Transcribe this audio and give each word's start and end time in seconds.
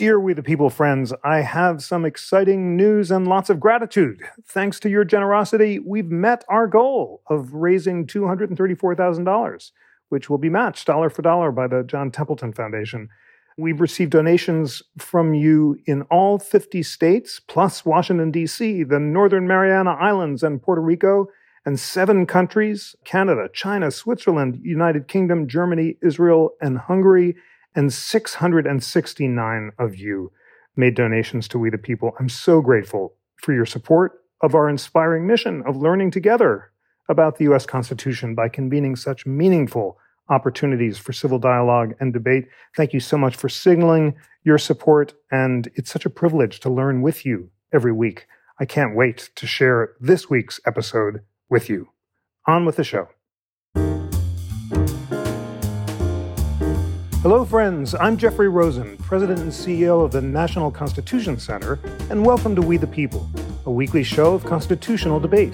Dear 0.00 0.18
We 0.18 0.32
the 0.32 0.42
People 0.42 0.70
friends, 0.70 1.12
I 1.22 1.42
have 1.42 1.82
some 1.82 2.06
exciting 2.06 2.74
news 2.74 3.10
and 3.10 3.28
lots 3.28 3.50
of 3.50 3.60
gratitude. 3.60 4.22
Thanks 4.46 4.80
to 4.80 4.88
your 4.88 5.04
generosity, 5.04 5.78
we've 5.78 6.10
met 6.10 6.42
our 6.48 6.66
goal 6.66 7.20
of 7.28 7.52
raising 7.52 8.06
$234,000, 8.06 9.72
which 10.08 10.30
will 10.30 10.38
be 10.38 10.48
matched 10.48 10.86
dollar 10.86 11.10
for 11.10 11.20
dollar 11.20 11.52
by 11.52 11.66
the 11.66 11.82
John 11.82 12.10
Templeton 12.10 12.54
Foundation. 12.54 13.10
We've 13.58 13.78
received 13.78 14.12
donations 14.12 14.82
from 14.96 15.34
you 15.34 15.76
in 15.84 16.00
all 16.04 16.38
50 16.38 16.82
states, 16.82 17.38
plus 17.38 17.84
Washington, 17.84 18.30
D.C., 18.30 18.84
the 18.84 18.98
Northern 18.98 19.46
Mariana 19.46 19.90
Islands, 19.90 20.42
and 20.42 20.62
Puerto 20.62 20.80
Rico, 20.80 21.26
and 21.66 21.78
seven 21.78 22.24
countries 22.24 22.96
Canada, 23.04 23.50
China, 23.52 23.90
Switzerland, 23.90 24.60
United 24.62 25.08
Kingdom, 25.08 25.46
Germany, 25.46 25.98
Israel, 26.00 26.52
and 26.62 26.78
Hungary 26.78 27.36
and 27.74 27.92
669 27.92 29.72
of 29.78 29.96
you 29.96 30.32
made 30.76 30.94
donations 30.94 31.48
to 31.48 31.58
We 31.58 31.70
the 31.70 31.78
People. 31.78 32.12
I'm 32.18 32.28
so 32.28 32.60
grateful 32.60 33.14
for 33.36 33.52
your 33.52 33.66
support 33.66 34.20
of 34.40 34.54
our 34.54 34.68
inspiring 34.68 35.26
mission 35.26 35.62
of 35.66 35.76
learning 35.76 36.10
together 36.10 36.70
about 37.08 37.38
the 37.38 37.44
U.S. 37.44 37.66
Constitution 37.66 38.34
by 38.34 38.48
convening 38.48 38.96
such 38.96 39.26
meaningful 39.26 39.98
opportunities 40.28 40.96
for 40.96 41.12
civil 41.12 41.38
dialogue 41.38 41.94
and 42.00 42.12
debate. 42.12 42.46
Thank 42.76 42.92
you 42.92 43.00
so 43.00 43.18
much 43.18 43.36
for 43.36 43.48
signaling 43.48 44.14
your 44.44 44.58
support, 44.58 45.12
and 45.30 45.68
it's 45.74 45.90
such 45.90 46.06
a 46.06 46.10
privilege 46.10 46.60
to 46.60 46.70
learn 46.70 47.02
with 47.02 47.26
you 47.26 47.50
every 47.72 47.92
week. 47.92 48.26
I 48.58 48.64
can't 48.64 48.96
wait 48.96 49.30
to 49.36 49.46
share 49.46 49.94
this 50.00 50.30
week's 50.30 50.60
episode 50.64 51.20
with 51.48 51.68
you. 51.68 51.88
On 52.46 52.64
with 52.64 52.76
the 52.76 52.84
show. 52.84 53.08
Hello, 57.22 57.44
friends. 57.44 57.94
I'm 57.94 58.16
Jeffrey 58.16 58.48
Rosen, 58.48 58.96
President 58.96 59.40
and 59.40 59.52
CEO 59.52 60.02
of 60.02 60.10
the 60.10 60.22
National 60.22 60.70
Constitution 60.70 61.38
Center, 61.38 61.78
and 62.08 62.24
welcome 62.24 62.56
to 62.56 62.62
We 62.62 62.78
the 62.78 62.86
People, 62.86 63.28
a 63.66 63.70
weekly 63.70 64.02
show 64.02 64.32
of 64.32 64.46
constitutional 64.46 65.20
debate. 65.20 65.52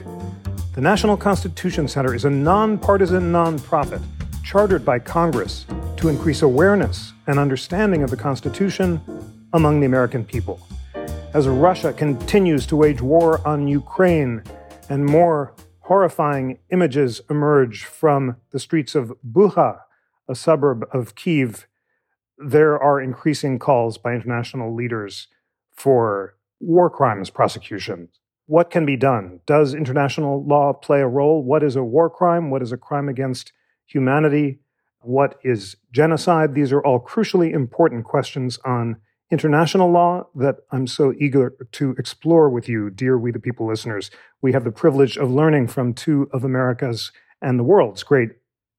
The 0.76 0.80
National 0.80 1.16
Constitution 1.16 1.88
Center 1.88 2.14
is 2.14 2.24
a 2.24 2.30
nonpartisan 2.30 3.32
nonprofit 3.32 4.00
chartered 4.44 4.84
by 4.84 5.00
Congress 5.00 5.66
to 5.96 6.08
increase 6.08 6.42
awareness 6.42 7.12
and 7.26 7.36
understanding 7.36 8.04
of 8.04 8.10
the 8.10 8.16
Constitution 8.16 9.00
among 9.52 9.80
the 9.80 9.86
American 9.86 10.24
people. 10.24 10.64
As 11.34 11.48
Russia 11.48 11.92
continues 11.92 12.64
to 12.66 12.76
wage 12.76 13.00
war 13.00 13.44
on 13.44 13.66
Ukraine 13.66 14.44
and 14.88 15.04
more 15.04 15.52
horrifying 15.80 16.60
images 16.70 17.22
emerge 17.28 17.86
from 17.86 18.36
the 18.52 18.60
streets 18.60 18.94
of 18.94 19.12
Bucha 19.32 19.80
a 20.28 20.34
suburb 20.34 20.84
of 20.92 21.14
Kiev, 21.14 21.66
there 22.38 22.78
are 22.78 23.00
increasing 23.00 23.58
calls 23.58 23.98
by 23.98 24.12
international 24.14 24.74
leaders 24.74 25.28
for 25.74 26.36
war 26.60 26.90
crimes 26.90 27.30
prosecution. 27.30 28.08
What 28.46 28.70
can 28.70 28.86
be 28.86 28.96
done? 28.96 29.40
Does 29.46 29.74
international 29.74 30.44
law 30.44 30.72
play 30.72 31.00
a 31.00 31.08
role? 31.08 31.42
What 31.42 31.62
is 31.62 31.76
a 31.76 31.84
war 31.84 32.08
crime? 32.08 32.50
What 32.50 32.62
is 32.62 32.72
a 32.72 32.76
crime 32.76 33.08
against 33.08 33.52
humanity? 33.86 34.60
What 35.00 35.38
is 35.42 35.76
genocide? 35.92 36.54
These 36.54 36.72
are 36.72 36.84
all 36.84 37.00
crucially 37.00 37.52
important 37.52 38.04
questions 38.04 38.58
on 38.64 38.96
international 39.30 39.90
law 39.90 40.28
that 40.36 40.56
I'm 40.70 40.86
so 40.86 41.12
eager 41.18 41.54
to 41.72 41.94
explore 41.98 42.48
with 42.48 42.68
you, 42.68 42.90
dear 42.90 43.18
We 43.18 43.32
the 43.32 43.40
People 43.40 43.66
listeners. 43.66 44.10
We 44.40 44.52
have 44.52 44.64
the 44.64 44.70
privilege 44.70 45.16
of 45.16 45.30
learning 45.30 45.68
from 45.68 45.94
two 45.94 46.28
of 46.32 46.44
America's 46.44 47.10
and 47.42 47.58
the 47.58 47.64
world's 47.64 48.02
great 48.02 48.30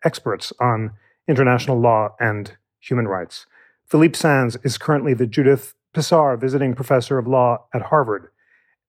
experts 0.03 0.53
on 0.59 0.91
international 1.27 1.79
law 1.79 2.15
and 2.19 2.57
human 2.79 3.07
rights. 3.07 3.45
Philippe 3.85 4.17
Sands 4.17 4.57
is 4.63 4.77
currently 4.77 5.13
the 5.13 5.27
Judith 5.27 5.73
Pisar 5.93 6.39
Visiting 6.39 6.73
Professor 6.73 7.17
of 7.17 7.27
Law 7.27 7.65
at 7.73 7.83
Harvard, 7.83 8.27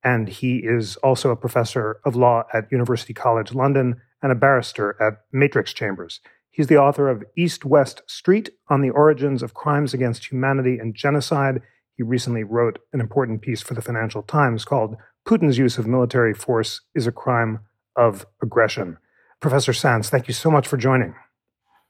and 0.05 0.29
he 0.29 0.59
is 0.59 0.97
also 0.97 1.31
a 1.31 1.37
professor 1.37 2.01
of 2.05 2.17
law 2.17 2.45
at 2.53 2.71
University 2.71 3.15
College 3.15 3.55
London 3.55 4.01
and 4.23 4.33
a 4.33 4.37
barrister 4.37 4.97
at 5.01 5.21
Matrix 5.33 5.73
Chambers. 5.73 6.21
He's 6.51 6.67
the 6.67 6.77
author 6.77 7.09
of 7.09 7.25
East 7.37 7.65
West 7.65 8.03
Street 8.07 8.51
on 8.69 8.81
the 8.81 8.91
Origins 8.91 9.43
of 9.43 9.55
Crimes 9.55 9.95
Against 9.95 10.31
Humanity 10.31 10.79
and 10.79 10.95
Genocide. 10.95 11.63
He 11.97 12.03
recently 12.03 12.43
wrote 12.43 12.81
an 12.93 13.01
important 13.01 13.43
piece 13.43 13.63
for 13.63 13.75
the 13.75 13.83
Financial 13.83 14.23
Times 14.23 14.65
called 14.65 14.97
Putin's 15.27 15.59
Use 15.59 15.79
of 15.79 15.87
Military 15.87 16.35
Force 16.35 16.81
is 16.95 17.07
a 17.07 17.13
Crime 17.13 17.61
of 17.97 18.27
Aggression. 18.43 18.99
Professor 19.41 19.73
Sands, 19.73 20.11
thank 20.11 20.27
you 20.27 20.35
so 20.35 20.51
much 20.51 20.67
for 20.67 20.77
joining. 20.77 21.15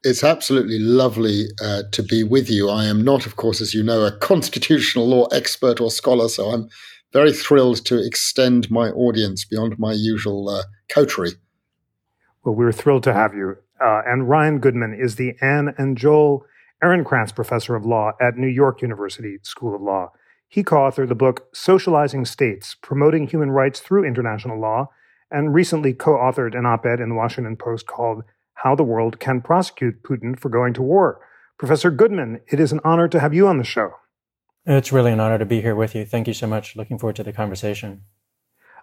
It's 0.04 0.22
absolutely 0.22 0.78
lovely 0.78 1.46
uh, 1.62 1.82
to 1.90 2.02
be 2.02 2.22
with 2.22 2.48
you. 2.48 2.68
I 2.68 2.84
am 2.84 3.02
not, 3.02 3.26
of 3.26 3.36
course, 3.36 3.60
as 3.60 3.74
you 3.74 3.82
know, 3.82 4.04
a 4.04 4.12
constitutional 4.18 5.08
law 5.08 5.26
expert 5.26 5.80
or 5.80 5.90
scholar, 5.90 6.28
so 6.28 6.50
I'm 6.50 6.68
very 7.12 7.32
thrilled 7.32 7.84
to 7.86 8.04
extend 8.04 8.70
my 8.70 8.90
audience 8.90 9.44
beyond 9.44 9.78
my 9.78 9.92
usual 9.92 10.48
uh, 10.48 10.62
coterie. 10.88 11.32
Well, 12.44 12.54
we're 12.54 12.72
thrilled 12.72 13.02
to 13.04 13.14
have 13.14 13.34
you. 13.34 13.56
Uh, 13.82 14.02
and 14.06 14.28
Ryan 14.28 14.58
Goodman 14.58 14.96
is 14.98 15.16
the 15.16 15.34
Anne 15.40 15.74
and 15.78 15.96
Joel 15.96 16.44
Ehrenkrantz 16.82 17.34
Professor 17.34 17.74
of 17.74 17.84
Law 17.84 18.12
at 18.20 18.36
New 18.36 18.48
York 18.48 18.82
University 18.82 19.38
School 19.42 19.74
of 19.74 19.80
Law. 19.80 20.12
He 20.48 20.62
co 20.62 20.76
authored 20.76 21.08
the 21.08 21.14
book 21.14 21.48
Socializing 21.52 22.24
States 22.24 22.76
Promoting 22.80 23.28
Human 23.28 23.50
Rights 23.50 23.80
Through 23.80 24.04
International 24.04 24.58
Law, 24.58 24.88
and 25.30 25.52
recently 25.52 25.92
co 25.92 26.12
authored 26.12 26.56
an 26.56 26.66
op 26.66 26.86
ed 26.86 27.00
in 27.00 27.10
the 27.10 27.14
Washington 27.14 27.56
Post 27.56 27.86
called 27.86 28.22
how 28.62 28.74
the 28.74 28.84
world 28.84 29.20
can 29.20 29.40
prosecute 29.40 30.02
Putin 30.02 30.38
for 30.38 30.48
going 30.48 30.74
to 30.74 30.82
war. 30.82 31.20
Professor 31.58 31.90
Goodman, 31.90 32.40
it 32.48 32.60
is 32.60 32.72
an 32.72 32.80
honor 32.84 33.08
to 33.08 33.20
have 33.20 33.34
you 33.34 33.46
on 33.46 33.58
the 33.58 33.64
show. 33.64 33.92
It's 34.66 34.92
really 34.92 35.12
an 35.12 35.20
honor 35.20 35.38
to 35.38 35.46
be 35.46 35.60
here 35.60 35.74
with 35.74 35.94
you. 35.94 36.04
Thank 36.04 36.26
you 36.28 36.34
so 36.34 36.46
much. 36.46 36.76
Looking 36.76 36.98
forward 36.98 37.16
to 37.16 37.24
the 37.24 37.32
conversation. 37.32 38.02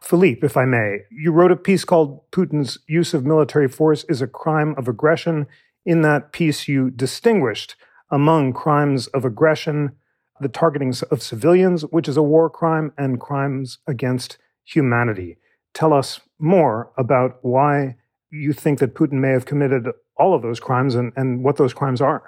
Philippe, 0.01 0.45
if 0.45 0.57
I 0.57 0.65
may, 0.65 0.99
you 1.09 1.31
wrote 1.31 1.51
a 1.51 1.55
piece 1.55 1.85
called 1.85 2.29
Putin's 2.31 2.79
Use 2.87 3.13
of 3.13 3.25
Military 3.25 3.67
Force 3.67 4.03
is 4.09 4.21
a 4.21 4.27
Crime 4.27 4.75
of 4.77 4.87
Aggression. 4.87 5.47
In 5.85 6.01
that 6.01 6.31
piece, 6.31 6.67
you 6.67 6.89
distinguished 6.89 7.75
among 8.11 8.53
crimes 8.53 9.07
of 9.07 9.25
aggression 9.25 9.91
the 10.39 10.49
targeting 10.49 10.93
of 11.11 11.21
civilians, 11.21 11.83
which 11.83 12.07
is 12.07 12.17
a 12.17 12.23
war 12.23 12.49
crime, 12.49 12.91
and 12.97 13.19
crimes 13.19 13.79
against 13.87 14.37
humanity. 14.63 15.37
Tell 15.73 15.93
us 15.93 16.19
more 16.39 16.91
about 16.97 17.37
why 17.41 17.95
you 18.31 18.53
think 18.53 18.79
that 18.79 18.95
Putin 18.95 19.13
may 19.13 19.29
have 19.29 19.45
committed 19.45 19.87
all 20.17 20.33
of 20.33 20.41
those 20.41 20.59
crimes 20.59 20.95
and, 20.95 21.13
and 21.15 21.43
what 21.43 21.57
those 21.57 21.73
crimes 21.73 22.01
are. 22.01 22.23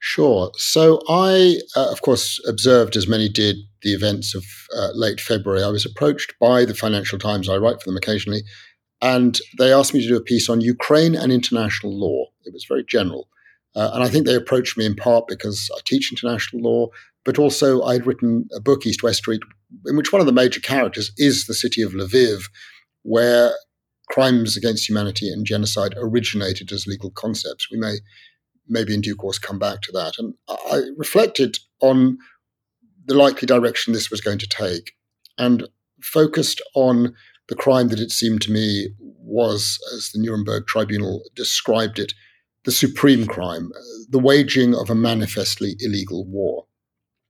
Sure. 0.00 0.50
So 0.56 1.00
I, 1.08 1.58
uh, 1.76 1.90
of 1.90 2.02
course, 2.02 2.40
observed, 2.48 2.96
as 2.96 3.06
many 3.06 3.28
did, 3.28 3.56
the 3.82 3.94
events 3.94 4.34
of 4.34 4.44
uh, 4.76 4.88
late 4.94 5.20
February. 5.20 5.62
I 5.62 5.68
was 5.68 5.86
approached 5.86 6.34
by 6.40 6.64
the 6.64 6.74
Financial 6.74 7.18
Times, 7.18 7.48
I 7.48 7.56
write 7.56 7.80
for 7.80 7.88
them 7.88 7.96
occasionally, 7.96 8.42
and 9.00 9.38
they 9.58 9.72
asked 9.72 9.94
me 9.94 10.02
to 10.02 10.08
do 10.08 10.16
a 10.16 10.20
piece 10.20 10.48
on 10.48 10.60
Ukraine 10.60 11.14
and 11.14 11.32
international 11.32 11.96
law. 11.96 12.26
It 12.44 12.52
was 12.52 12.64
very 12.68 12.84
general. 12.84 13.28
Uh, 13.74 13.90
and 13.94 14.02
I 14.02 14.08
think 14.08 14.26
they 14.26 14.34
approached 14.34 14.76
me 14.76 14.84
in 14.84 14.96
part 14.96 15.28
because 15.28 15.70
I 15.76 15.80
teach 15.84 16.12
international 16.12 16.62
law, 16.62 16.88
but 17.24 17.38
also 17.38 17.82
I'd 17.82 18.06
written 18.06 18.48
a 18.54 18.60
book, 18.60 18.84
East 18.84 19.02
West 19.02 19.18
Street, 19.18 19.40
in 19.86 19.96
which 19.96 20.12
one 20.12 20.20
of 20.20 20.26
the 20.26 20.32
major 20.32 20.60
characters 20.60 21.12
is 21.16 21.46
the 21.46 21.54
city 21.54 21.80
of 21.80 21.92
Lviv, 21.92 22.50
where 23.02 23.52
crimes 24.10 24.56
against 24.56 24.88
humanity 24.88 25.28
and 25.28 25.46
genocide 25.46 25.94
originated 25.96 26.72
as 26.72 26.86
legal 26.86 27.10
concepts. 27.10 27.70
We 27.70 27.78
may 27.78 27.96
maybe 28.68 28.94
in 28.94 29.00
due 29.00 29.16
course 29.16 29.38
come 29.38 29.58
back 29.58 29.82
to 29.82 29.92
that. 29.92 30.14
And 30.18 30.34
I 30.48 30.82
reflected 30.96 31.58
on 31.80 32.18
the 33.06 33.14
likely 33.14 33.46
direction 33.46 33.92
this 33.92 34.10
was 34.10 34.20
going 34.20 34.38
to 34.38 34.46
take 34.46 34.92
and 35.38 35.68
focused 36.00 36.60
on 36.74 37.14
the 37.48 37.56
crime 37.56 37.88
that 37.88 38.00
it 38.00 38.10
seemed 38.10 38.40
to 38.42 38.52
me 38.52 38.88
was, 38.98 39.78
as 39.94 40.10
the 40.10 40.20
Nuremberg 40.20 40.66
Tribunal 40.66 41.22
described 41.34 41.98
it, 41.98 42.12
the 42.64 42.72
supreme 42.72 43.26
crime, 43.26 43.70
the 44.08 44.18
waging 44.18 44.74
of 44.74 44.88
a 44.88 44.94
manifestly 44.94 45.76
illegal 45.80 46.24
war. 46.26 46.66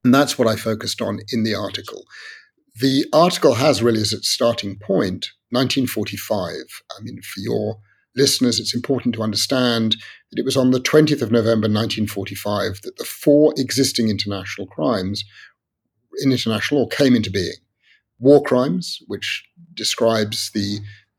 And 0.05 0.15
that's 0.15 0.39
what 0.39 0.49
I 0.49 0.57
focused 0.57 1.01
on 1.01 1.21
in 1.31 1.45
the 1.45 1.55
article. 1.55 2.05
The 2.81 3.05
article 3.13 3.55
has 3.55 3.83
really 3.83 4.01
as 4.01 4.13
its 4.13 4.29
starting 4.29 4.79
point 4.79 5.29
1945. 5.51 6.55
I 6.99 7.03
mean, 7.03 7.21
for 7.21 7.41
your 7.41 7.79
listeners, 8.17 8.59
it's 8.59 8.75
important 8.75 9.15
to 9.15 9.23
understand 9.23 9.97
that 10.31 10.39
it 10.39 10.45
was 10.45 10.57
on 10.57 10.71
the 10.71 10.81
20th 10.81 11.21
of 11.21 11.31
November 11.31 11.69
1945 11.69 12.81
that 12.83 12.97
the 12.97 13.05
four 13.05 13.53
existing 13.59 14.09
international 14.09 14.67
crimes 14.67 15.25
in 16.23 16.33
international 16.33 16.83
law 16.83 16.89
came 16.89 17.15
into 17.15 17.31
being. 17.31 17.55
War 18.19 18.43
crimes, 18.43 19.01
which 19.07 19.45
describes 19.75 20.51
the 20.53 20.79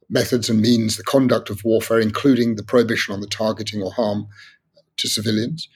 methods 0.10 0.50
and 0.50 0.62
means, 0.62 0.98
the 0.98 1.04
conduct 1.04 1.50
of 1.50 1.64
warfare, 1.64 2.00
including 2.00 2.56
the 2.56 2.64
prohibition 2.64 3.14
on 3.14 3.22
the 3.22 3.28
targeting 3.28 3.82
or 3.82 3.92
harm 3.92 4.28
to 4.98 5.08
civilians. 5.08 5.68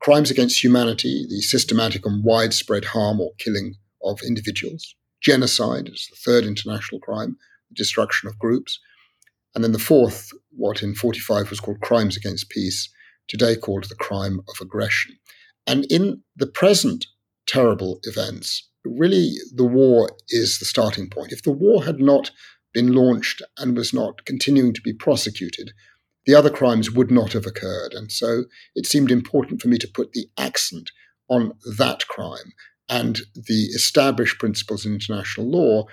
Crimes 0.00 0.30
against 0.30 0.62
humanity, 0.62 1.26
the 1.28 1.40
systematic 1.40 2.06
and 2.06 2.24
widespread 2.24 2.84
harm 2.84 3.20
or 3.20 3.32
killing 3.38 3.74
of 4.02 4.20
individuals. 4.26 4.94
Genocide 5.24 5.88
is 5.88 6.08
the 6.10 6.16
third 6.16 6.44
international 6.44 7.00
crime, 7.00 7.36
destruction 7.74 8.28
of 8.28 8.38
groups. 8.38 8.78
And 9.54 9.64
then 9.64 9.72
the 9.72 9.78
fourth, 9.78 10.30
what 10.50 10.82
in 10.82 10.94
45 10.94 11.50
was 11.50 11.60
called 11.60 11.80
crimes 11.80 12.16
against 12.16 12.50
peace, 12.50 12.88
today 13.28 13.56
called 13.56 13.84
the 13.84 13.94
crime 13.94 14.40
of 14.48 14.56
aggression. 14.60 15.16
And 15.66 15.86
in 15.86 16.22
the 16.36 16.46
present 16.46 17.06
terrible 17.46 18.00
events. 18.04 18.68
Really, 18.84 19.32
the 19.54 19.64
war 19.64 20.10
is 20.28 20.58
the 20.58 20.64
starting 20.64 21.08
point. 21.08 21.32
If 21.32 21.42
the 21.42 21.52
war 21.52 21.84
had 21.84 22.00
not 22.00 22.30
been 22.72 22.92
launched 22.92 23.42
and 23.58 23.76
was 23.76 23.92
not 23.92 24.24
continuing 24.24 24.72
to 24.74 24.80
be 24.80 24.92
prosecuted, 24.92 25.72
the 26.26 26.34
other 26.34 26.50
crimes 26.50 26.90
would 26.90 27.10
not 27.10 27.32
have 27.32 27.46
occurred. 27.46 27.92
And 27.92 28.10
so 28.10 28.44
it 28.74 28.86
seemed 28.86 29.10
important 29.10 29.60
for 29.60 29.68
me 29.68 29.78
to 29.78 29.88
put 29.88 30.12
the 30.12 30.28
accent 30.38 30.90
on 31.28 31.52
that 31.78 32.06
crime 32.08 32.52
and 32.88 33.20
the 33.34 33.66
established 33.74 34.38
principles 34.38 34.84
in 34.84 34.92
international 34.92 35.48
law 35.48 35.84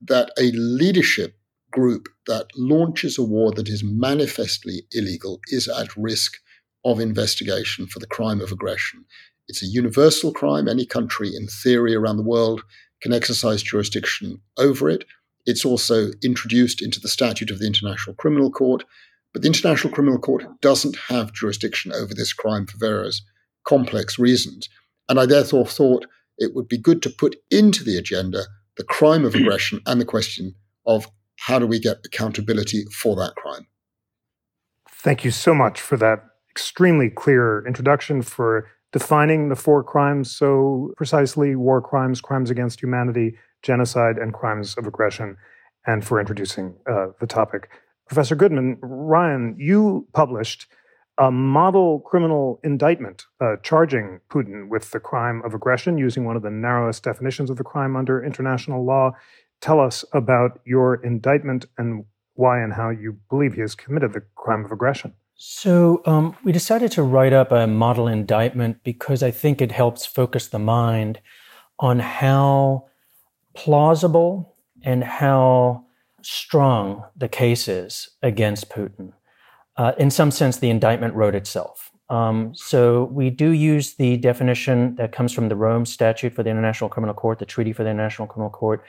that 0.00 0.30
a 0.38 0.52
leadership 0.52 1.36
group 1.70 2.08
that 2.26 2.46
launches 2.56 3.18
a 3.18 3.22
war 3.22 3.52
that 3.52 3.68
is 3.68 3.82
manifestly 3.84 4.82
illegal 4.92 5.40
is 5.48 5.68
at 5.68 5.96
risk 5.96 6.36
of 6.84 7.00
investigation 7.00 7.86
for 7.86 7.98
the 7.98 8.06
crime 8.06 8.40
of 8.40 8.50
aggression. 8.50 9.04
It's 9.48 9.62
a 9.62 9.66
universal 9.66 10.32
crime. 10.32 10.68
Any 10.68 10.86
country, 10.86 11.34
in 11.34 11.46
theory, 11.46 11.94
around 11.94 12.16
the 12.16 12.22
world 12.22 12.62
can 13.02 13.12
exercise 13.12 13.62
jurisdiction 13.62 14.40
over 14.56 14.88
it. 14.88 15.04
It's 15.46 15.64
also 15.64 16.10
introduced 16.22 16.82
into 16.82 17.00
the 17.00 17.08
statute 17.08 17.50
of 17.50 17.58
the 17.58 17.66
International 17.66 18.14
Criminal 18.14 18.50
Court. 18.50 18.84
But 19.32 19.42
the 19.42 19.48
International 19.48 19.92
Criminal 19.92 20.18
Court 20.18 20.44
doesn't 20.60 20.96
have 21.08 21.32
jurisdiction 21.32 21.92
over 21.92 22.14
this 22.14 22.32
crime 22.32 22.66
for 22.66 22.78
various 22.78 23.22
complex 23.64 24.18
reasons. 24.18 24.68
And 25.08 25.18
I 25.18 25.26
therefore 25.26 25.66
thought 25.66 26.06
it 26.40 26.54
would 26.54 26.66
be 26.66 26.78
good 26.78 27.02
to 27.02 27.10
put 27.10 27.36
into 27.50 27.84
the 27.84 27.96
agenda 27.96 28.42
the 28.76 28.84
crime 28.84 29.24
of 29.24 29.34
aggression 29.34 29.80
and 29.86 30.00
the 30.00 30.06
question 30.06 30.54
of 30.86 31.06
how 31.38 31.58
do 31.58 31.66
we 31.66 31.78
get 31.78 31.98
accountability 32.04 32.84
for 32.86 33.14
that 33.16 33.34
crime. 33.36 33.66
Thank 34.88 35.24
you 35.24 35.30
so 35.30 35.54
much 35.54 35.80
for 35.80 35.96
that 35.98 36.24
extremely 36.50 37.10
clear 37.10 37.64
introduction 37.66 38.22
for 38.22 38.68
defining 38.92 39.48
the 39.48 39.56
four 39.56 39.84
crimes 39.84 40.34
so 40.34 40.92
precisely 40.96 41.54
war 41.54 41.80
crimes, 41.80 42.20
crimes 42.20 42.50
against 42.50 42.82
humanity, 42.82 43.36
genocide, 43.62 44.16
and 44.18 44.34
crimes 44.34 44.76
of 44.76 44.86
aggression, 44.86 45.36
and 45.86 46.04
for 46.04 46.18
introducing 46.18 46.74
uh, 46.90 47.06
the 47.20 47.26
topic. 47.26 47.70
Professor 48.06 48.34
Goodman, 48.34 48.78
Ryan, 48.80 49.54
you 49.58 50.08
published 50.12 50.66
a 51.20 51.30
model 51.30 52.00
criminal 52.00 52.58
indictment 52.64 53.26
uh, 53.42 53.56
charging 53.62 54.20
Putin 54.30 54.68
with 54.68 54.90
the 54.90 54.98
crime 54.98 55.42
of 55.44 55.52
aggression 55.52 55.98
using 55.98 56.24
one 56.24 56.34
of 56.34 56.42
the 56.42 56.50
narrowest 56.50 57.04
definitions 57.04 57.50
of 57.50 57.58
the 57.58 57.62
crime 57.62 57.94
under 57.94 58.24
international 58.24 58.84
law. 58.86 59.12
Tell 59.60 59.80
us 59.80 60.02
about 60.14 60.60
your 60.64 60.94
indictment 61.04 61.66
and 61.76 62.06
why 62.34 62.62
and 62.62 62.72
how 62.72 62.88
you 62.88 63.18
believe 63.28 63.52
he 63.52 63.60
has 63.60 63.74
committed 63.74 64.14
the 64.14 64.22
crime 64.34 64.64
of 64.64 64.72
aggression. 64.72 65.12
So, 65.34 66.02
um, 66.06 66.36
we 66.42 66.52
decided 66.52 66.90
to 66.92 67.02
write 67.02 67.34
up 67.34 67.52
a 67.52 67.66
model 67.66 68.08
indictment 68.08 68.82
because 68.82 69.22
I 69.22 69.30
think 69.30 69.60
it 69.60 69.72
helps 69.72 70.06
focus 70.06 70.48
the 70.48 70.58
mind 70.58 71.20
on 71.78 71.98
how 71.98 72.86
plausible 73.54 74.56
and 74.82 75.04
how 75.04 75.84
strong 76.22 77.04
the 77.14 77.28
case 77.28 77.68
is 77.68 78.10
against 78.22 78.70
Putin. 78.70 79.12
Uh, 79.80 79.94
in 79.96 80.10
some 80.10 80.30
sense, 80.30 80.58
the 80.58 80.68
indictment 80.68 81.14
wrote 81.14 81.34
itself. 81.34 81.90
Um, 82.10 82.54
so 82.54 83.04
we 83.04 83.30
do 83.30 83.48
use 83.52 83.94
the 83.94 84.18
definition 84.18 84.94
that 84.96 85.10
comes 85.10 85.32
from 85.32 85.48
the 85.48 85.56
Rome 85.56 85.86
Statute 85.86 86.34
for 86.34 86.42
the 86.42 86.50
International 86.50 86.90
Criminal 86.90 87.14
Court, 87.14 87.38
the 87.38 87.46
Treaty 87.46 87.72
for 87.72 87.82
the 87.82 87.88
International 87.88 88.28
Criminal 88.28 88.50
Court, 88.50 88.84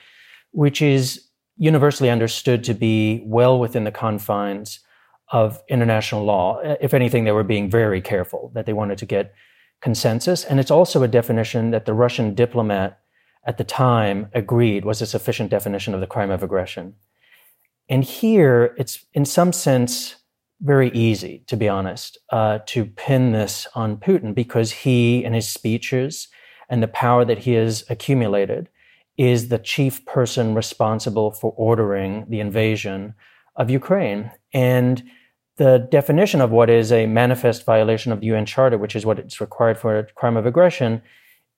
which 0.50 0.82
is 0.82 1.28
universally 1.56 2.10
understood 2.10 2.62
to 2.64 2.74
be 2.74 3.22
well 3.24 3.58
within 3.58 3.84
the 3.84 3.90
confines 3.90 4.80
of 5.28 5.62
international 5.66 6.26
law. 6.26 6.60
If 6.78 6.92
anything, 6.92 7.24
they 7.24 7.32
were 7.32 7.42
being 7.42 7.70
very 7.70 8.02
careful 8.02 8.52
that 8.54 8.66
they 8.66 8.74
wanted 8.74 8.98
to 8.98 9.06
get 9.06 9.32
consensus. 9.80 10.44
And 10.44 10.60
it's 10.60 10.70
also 10.70 11.02
a 11.02 11.08
definition 11.08 11.70
that 11.70 11.86
the 11.86 11.94
Russian 11.94 12.34
diplomat 12.34 13.00
at 13.46 13.56
the 13.56 13.64
time 13.64 14.28
agreed 14.34 14.84
was 14.84 15.00
a 15.00 15.06
sufficient 15.06 15.48
definition 15.48 15.94
of 15.94 16.00
the 16.00 16.06
crime 16.06 16.30
of 16.30 16.42
aggression. 16.42 16.96
And 17.88 18.04
here, 18.04 18.74
it's 18.76 19.06
in 19.14 19.24
some 19.24 19.54
sense 19.54 20.16
very 20.62 20.90
easy, 20.90 21.42
to 21.48 21.56
be 21.56 21.68
honest, 21.68 22.18
uh, 22.30 22.60
to 22.66 22.84
pin 22.84 23.32
this 23.32 23.66
on 23.74 23.96
Putin 23.96 24.34
because 24.34 24.70
he 24.70 25.24
and 25.24 25.34
his 25.34 25.48
speeches 25.48 26.28
and 26.70 26.82
the 26.82 26.88
power 26.88 27.24
that 27.24 27.38
he 27.38 27.52
has 27.52 27.84
accumulated 27.90 28.68
is 29.18 29.48
the 29.48 29.58
chief 29.58 30.04
person 30.06 30.54
responsible 30.54 31.32
for 31.32 31.52
ordering 31.56 32.24
the 32.28 32.40
invasion 32.40 33.14
of 33.56 33.70
Ukraine. 33.70 34.30
And 34.54 35.02
the 35.56 35.86
definition 35.90 36.40
of 36.40 36.50
what 36.50 36.70
is 36.70 36.90
a 36.90 37.06
manifest 37.06 37.64
violation 37.64 38.10
of 38.12 38.20
the 38.20 38.26
UN 38.26 38.46
Charter, 38.46 38.78
which 38.78 38.96
is 38.96 39.04
what 39.04 39.18
it's 39.18 39.40
required 39.40 39.78
for 39.78 39.98
a 39.98 40.04
crime 40.14 40.36
of 40.36 40.46
aggression, 40.46 41.02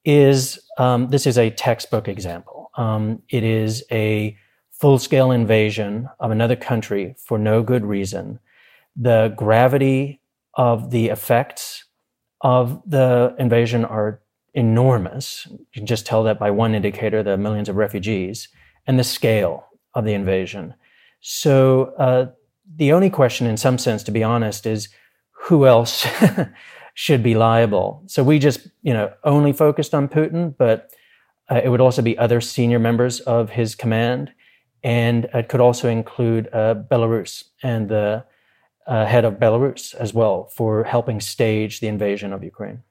is 0.05 0.59
um, 0.79 1.09
this 1.11 1.27
is 1.27 1.39
a 1.39 1.51
textbook 1.51 2.09
example. 2.09 2.71
Um, 2.77 3.23
it 3.29 3.45
is 3.45 3.85
a 3.93 4.37
full 4.73 4.99
scale 4.99 5.31
invasion 5.31 6.09
of 6.19 6.31
another 6.31 6.57
country 6.57 7.15
for 7.19 7.39
no 7.39 7.63
good 7.63 7.85
reason. 7.87 8.41
The 8.97 9.33
gravity 9.37 10.21
of 10.55 10.91
the 10.91 11.09
effects 11.09 11.85
of 12.41 12.83
the 12.87 13.35
invasion 13.39 13.85
are 13.85 14.21
enormous. 14.53 15.47
You 15.51 15.67
can 15.73 15.87
just 15.87 16.07
tell 16.07 16.23
that 16.25 16.39
by 16.39 16.51
one 16.51 16.75
indicator 16.75 17.23
the 17.23 17.37
millions 17.37 17.69
of 17.69 17.77
refugees 17.77 18.49
and 18.87 18.99
the 18.99 19.05
scale 19.05 19.67
of 19.95 20.05
the 20.05 20.15
invasion. 20.15 20.75
So, 21.21 21.95
uh, 21.99 22.27
the 22.77 22.93
only 22.93 23.11
question, 23.11 23.47
in 23.47 23.57
some 23.57 23.79
sense, 23.79 24.03
to 24.05 24.11
be 24.11 24.23
honest, 24.23 24.67
is 24.67 24.89
who 25.33 25.67
else 25.67 26.07
should 26.95 27.23
be 27.23 27.35
liable? 27.35 28.03
So, 28.07 28.23
we 28.23 28.39
just, 28.39 28.69
you 28.83 28.93
know, 28.93 29.13
only 29.25 29.53
focused 29.53 29.95
on 29.95 30.09
Putin, 30.09 30.55
but 30.57 30.91
uh, 31.51 31.61
it 31.65 31.69
would 31.69 31.81
also 31.81 32.03
be 32.03 32.17
other 32.19 32.41
senior 32.41 32.79
members 32.79 33.21
of 33.21 33.51
his 33.51 33.75
command 33.75 34.33
and 34.85 35.25
it 35.33 35.49
could 35.49 35.63
also 35.63 35.89
include 35.89 36.49
uh, 36.53 36.75
Belarus 36.75 37.45
and 37.63 37.89
the 37.89 38.25
uh, 38.87 39.07
head 39.07 39.25
of 39.25 39.35
Belarus 39.35 39.95
as 39.95 40.13
well 40.13 40.47
for 40.55 40.85
helping 40.85 41.21
stage 41.21 41.81
the 41.81 41.89
invasion 41.89 42.33
of 42.33 42.45
Ukraine. 42.45 42.83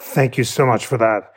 Thank 0.00 0.38
you 0.38 0.44
so 0.44 0.66
much 0.66 0.86
for 0.86 0.96
that. 0.98 1.32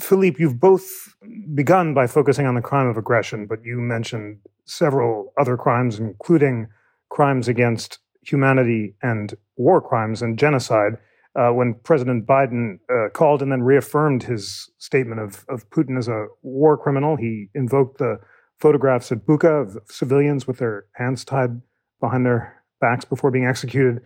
Philippe, 0.00 0.36
you've 0.40 0.60
both 0.60 1.14
begun 1.54 1.92
by 1.92 2.06
focusing 2.06 2.46
on 2.46 2.54
the 2.54 2.62
crime 2.62 2.86
of 2.86 2.96
aggression, 2.96 3.46
but 3.46 3.64
you 3.64 3.76
mentioned 3.76 4.38
several 4.64 5.32
other 5.38 5.56
crimes, 5.56 5.98
including 5.98 6.68
crimes 7.10 7.48
against 7.48 7.98
humanity 8.22 8.94
and 9.02 9.34
war 9.56 9.80
crimes 9.80 10.22
and 10.22 10.38
genocide. 10.38 10.96
Uh, 11.36 11.50
when 11.50 11.74
President 11.82 12.26
Biden 12.26 12.78
uh, 12.88 13.08
called 13.10 13.42
and 13.42 13.50
then 13.50 13.62
reaffirmed 13.62 14.22
his 14.22 14.70
statement 14.78 15.20
of, 15.20 15.44
of 15.48 15.68
Putin 15.70 15.98
as 15.98 16.08
a 16.08 16.26
war 16.42 16.78
criminal, 16.78 17.16
he 17.16 17.48
invoked 17.54 17.98
the 17.98 18.18
photographs 18.60 19.10
at 19.12 19.26
Bucha 19.26 19.62
of 19.62 19.78
civilians 19.90 20.46
with 20.46 20.58
their 20.58 20.86
hands 20.94 21.24
tied 21.24 21.60
behind 22.00 22.24
their 22.24 22.63
backs 22.80 23.04
before 23.04 23.30
being 23.30 23.46
executed. 23.46 24.02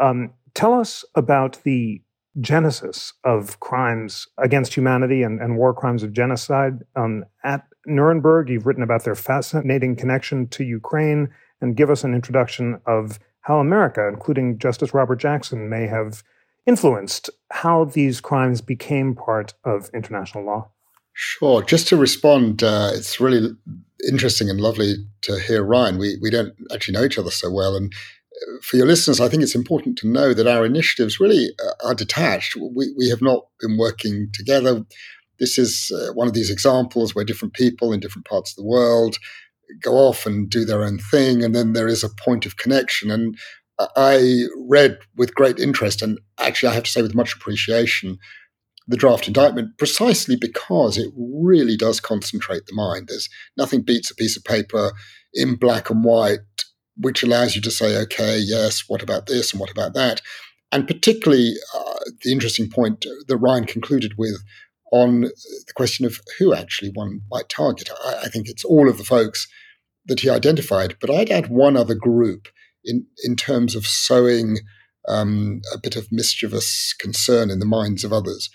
Um, 0.00 0.32
tell 0.54 0.74
us 0.74 1.04
about 1.14 1.62
the 1.64 2.02
genesis 2.40 3.14
of 3.24 3.58
crimes 3.60 4.26
against 4.38 4.74
humanity 4.74 5.22
and, 5.22 5.40
and 5.40 5.56
war 5.56 5.72
crimes 5.72 6.02
of 6.02 6.12
genocide. 6.12 6.80
Um, 6.94 7.24
at 7.44 7.66
Nuremberg, 7.86 8.50
you've 8.50 8.66
written 8.66 8.82
about 8.82 9.04
their 9.04 9.14
fascinating 9.14 9.96
connection 9.96 10.48
to 10.48 10.64
Ukraine 10.64 11.28
and 11.60 11.76
give 11.76 11.90
us 11.90 12.04
an 12.04 12.14
introduction 12.14 12.80
of 12.86 13.18
how 13.40 13.58
America, 13.58 14.06
including 14.08 14.58
Justice 14.58 14.92
Robert 14.92 15.16
Jackson, 15.16 15.70
may 15.70 15.86
have 15.86 16.22
influenced 16.66 17.30
how 17.52 17.84
these 17.84 18.20
crimes 18.20 18.60
became 18.60 19.14
part 19.14 19.54
of 19.64 19.88
international 19.94 20.44
law. 20.44 20.70
Sure. 21.18 21.62
Just 21.62 21.88
to 21.88 21.96
respond, 21.96 22.62
uh, 22.62 22.90
it's 22.92 23.18
really 23.18 23.48
interesting 24.06 24.50
and 24.50 24.60
lovely 24.60 24.96
to 25.22 25.40
hear 25.40 25.64
Ryan. 25.64 25.96
We 25.96 26.18
we 26.20 26.28
don't 26.28 26.52
actually 26.70 26.92
know 26.92 27.04
each 27.04 27.18
other 27.18 27.30
so 27.30 27.50
well, 27.50 27.74
and 27.74 27.90
uh, 27.94 28.58
for 28.62 28.76
your 28.76 28.84
listeners, 28.84 29.18
I 29.18 29.30
think 29.30 29.42
it's 29.42 29.54
important 29.54 29.96
to 29.98 30.08
know 30.08 30.34
that 30.34 30.46
our 30.46 30.66
initiatives 30.66 31.18
really 31.18 31.48
uh, 31.58 31.86
are 31.88 31.94
detached. 31.94 32.54
We 32.54 32.92
we 32.98 33.08
have 33.08 33.22
not 33.22 33.46
been 33.60 33.78
working 33.78 34.28
together. 34.34 34.84
This 35.38 35.56
is 35.56 35.90
uh, 35.90 36.12
one 36.12 36.28
of 36.28 36.34
these 36.34 36.50
examples 36.50 37.14
where 37.14 37.24
different 37.24 37.54
people 37.54 37.94
in 37.94 38.00
different 38.00 38.26
parts 38.26 38.52
of 38.52 38.56
the 38.56 38.68
world 38.68 39.16
go 39.80 39.94
off 39.94 40.26
and 40.26 40.50
do 40.50 40.66
their 40.66 40.84
own 40.84 40.98
thing, 40.98 41.42
and 41.42 41.54
then 41.54 41.72
there 41.72 41.88
is 41.88 42.04
a 42.04 42.10
point 42.10 42.44
of 42.44 42.58
connection. 42.58 43.10
And 43.10 43.38
I 43.78 44.44
read 44.68 44.98
with 45.16 45.34
great 45.34 45.58
interest, 45.58 46.02
and 46.02 46.18
actually, 46.38 46.68
I 46.68 46.74
have 46.74 46.84
to 46.84 46.90
say 46.90 47.00
with 47.00 47.14
much 47.14 47.34
appreciation, 47.34 48.18
the 48.88 48.96
draft 48.96 49.26
indictment 49.26 49.76
precisely 49.78 50.36
because 50.36 50.96
it 50.96 51.12
really 51.16 51.76
does 51.76 52.00
concentrate 52.00 52.66
the 52.66 52.74
mind. 52.74 53.08
There's 53.08 53.28
nothing 53.56 53.82
beats 53.82 54.10
a 54.10 54.14
piece 54.14 54.36
of 54.36 54.44
paper 54.44 54.92
in 55.34 55.56
black 55.56 55.90
and 55.90 56.04
white, 56.04 56.38
which 56.96 57.22
allows 57.22 57.56
you 57.56 57.62
to 57.62 57.70
say, 57.70 57.96
okay, 58.02 58.38
yes, 58.38 58.84
what 58.88 59.02
about 59.02 59.26
this 59.26 59.52
and 59.52 59.60
what 59.60 59.70
about 59.70 59.94
that? 59.94 60.20
And 60.72 60.86
particularly 60.86 61.54
uh, 61.74 61.98
the 62.22 62.32
interesting 62.32 62.70
point 62.70 63.06
that 63.26 63.36
Ryan 63.36 63.64
concluded 63.64 64.14
with 64.16 64.42
on 64.92 65.22
the 65.22 65.72
question 65.74 66.06
of 66.06 66.20
who 66.38 66.54
actually 66.54 66.90
one 66.94 67.20
might 67.30 67.48
target. 67.48 67.90
I, 68.04 68.22
I 68.24 68.28
think 68.28 68.48
it's 68.48 68.64
all 68.64 68.88
of 68.88 68.98
the 68.98 69.04
folks 69.04 69.48
that 70.06 70.20
he 70.20 70.30
identified, 70.30 70.96
but 71.00 71.10
I'd 71.10 71.30
add 71.30 71.48
one 71.48 71.76
other 71.76 71.94
group 71.94 72.48
in, 72.84 73.06
in 73.24 73.34
terms 73.34 73.74
of 73.74 73.84
sowing 73.84 74.58
um, 75.08 75.60
a 75.74 75.78
bit 75.78 75.96
of 75.96 76.12
mischievous 76.12 76.94
concern 76.98 77.50
in 77.50 77.58
the 77.58 77.66
minds 77.66 78.04
of 78.04 78.12
others 78.12 78.48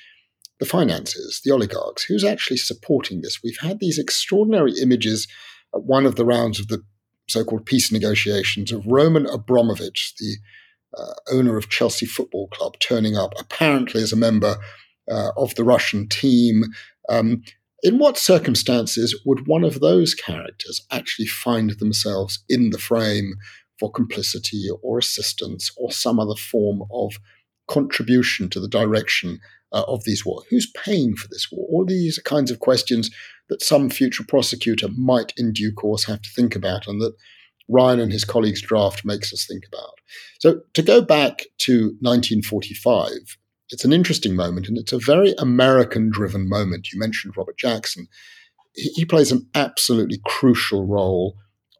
the 0.62 0.68
finances, 0.68 1.41
the 1.44 1.51
oligarchs, 1.51 2.03
who's 2.03 2.24
actually 2.24 2.56
supporting 2.56 3.22
this? 3.22 3.39
We've 3.44 3.58
had 3.60 3.80
these 3.80 3.98
extraordinary 3.98 4.74
images 4.80 5.27
at 5.74 5.84
one 5.84 6.06
of 6.06 6.15
the 6.15 6.24
rounds 6.24 6.60
of 6.60 6.68
the 6.68 6.84
so 7.27 7.44
called 7.44 7.65
peace 7.65 7.91
negotiations 7.91 8.72
of 8.72 8.86
Roman 8.86 9.25
Abramovich, 9.25 10.13
the 10.20 10.36
uh, 10.96 11.13
owner 11.32 11.58
of 11.58 11.70
Chelsea 11.70 12.06
Football 12.06 12.48
Club, 12.50 12.75
turning 12.80 13.18
up 13.18 13.34
apparently 13.39 14.03
as 14.03 14.13
a 14.13 14.18
member 14.18 14.58
uh, 15.12 15.32
of 15.36 15.56
the 15.56 15.63
Russian 15.63 16.08
team. 16.08 16.65
Um, 17.10 17.41
in 17.82 17.98
what 17.98 18.20
circumstances 18.20 19.20
would 19.25 19.48
one 19.48 19.63
of 19.63 19.80
those 19.80 20.13
characters 20.13 20.86
actually 20.91 21.25
find 21.25 21.72
themselves 21.72 22.44
in 22.48 22.70
the 22.70 22.77
frame 22.77 23.34
for 23.80 23.91
complicity 23.91 24.68
or 24.84 25.00
assistance 25.00 25.72
or 25.75 25.91
some 25.91 26.20
other 26.20 26.36
form 26.36 26.84
of 26.91 27.13
contribution 27.68 28.48
to 28.50 28.60
the 28.60 28.68
direction 28.68 29.39
uh, 29.72 29.84
of 29.88 30.04
these 30.04 30.25
wars? 30.25 30.46
Who's 30.50 30.72
paying 30.72 31.16
for 31.16 31.28
this 31.30 31.48
war? 31.51 31.68
All 31.70 31.86
these 31.86 32.20
kinds 32.20 32.51
of 32.51 32.60
questions 32.60 33.10
that 33.50 33.62
some 33.62 33.90
future 33.90 34.24
prosecutor 34.24 34.88
might, 34.96 35.34
in 35.38 35.51
due 35.54 35.74
course, 35.74 36.06
have 36.06 36.22
to 36.22 36.30
think 36.30 36.56
about, 36.56 36.88
and 36.88 37.01
that 37.01 37.13
Ryan 37.68 38.00
and 38.00 38.12
his 38.12 38.24
colleagues' 38.24 38.62
draft 38.62 39.06
makes 39.06 39.34
us 39.34 39.46
think 39.46 39.63
about. 39.68 40.00
So, 40.40 40.62
to 40.74 40.82
go 40.82 41.01
back 41.01 41.46
to 41.60 41.96
1945, 42.01 43.38
it's 43.72 43.86
an 43.86 43.94
interesting 43.94 44.36
moment, 44.36 44.68
and 44.68 44.78
it's 44.78 44.94
a 44.94 45.00
very 45.00 45.34
American 45.38 46.10
driven 46.12 46.48
moment. 46.48 46.92
You 46.92 47.00
mentioned 47.00 47.38
Robert 47.38 47.58
Jackson. 47.58 48.08
He, 48.74 49.04
plays 49.04 49.32
an 49.32 49.48
absolutely 49.54 50.20
crucial 50.25 50.86
role 50.86 51.36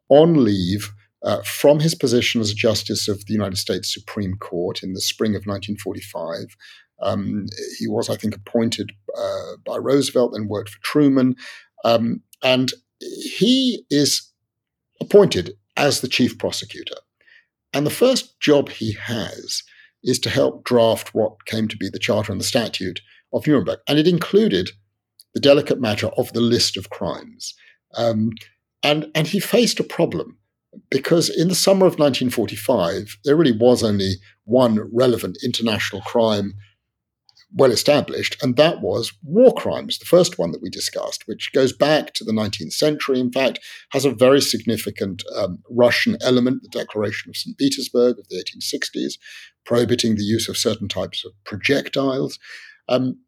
on 0.08 0.44
leave. 0.44 0.92
Uh, 1.24 1.40
from 1.42 1.78
his 1.78 1.94
position 1.94 2.40
as 2.40 2.52
justice 2.52 3.06
of 3.06 3.24
the 3.26 3.32
United 3.32 3.56
States 3.56 3.94
Supreme 3.94 4.34
Court 4.38 4.82
in 4.82 4.92
the 4.92 5.00
spring 5.00 5.36
of 5.36 5.46
1945, 5.46 6.56
um, 7.00 7.46
he 7.78 7.88
was, 7.88 8.08
I 8.08 8.16
think, 8.16 8.36
appointed 8.36 8.92
uh, 9.16 9.56
by 9.64 9.76
Roosevelt 9.76 10.34
and 10.34 10.48
worked 10.48 10.70
for 10.70 10.78
Truman. 10.82 11.36
Um, 11.84 12.22
and 12.42 12.72
he 13.00 13.84
is 13.90 14.30
appointed 15.00 15.52
as 15.76 16.00
the 16.00 16.08
chief 16.08 16.38
prosecutor. 16.38 16.96
And 17.72 17.86
the 17.86 17.90
first 17.90 18.38
job 18.40 18.68
he 18.68 18.92
has 18.92 19.62
is 20.04 20.18
to 20.20 20.30
help 20.30 20.64
draft 20.64 21.14
what 21.14 21.46
came 21.46 21.68
to 21.68 21.76
be 21.76 21.88
the 21.88 21.98
Charter 21.98 22.32
and 22.32 22.40
the 22.40 22.44
Statute 22.44 23.00
of 23.32 23.46
Nuremberg. 23.46 23.78
And 23.88 23.98
it 23.98 24.06
included 24.06 24.70
the 25.34 25.40
delicate 25.40 25.80
matter 25.80 26.08
of 26.08 26.32
the 26.32 26.40
list 26.40 26.76
of 26.76 26.90
crimes. 26.90 27.54
Um, 27.96 28.30
and, 28.82 29.06
and 29.14 29.26
he 29.26 29.40
faced 29.40 29.80
a 29.80 29.84
problem 29.84 30.38
because 30.90 31.28
in 31.28 31.48
the 31.48 31.54
summer 31.54 31.86
of 31.86 31.98
1945, 31.98 33.18
there 33.24 33.36
really 33.36 33.52
was 33.52 33.82
only 33.82 34.14
one 34.44 34.88
relevant 34.92 35.38
international 35.44 36.02
crime 36.02 36.54
well 37.54 37.70
established, 37.70 38.36
and 38.42 38.56
that 38.56 38.80
was 38.80 39.12
war 39.22 39.52
crimes, 39.54 39.98
the 39.98 40.04
first 40.04 40.38
one 40.38 40.52
that 40.52 40.62
we 40.62 40.70
discussed, 40.70 41.24
which 41.26 41.52
goes 41.52 41.72
back 41.72 42.14
to 42.14 42.24
the 42.24 42.32
19th 42.32 42.72
century, 42.72 43.20
in 43.20 43.30
fact, 43.30 43.58
has 43.90 44.04
a 44.04 44.10
very 44.10 44.40
significant 44.40 45.22
um, 45.36 45.58
Russian 45.70 46.16
element, 46.22 46.62
the 46.62 46.68
Declaration 46.68 47.30
of 47.30 47.36
St. 47.36 47.56
Petersburg 47.58 48.18
of 48.18 48.28
the 48.28 48.42
1860s, 48.42 49.14
prohibiting 49.64 50.16
the 50.16 50.24
use 50.24 50.48
of 50.48 50.56
certain 50.56 50.88
types 50.88 51.24
of 51.24 51.32
projectiles. 51.44 52.38
Um, 52.88 53.18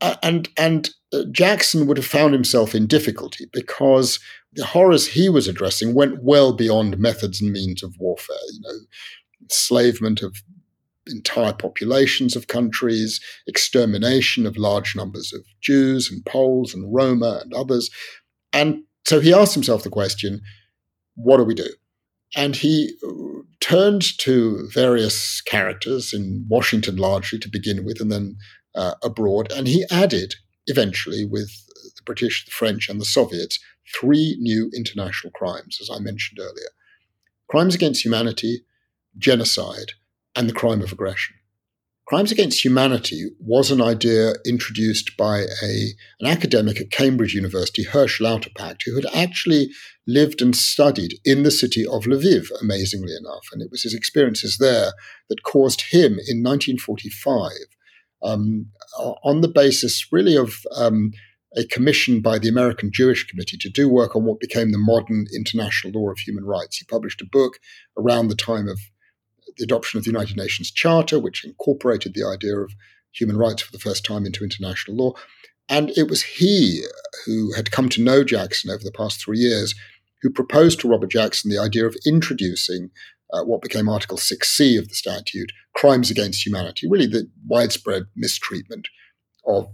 and 0.00 0.48
and 0.58 0.90
uh, 1.12 1.22
Jackson 1.30 1.86
would 1.86 1.96
have 1.96 2.06
found 2.06 2.34
himself 2.34 2.74
in 2.74 2.86
difficulty 2.86 3.46
because 3.52 4.18
the 4.52 4.64
horrors 4.64 5.06
he 5.06 5.28
was 5.28 5.46
addressing 5.46 5.94
went 5.94 6.22
well 6.22 6.52
beyond 6.52 6.98
methods 6.98 7.40
and 7.40 7.52
means 7.52 7.82
of 7.82 7.94
warfare. 7.98 8.36
You 8.52 8.60
know, 8.62 8.78
enslavement 9.42 10.22
of 10.22 10.42
entire 11.08 11.52
populations 11.52 12.36
of 12.36 12.46
countries, 12.46 13.20
extermination 13.46 14.46
of 14.46 14.56
large 14.56 14.94
numbers 14.94 15.32
of 15.32 15.44
Jews 15.60 16.10
and 16.10 16.24
Poles 16.24 16.74
and 16.74 16.92
Roma 16.94 17.40
and 17.42 17.52
others. 17.54 17.90
And 18.52 18.82
so 19.06 19.20
he 19.20 19.32
asked 19.32 19.54
himself 19.54 19.82
the 19.82 19.90
question 19.90 20.40
what 21.14 21.38
do 21.38 21.44
we 21.44 21.54
do? 21.54 21.68
And 22.36 22.54
he 22.54 22.94
uh, 23.04 23.42
turned 23.60 24.16
to 24.18 24.68
various 24.72 25.40
characters 25.40 26.12
in 26.12 26.46
Washington 26.48 26.96
largely 26.96 27.40
to 27.40 27.48
begin 27.48 27.84
with, 27.84 28.00
and 28.00 28.12
then 28.12 28.36
uh, 28.76 28.94
abroad. 29.02 29.50
And 29.50 29.66
he 29.66 29.84
added, 29.90 30.34
eventually, 30.68 31.24
with 31.24 31.50
the 31.96 32.02
British, 32.04 32.44
the 32.44 32.52
French, 32.52 32.88
and 32.88 33.00
the 33.00 33.04
Soviets, 33.04 33.58
three 33.98 34.36
new 34.38 34.70
international 34.76 35.32
crimes, 35.32 35.78
as 35.80 35.90
I 35.90 35.98
mentioned 35.98 36.38
earlier 36.40 36.68
crimes 37.48 37.74
against 37.74 38.04
humanity, 38.04 38.64
genocide, 39.16 39.92
and 40.38 40.48
the 40.48 40.54
crime 40.54 40.80
of 40.80 40.92
aggression. 40.92 41.34
Crimes 42.06 42.32
against 42.32 42.64
humanity 42.64 43.28
was 43.38 43.70
an 43.70 43.82
idea 43.82 44.32
introduced 44.46 45.14
by 45.18 45.40
a, 45.62 45.88
an 46.20 46.26
academic 46.26 46.80
at 46.80 46.90
Cambridge 46.90 47.34
University, 47.34 47.84
Hersch 47.84 48.20
Lauterpacht, 48.20 48.80
who 48.86 48.94
had 48.94 49.04
actually 49.12 49.68
lived 50.06 50.40
and 50.40 50.56
studied 50.56 51.18
in 51.24 51.42
the 51.42 51.50
city 51.50 51.84
of 51.86 52.04
Lviv, 52.04 52.46
amazingly 52.62 53.14
enough. 53.14 53.46
And 53.52 53.60
it 53.60 53.70
was 53.70 53.82
his 53.82 53.92
experiences 53.92 54.56
there 54.58 54.92
that 55.28 55.42
caused 55.42 55.82
him 55.90 56.12
in 56.12 56.42
1945, 56.42 57.50
um, 58.22 58.68
on 59.22 59.42
the 59.42 59.48
basis 59.48 60.06
really 60.10 60.36
of 60.36 60.54
um, 60.76 61.10
a 61.56 61.66
commission 61.66 62.22
by 62.22 62.38
the 62.38 62.48
American 62.48 62.90
Jewish 62.92 63.26
Committee 63.26 63.58
to 63.58 63.68
do 63.68 63.88
work 63.88 64.14
on 64.14 64.24
what 64.24 64.40
became 64.40 64.70
the 64.70 64.78
modern 64.78 65.26
international 65.34 66.00
law 66.00 66.10
of 66.10 66.18
human 66.18 66.44
rights. 66.44 66.76
He 66.78 66.86
published 66.86 67.20
a 67.20 67.26
book 67.30 67.58
around 67.98 68.28
the 68.28 68.34
time 68.34 68.68
of 68.68 68.78
the 69.58 69.64
adoption 69.64 69.98
of 69.98 70.04
the 70.04 70.10
United 70.10 70.36
Nations 70.36 70.70
Charter, 70.70 71.18
which 71.18 71.44
incorporated 71.44 72.14
the 72.14 72.26
idea 72.26 72.56
of 72.56 72.72
human 73.12 73.36
rights 73.36 73.62
for 73.62 73.72
the 73.72 73.78
first 73.78 74.04
time 74.04 74.24
into 74.24 74.44
international 74.44 74.96
law. 74.96 75.12
And 75.68 75.90
it 75.90 76.08
was 76.08 76.22
he 76.22 76.84
who 77.26 77.52
had 77.54 77.70
come 77.70 77.88
to 77.90 78.02
know 78.02 78.24
Jackson 78.24 78.70
over 78.70 78.82
the 78.82 78.92
past 78.92 79.20
three 79.20 79.38
years 79.38 79.74
who 80.22 80.30
proposed 80.30 80.80
to 80.80 80.88
Robert 80.88 81.10
Jackson 81.10 81.50
the 81.50 81.58
idea 81.58 81.86
of 81.86 81.96
introducing 82.06 82.90
uh, 83.32 83.44
what 83.44 83.62
became 83.62 83.88
Article 83.88 84.16
6C 84.16 84.78
of 84.78 84.88
the 84.88 84.94
statute, 84.94 85.52
crimes 85.74 86.10
against 86.10 86.44
humanity, 86.44 86.88
really 86.88 87.06
the 87.06 87.30
widespread 87.46 88.04
mistreatment 88.16 88.88
of 89.46 89.68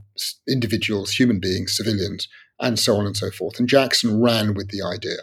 individuals, 0.48 1.12
human 1.12 1.40
beings, 1.40 1.76
civilians, 1.76 2.28
and 2.60 2.78
so 2.78 2.96
on 2.96 3.06
and 3.06 3.16
so 3.16 3.30
forth. 3.30 3.58
And 3.58 3.68
Jackson 3.68 4.20
ran 4.20 4.54
with 4.54 4.70
the 4.70 4.82
idea. 4.82 5.18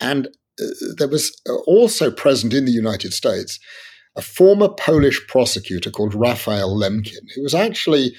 And 0.00 0.28
uh, 0.60 0.66
there 0.96 1.08
was 1.08 1.40
also 1.66 2.10
present 2.10 2.52
in 2.52 2.64
the 2.64 2.72
United 2.72 3.12
States 3.12 3.58
a 4.16 4.22
former 4.22 4.68
Polish 4.68 5.26
prosecutor 5.28 5.90
called 5.90 6.14
Raphael 6.14 6.76
Lemkin, 6.76 7.28
who 7.34 7.42
was 7.42 7.54
actually 7.54 8.14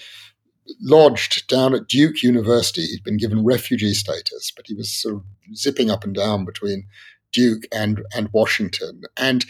lodged 0.82 1.48
down 1.48 1.74
at 1.74 1.88
Duke 1.88 2.24
University. 2.24 2.86
He'd 2.86 3.04
been 3.04 3.18
given 3.18 3.44
refugee 3.44 3.94
status, 3.94 4.52
but 4.56 4.66
he 4.68 4.74
was 4.74 4.92
sort 4.92 5.16
of 5.16 5.24
zipping 5.56 5.90
up 5.90 6.04
and 6.04 6.14
down 6.14 6.46
between 6.46 6.88
Duke 7.34 7.64
and, 7.72 8.04
and 8.16 8.30
Washington. 8.32 9.02
And 9.18 9.46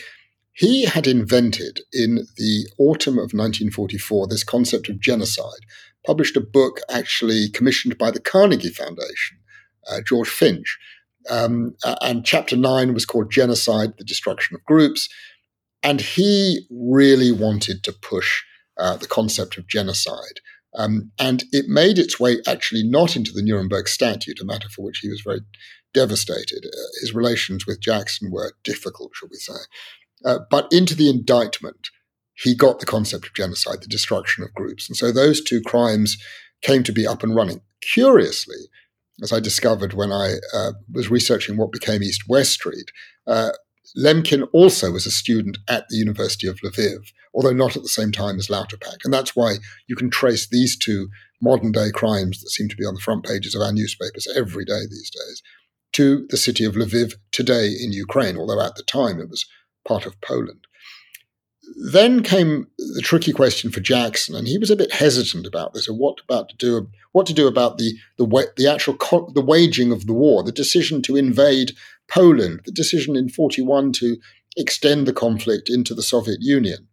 he 0.54 0.86
had 0.86 1.08
invented 1.08 1.82
in 1.94 2.28
the 2.38 2.68
autumn 2.78 3.16
of 3.16 3.34
1944 3.34 4.28
this 4.28 4.44
concept 4.44 4.90
of 4.90 5.00
genocide, 5.00 5.66
published 6.06 6.36
a 6.36 6.42
book 6.42 6.82
actually 6.90 7.50
commissioned 7.50 7.98
by 7.98 8.12
the 8.12 8.20
Carnegie 8.20 8.70
Foundation, 8.70 9.38
uh, 9.90 10.02
George 10.06 10.30
Finch. 10.30 10.78
Um, 11.30 11.76
and 12.02 12.26
chapter 12.26 12.58
nine 12.58 12.94
was 12.94 13.06
called 13.06 13.32
Genocide, 13.32 13.94
the 13.98 14.04
Destruction 14.04 14.56
of 14.56 14.66
Groups. 14.66 15.08
And 15.84 16.02
he 16.02 16.68
really 16.70 17.32
wanted 17.32 17.84
to 17.84 17.94
push 17.94 18.44
uh, 18.78 18.98
the 18.98 19.08
concept 19.08 19.58
of 19.58 19.68
genocide. 19.68 20.40
Um, 20.76 21.12
and 21.20 21.44
it 21.52 21.68
made 21.68 22.00
its 22.00 22.20
way 22.20 22.38
actually 22.48 22.84
not 22.84 23.16
into 23.16 23.32
the 23.34 23.42
Nuremberg 23.42 23.88
Statute, 23.88 24.40
a 24.40 24.46
matter 24.46 24.70
for 24.70 24.84
which 24.84 25.00
he 25.00 25.10
was 25.10 25.22
very 25.22 25.42
devastated. 25.94 26.66
Uh, 26.66 26.88
his 27.02 27.14
relations 27.14 27.68
with 27.68 27.82
Jackson 27.82 28.32
were 28.32 28.54
difficult, 28.64 29.12
shall 29.16 29.30
we 29.30 29.38
say, 29.38 29.60
uh, 30.26 30.40
but 30.50 30.72
into 30.72 30.96
the 30.96 31.10
indictment. 31.10 31.90
He 32.34 32.56
got 32.56 32.80
the 32.80 32.86
concept 32.86 33.28
of 33.28 33.34
genocide, 33.34 33.82
the 33.82 33.88
destruction 33.88 34.44
of 34.44 34.54
groups. 34.54 34.90
And 34.90 34.98
so 34.98 35.12
those 35.12 35.44
two 35.44 35.62
crimes 35.62 36.18
came 36.62 36.82
to 36.84 36.94
be 36.94 37.06
up 37.06 37.24
and 37.24 37.36
running. 37.36 37.62
Curiously, 37.82 38.70
as 39.22 39.32
I 39.32 39.40
discovered 39.40 39.94
when 39.94 40.12
I 40.12 40.36
uh, 40.54 40.72
was 40.92 41.12
researching 41.12 41.58
what 41.58 41.72
became 41.72 42.02
East 42.02 42.24
West 42.28 42.54
Street, 42.54 42.92
uh, 43.28 43.52
Lemkin 43.98 44.48
also 44.54 44.92
was 44.92 45.06
a 45.06 45.12
student 45.12 45.58
at 45.68 45.88
the 45.90 45.98
University 45.98 46.48
of 46.48 46.60
Lviv, 46.62 47.12
although 47.34 47.54
not 47.54 47.76
at 47.76 47.84
the 47.84 47.90
same 47.90 48.12
time 48.12 48.38
as 48.38 48.48
Lauterpacht. 48.48 49.04
And 49.04 49.14
that's 49.14 49.36
why 49.36 49.56
you 49.88 49.96
can 49.96 50.10
trace 50.10 50.48
these 50.48 50.78
two 50.78 51.10
modern 51.42 51.72
day 51.72 51.92
crimes 51.92 52.40
that 52.42 52.50
seem 52.50 52.70
to 52.70 52.76
be 52.76 52.86
on 52.86 52.94
the 52.94 53.02
front 53.02 53.26
pages 53.26 53.56
of 53.56 53.62
our 53.62 53.74
newspapers 53.74 54.28
every 54.36 54.66
day 54.66 54.82
these 54.90 55.10
days 55.10 55.42
to 55.94 56.26
the 56.30 56.38
city 56.38 56.64
of 56.64 56.76
Lviv 56.76 57.16
today 57.32 57.68
in 57.68 57.92
Ukraine, 57.92 58.38
although 58.38 58.62
at 58.62 58.76
the 58.76 58.84
time 58.84 59.20
it 59.20 59.30
was 59.30 59.46
part 59.86 60.06
of 60.06 60.20
Poland. 60.22 60.66
Then 61.92 62.22
came 62.22 62.68
the 62.78 63.02
tricky 63.02 63.32
question 63.32 63.72
for 63.72 63.80
Jackson, 63.80 64.36
and 64.36 64.48
he 64.48 64.58
was 64.58 64.70
a 64.70 64.76
bit 64.76 64.92
hesitant 64.92 65.46
about 65.46 65.74
this, 65.74 65.88
or 65.88 65.94
what 65.94 66.20
about 66.28 66.50
to 66.50 66.56
do, 66.58 66.90
what 67.12 67.26
to 67.28 67.34
do 67.34 67.48
about 67.48 67.78
the 67.78 67.94
the, 68.18 68.52
the 68.58 68.68
actual 68.68 68.96
co- 68.96 69.32
the 69.34 69.42
waging 69.42 69.92
of 69.92 70.06
the 70.06 70.14
war, 70.14 70.44
the 70.44 70.52
decision 70.52 71.02
to 71.04 71.16
invade 71.16 71.74
Poland, 72.12 72.62
the 72.66 72.72
decision 72.72 73.16
in 73.16 73.30
41 73.30 73.94
to 73.94 74.18
extend 74.58 75.08
the 75.08 75.14
conflict 75.14 75.70
into 75.70 75.94
the 75.94 76.04
Soviet 76.04 76.40
Union. 76.42 76.88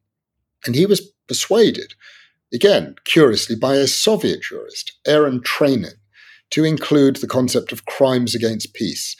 And 0.64 0.74
he 0.74 0.86
was 0.86 1.12
persuaded 1.26 1.94
again, 2.52 2.94
curiously, 3.04 3.56
by 3.56 3.74
a 3.74 3.86
Soviet 3.86 4.42
jurist, 4.42 4.92
Aaron 5.06 5.40
Trainin, 5.40 5.94
to 6.50 6.64
include 6.64 7.16
the 7.16 7.26
concept 7.26 7.72
of 7.72 7.84
crimes 7.84 8.34
against 8.34 8.74
peace 8.74 9.16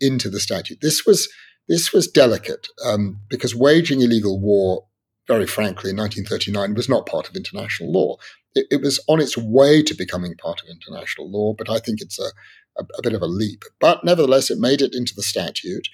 into 0.00 0.30
the 0.30 0.40
statute. 0.40 0.80
This 0.80 1.04
was 1.04 1.28
this 1.68 1.92
was 1.92 2.08
delicate 2.08 2.66
um, 2.84 3.20
because 3.28 3.54
waging 3.54 4.00
illegal 4.00 4.40
war, 4.40 4.86
very 5.28 5.46
frankly, 5.46 5.90
in 5.90 5.96
1939 5.96 6.74
was 6.74 6.88
not 6.88 7.06
part 7.06 7.28
of 7.28 7.36
international 7.36 7.92
law. 7.92 8.16
It, 8.56 8.66
it, 8.72 8.82
was 8.82 8.98
on 9.06 9.20
its 9.20 9.38
way 9.38 9.80
to 9.84 9.94
becoming 9.94 10.34
part 10.34 10.60
of 10.60 10.68
international 10.68 11.30
law, 11.30 11.54
but 11.56 11.70
I 11.70 11.78
think 11.78 12.00
it's 12.00 12.18
a, 12.18 12.32
a, 12.78 12.84
a 12.98 13.02
bit 13.02 13.14
of 13.14 13.22
a 13.22 13.26
leap. 13.26 13.62
But 13.80 14.04
nevertheless, 14.04 14.50
it 14.50 14.58
made 14.58 14.82
it 14.82 14.94
into 14.94 15.14
the 15.14 15.22
statute. 15.22 15.88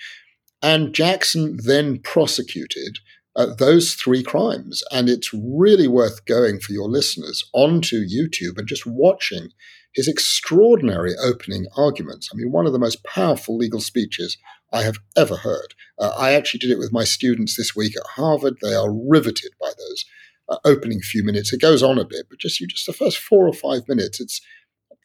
And 0.63 0.95
Jackson 0.95 1.59
then 1.63 1.99
prosecuted 1.99 2.99
uh, 3.37 3.55
those 3.55 3.95
three 3.95 4.23
crimes. 4.23 4.83
And 4.91 5.09
it's 5.09 5.33
really 5.33 5.87
worth 5.87 6.25
going 6.25 6.61
for 6.61 6.73
your 6.73 6.89
listeners 6.89 7.49
onto 7.53 8.05
YouTube 8.05 8.59
and 8.59 8.67
just 8.67 8.87
watching 8.87 9.51
his 9.95 10.09
extraordinary 10.09 11.15
opening 11.23 11.67
arguments. 11.77 12.29
I 12.33 12.37
mean, 12.37 12.53
one 12.53 12.67
of 12.67 12.73
the 12.73 12.79
most 12.79 13.05
powerful 13.05 13.57
legal 13.57 13.81
speeches 13.81 14.37
I 14.73 14.83
have 14.83 14.99
ever 15.17 15.37
heard. 15.37 15.75
Uh, 15.99 16.13
I 16.19 16.33
actually 16.33 16.59
did 16.59 16.71
it 16.71 16.79
with 16.79 16.93
my 16.93 17.05
students 17.05 17.57
this 17.57 17.75
week 17.75 17.97
at 17.97 18.07
Harvard. 18.15 18.57
They 18.61 18.75
are 18.75 18.93
riveted 18.93 19.53
by 19.61 19.69
those 19.69 20.05
uh, 20.49 20.59
opening 20.65 21.01
few 21.01 21.23
minutes. 21.23 21.53
It 21.53 21.61
goes 21.61 21.83
on 21.83 21.99
a 21.99 22.05
bit, 22.05 22.27
but 22.29 22.39
just 22.39 22.61
you 22.61 22.67
just 22.67 22.87
the 22.87 22.93
first 22.93 23.19
four 23.19 23.49
or 23.49 23.53
five 23.53 23.89
minutes, 23.89 24.21
it's 24.21 24.41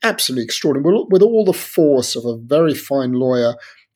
absolutely 0.04 0.44
extraordinary. 0.44 1.06
With, 1.10 1.22
all 1.22 1.46
the 1.46 1.54
force 1.54 2.16
of 2.16 2.26
a 2.26 2.38
very 2.38 2.74
fine 2.74 3.14
lawyer 3.14 3.56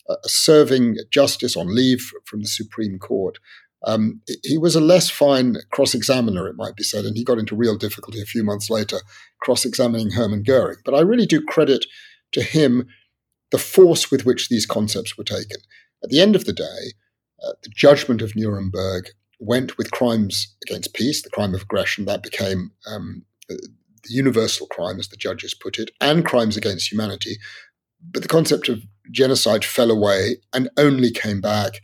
uh, 0.09 0.15
serving 0.23 0.97
justice 1.11 1.55
on 1.55 1.73
leave 1.73 2.11
from 2.25 2.41
the 2.41 2.47
Supreme 2.47 2.99
Court. 2.99 3.37
Um, 3.85 4.21
he 4.43 4.57
was 4.57 4.75
a 4.75 4.81
less 4.81 5.09
fine 5.09 5.57
cross 5.71 5.93
examiner, 5.93 6.47
it 6.47 6.55
might 6.55 6.75
be 6.75 6.83
said, 6.83 7.05
and 7.05 7.15
he 7.15 7.23
got 7.23 7.37
into 7.37 7.55
real 7.55 7.77
difficulty 7.77 8.21
a 8.21 8.25
few 8.25 8.43
months 8.43 8.69
later 8.69 8.99
cross 9.41 9.65
examining 9.65 10.11
Hermann 10.11 10.43
Goering. 10.43 10.77
But 10.83 10.95
I 10.95 11.01
really 11.01 11.25
do 11.25 11.41
credit 11.41 11.85
to 12.31 12.41
him 12.41 12.87
the 13.51 13.57
force 13.57 14.09
with 14.09 14.25
which 14.25 14.49
these 14.49 14.65
concepts 14.65 15.17
were 15.17 15.23
taken. 15.23 15.57
At 16.03 16.09
the 16.09 16.19
end 16.19 16.35
of 16.35 16.45
the 16.45 16.53
day, 16.53 16.93
uh, 17.43 17.53
the 17.63 17.69
judgment 17.69 18.21
of 18.21 18.35
Nuremberg 18.35 19.09
went 19.39 19.77
with 19.77 19.91
crimes 19.91 20.55
against 20.67 20.93
peace, 20.93 21.21
the 21.21 21.29
crime 21.29 21.53
of 21.53 21.61
aggression, 21.61 22.05
that 22.05 22.23
became 22.23 22.71
um, 22.87 23.23
the 24.05 24.13
universal 24.13 24.67
crime, 24.67 24.99
as 24.99 25.09
the 25.09 25.17
judges 25.17 25.53
put 25.53 25.77
it, 25.77 25.91
and 25.99 26.25
crimes 26.25 26.57
against 26.57 26.91
humanity. 26.91 27.37
But 28.01 28.21
the 28.21 28.27
concept 28.27 28.69
of 28.69 28.83
genocide 29.11 29.65
fell 29.65 29.91
away 29.91 30.37
and 30.53 30.69
only 30.77 31.11
came 31.11 31.41
back 31.41 31.81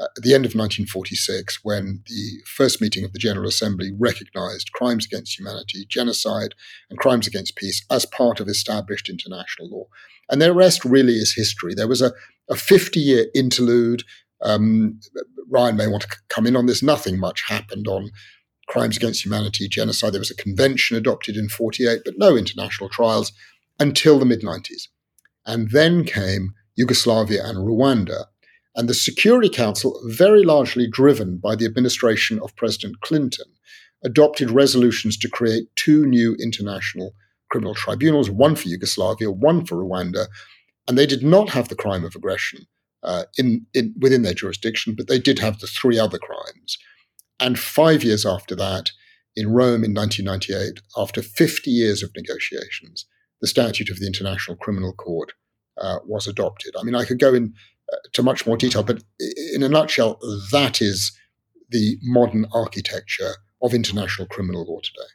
uh, 0.00 0.06
at 0.16 0.22
the 0.22 0.34
end 0.34 0.44
of 0.44 0.54
1946, 0.54 1.60
when 1.62 2.02
the 2.06 2.40
first 2.46 2.80
meeting 2.80 3.04
of 3.04 3.12
the 3.12 3.18
General 3.18 3.48
Assembly 3.48 3.92
recognized 3.96 4.72
crimes 4.72 5.06
against 5.06 5.38
humanity, 5.38 5.86
genocide, 5.88 6.54
and 6.90 6.98
crimes 6.98 7.28
against 7.28 7.56
peace 7.56 7.84
as 7.90 8.04
part 8.04 8.40
of 8.40 8.48
established 8.48 9.08
international 9.08 9.70
law. 9.70 9.84
And 10.30 10.42
the 10.42 10.52
rest 10.52 10.84
really 10.84 11.14
is 11.14 11.34
history. 11.34 11.74
There 11.74 11.86
was 11.86 12.02
a, 12.02 12.12
a 12.50 12.56
50 12.56 12.98
year 12.98 13.26
interlude. 13.34 14.02
Um, 14.42 14.98
Ryan 15.48 15.76
may 15.76 15.86
want 15.86 16.02
to 16.02 16.16
come 16.28 16.46
in 16.46 16.56
on 16.56 16.66
this. 16.66 16.82
Nothing 16.82 17.18
much 17.18 17.44
happened 17.46 17.86
on 17.86 18.10
crimes 18.68 18.96
against 18.96 19.24
humanity, 19.24 19.68
genocide. 19.68 20.12
There 20.12 20.20
was 20.20 20.30
a 20.30 20.36
convention 20.36 20.96
adopted 20.96 21.36
in 21.36 21.48
48, 21.48 22.02
but 22.04 22.14
no 22.18 22.36
international 22.36 22.88
trials 22.88 23.32
until 23.78 24.18
the 24.18 24.24
mid 24.24 24.42
90s. 24.42 24.88
And 25.46 25.70
then 25.70 26.04
came 26.04 26.54
Yugoslavia 26.76 27.44
and 27.44 27.58
Rwanda 27.58 28.24
and 28.76 28.88
the 28.88 28.94
Security 28.94 29.48
Council, 29.48 30.00
very 30.06 30.42
largely 30.42 30.88
driven 30.88 31.38
by 31.38 31.54
the 31.54 31.64
administration 31.64 32.40
of 32.40 32.56
President 32.56 33.00
Clinton, 33.00 33.46
adopted 34.04 34.50
resolutions 34.50 35.16
to 35.18 35.28
create 35.28 35.68
two 35.76 36.06
new 36.06 36.34
international 36.40 37.14
criminal 37.50 37.74
tribunals, 37.74 38.30
one 38.30 38.56
for 38.56 38.68
Yugoslavia, 38.68 39.30
one 39.30 39.64
for 39.64 39.76
Rwanda. 39.76 40.26
And 40.88 40.98
they 40.98 41.06
did 41.06 41.22
not 41.22 41.50
have 41.50 41.68
the 41.68 41.76
crime 41.76 42.04
of 42.04 42.16
aggression 42.16 42.66
uh, 43.02 43.24
in, 43.38 43.66
in, 43.74 43.94
within 44.00 44.22
their 44.22 44.34
jurisdiction, 44.34 44.94
but 44.96 45.06
they 45.06 45.20
did 45.20 45.38
have 45.38 45.60
the 45.60 45.66
three 45.68 45.98
other 45.98 46.18
crimes. 46.18 46.76
And 47.40 47.58
five 47.58 48.04
years 48.04 48.24
after 48.24 48.54
that, 48.56 48.90
in 49.36 49.52
Rome 49.52 49.84
in 49.84 49.94
1998, 49.94 50.80
after 50.96 51.20
50 51.20 51.70
years 51.70 52.02
of 52.02 52.10
negotiations, 52.16 53.06
the 53.40 53.48
Statute 53.48 53.90
of 53.90 53.98
the 53.98 54.06
International 54.06 54.56
Criminal 54.56 54.92
Court 54.92 55.32
uh, 55.80 55.98
was 56.06 56.26
adopted. 56.26 56.74
I 56.78 56.84
mean, 56.84 56.94
I 56.94 57.04
could 57.04 57.18
go 57.18 57.34
in 57.34 57.54
to 58.12 58.22
much 58.22 58.46
more 58.46 58.56
detail. 58.56 58.82
But 58.82 59.02
in 59.52 59.62
a 59.62 59.68
nutshell, 59.68 60.18
that 60.52 60.80
is 60.80 61.16
the 61.70 61.96
modern 62.02 62.46
architecture 62.52 63.32
of 63.62 63.74
international 63.74 64.28
criminal 64.28 64.64
law 64.64 64.80
today. 64.80 65.08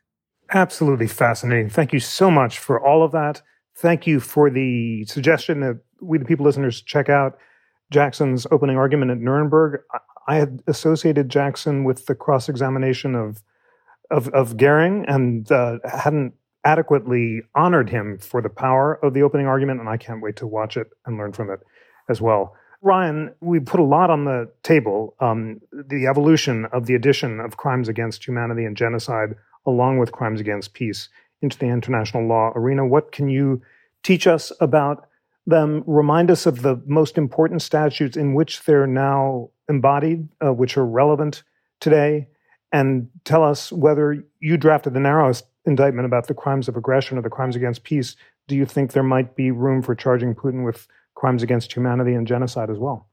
Absolutely 0.52 1.08
fascinating. 1.08 1.70
Thank 1.70 1.94
you 1.94 2.00
so 2.00 2.32
much 2.32 2.58
for 2.58 2.84
all 2.84 3.04
of 3.04 3.12
that. 3.12 3.42
Thank 3.78 4.08
you 4.08 4.20
for 4.20 4.50
the 4.50 5.06
suggestion 5.06 5.62
that 5.62 5.80
we, 6.02 6.18
the 6.18 6.26
people 6.26 6.46
listeners, 6.46 6.82
check 6.82 7.08
out 7.08 7.38
Jackson's 7.92 8.46
opening 8.52 8.78
argument 8.78 9.12
at 9.12 9.20
Nuremberg. 9.20 9.82
I 10.30 10.36
had 10.36 10.62
associated 10.68 11.28
Jackson 11.28 11.84
with 11.86 12.06
the 12.06 12.14
cross 12.14 12.50
examination 12.50 13.16
of, 13.16 13.42
of, 14.12 14.28
of 14.30 14.56
and 14.62 15.52
uh, 15.52 15.80
hadn't 15.84 16.36
adequately 16.64 17.42
honored 17.56 17.90
him 17.90 18.20
for 18.20 18.40
the 18.40 18.50
power 18.50 19.04
of 19.04 19.16
the 19.16 19.24
opening 19.24 19.48
argument, 19.48 19.80
and 19.80 19.90
I 19.90 19.98
can't 19.98 20.22
wait 20.22 20.36
to 20.36 20.46
watch 20.46 20.78
it 20.78 20.92
and 21.08 21.18
learn 21.18 21.34
from 21.34 21.50
it 21.50 21.62
as 22.10 22.22
well. 22.22 22.56
Ryan, 22.84 23.34
we 23.42 23.60
put 23.60 23.80
a 23.80 23.84
lot 23.84 24.12
on 24.12 24.26
the 24.26 24.52
table. 24.62 25.16
Um, 25.20 25.62
the 25.72 26.06
evolution 26.06 26.66
of 26.72 26.86
the 26.86 26.94
addition 26.94 27.40
of 27.40 27.58
crimes 27.58 27.90
against 27.90 28.28
humanity 28.28 28.66
and 28.66 28.78
genocide, 28.78 29.34
along 29.66 29.98
with 29.98 30.12
crimes 30.12 30.40
against 30.40 30.76
peace, 30.76 31.10
into 31.42 31.58
the 31.58 31.66
international 31.66 32.28
law 32.28 32.52
arena. 32.56 32.86
What 32.86 33.12
can 33.12 33.30
you 33.30 33.64
teach 34.04 34.28
us 34.28 34.52
about 34.62 35.08
them? 35.48 35.84
Remind 35.88 36.30
us 36.30 36.46
of 36.46 36.62
the 36.62 36.80
most 36.86 37.18
important 37.18 37.64
statutes 37.64 38.16
in 38.16 38.36
which 38.36 38.64
they're 38.66 38.86
now 38.86 39.50
embodied, 39.70 40.28
uh, 40.44 40.52
which 40.54 40.78
are 40.78 40.86
relevant 40.86 41.44
today, 41.80 42.28
and 42.72 43.10
tell 43.24 43.44
us 43.44 43.72
whether 43.72 44.24
you 44.40 44.58
drafted 44.58 44.94
the 44.94 45.00
narrowest 45.00 45.46
indictment 45.66 46.06
about 46.06 46.28
the 46.28 46.34
crimes 46.34 46.68
of 46.68 46.76
aggression 46.76 47.18
or 47.18 47.22
the 47.22 47.30
crimes 47.30 47.56
against 47.56 47.84
peace. 47.84 48.16
Do 48.48 48.56
you 48.56 48.66
think 48.66 48.92
there 48.92 49.04
might 49.04 49.36
be 49.36 49.52
room 49.52 49.82
for 49.82 49.96
charging 49.96 50.36
Putin 50.36 50.66
with 50.66 50.88
crimes 51.20 51.44
against 51.44 51.76
humanity 51.76 52.14
and 52.14 52.26
genocide 52.26 52.70
as 52.70 52.78
well. 52.78 53.08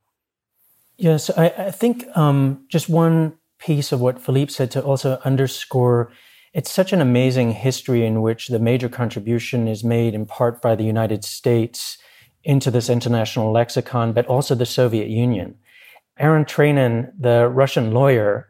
Yes, 0.97 1.29
I, 1.37 1.49
I 1.49 1.71
think 1.73 2.07
um, 2.17 2.65
just 2.69 2.89
one 2.89 3.35
piece 3.59 3.93
of 3.93 4.01
what 4.01 4.21
Philippe 4.21 4.53
said 4.53 4.71
to 4.71 4.83
also 4.83 5.21
underscore 5.25 6.13
it's 6.55 6.71
such 6.71 6.95
an 6.95 7.03
amazing 7.03 7.51
history 7.51 8.07
in 8.07 8.23
which 8.23 8.49
the 8.49 8.59
major 8.59 8.89
contribution 8.89 9.69
is 9.69 9.85
made 9.85 10.15
in 10.15 10.25
part 10.25 10.63
by 10.63 10.75
the 10.75 10.85
United 10.85 11.23
States 11.23 11.99
into 12.45 12.71
this 12.71 12.89
international 12.89 13.53
lexicon, 13.53 14.15
but 14.15 14.25
also 14.27 14.55
the 14.55 14.65
Soviet 14.65 15.09
Union. 15.09 15.59
Aaron 16.19 16.45
Trainin, 16.45 17.13
the 17.19 17.49
Russian 17.49 17.93
lawyer 17.93 18.49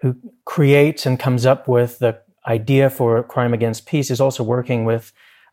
who 0.00 0.16
creates 0.44 1.06
and 1.06 1.18
comes 1.18 1.46
up 1.46 1.68
with 1.68 1.98
the 1.98 2.20
idea 2.46 2.90
for 2.90 3.22
crime 3.22 3.54
against 3.54 3.86
peace, 3.86 4.10
is 4.10 4.20
also 4.20 4.42
working 4.42 4.84
with 4.84 5.12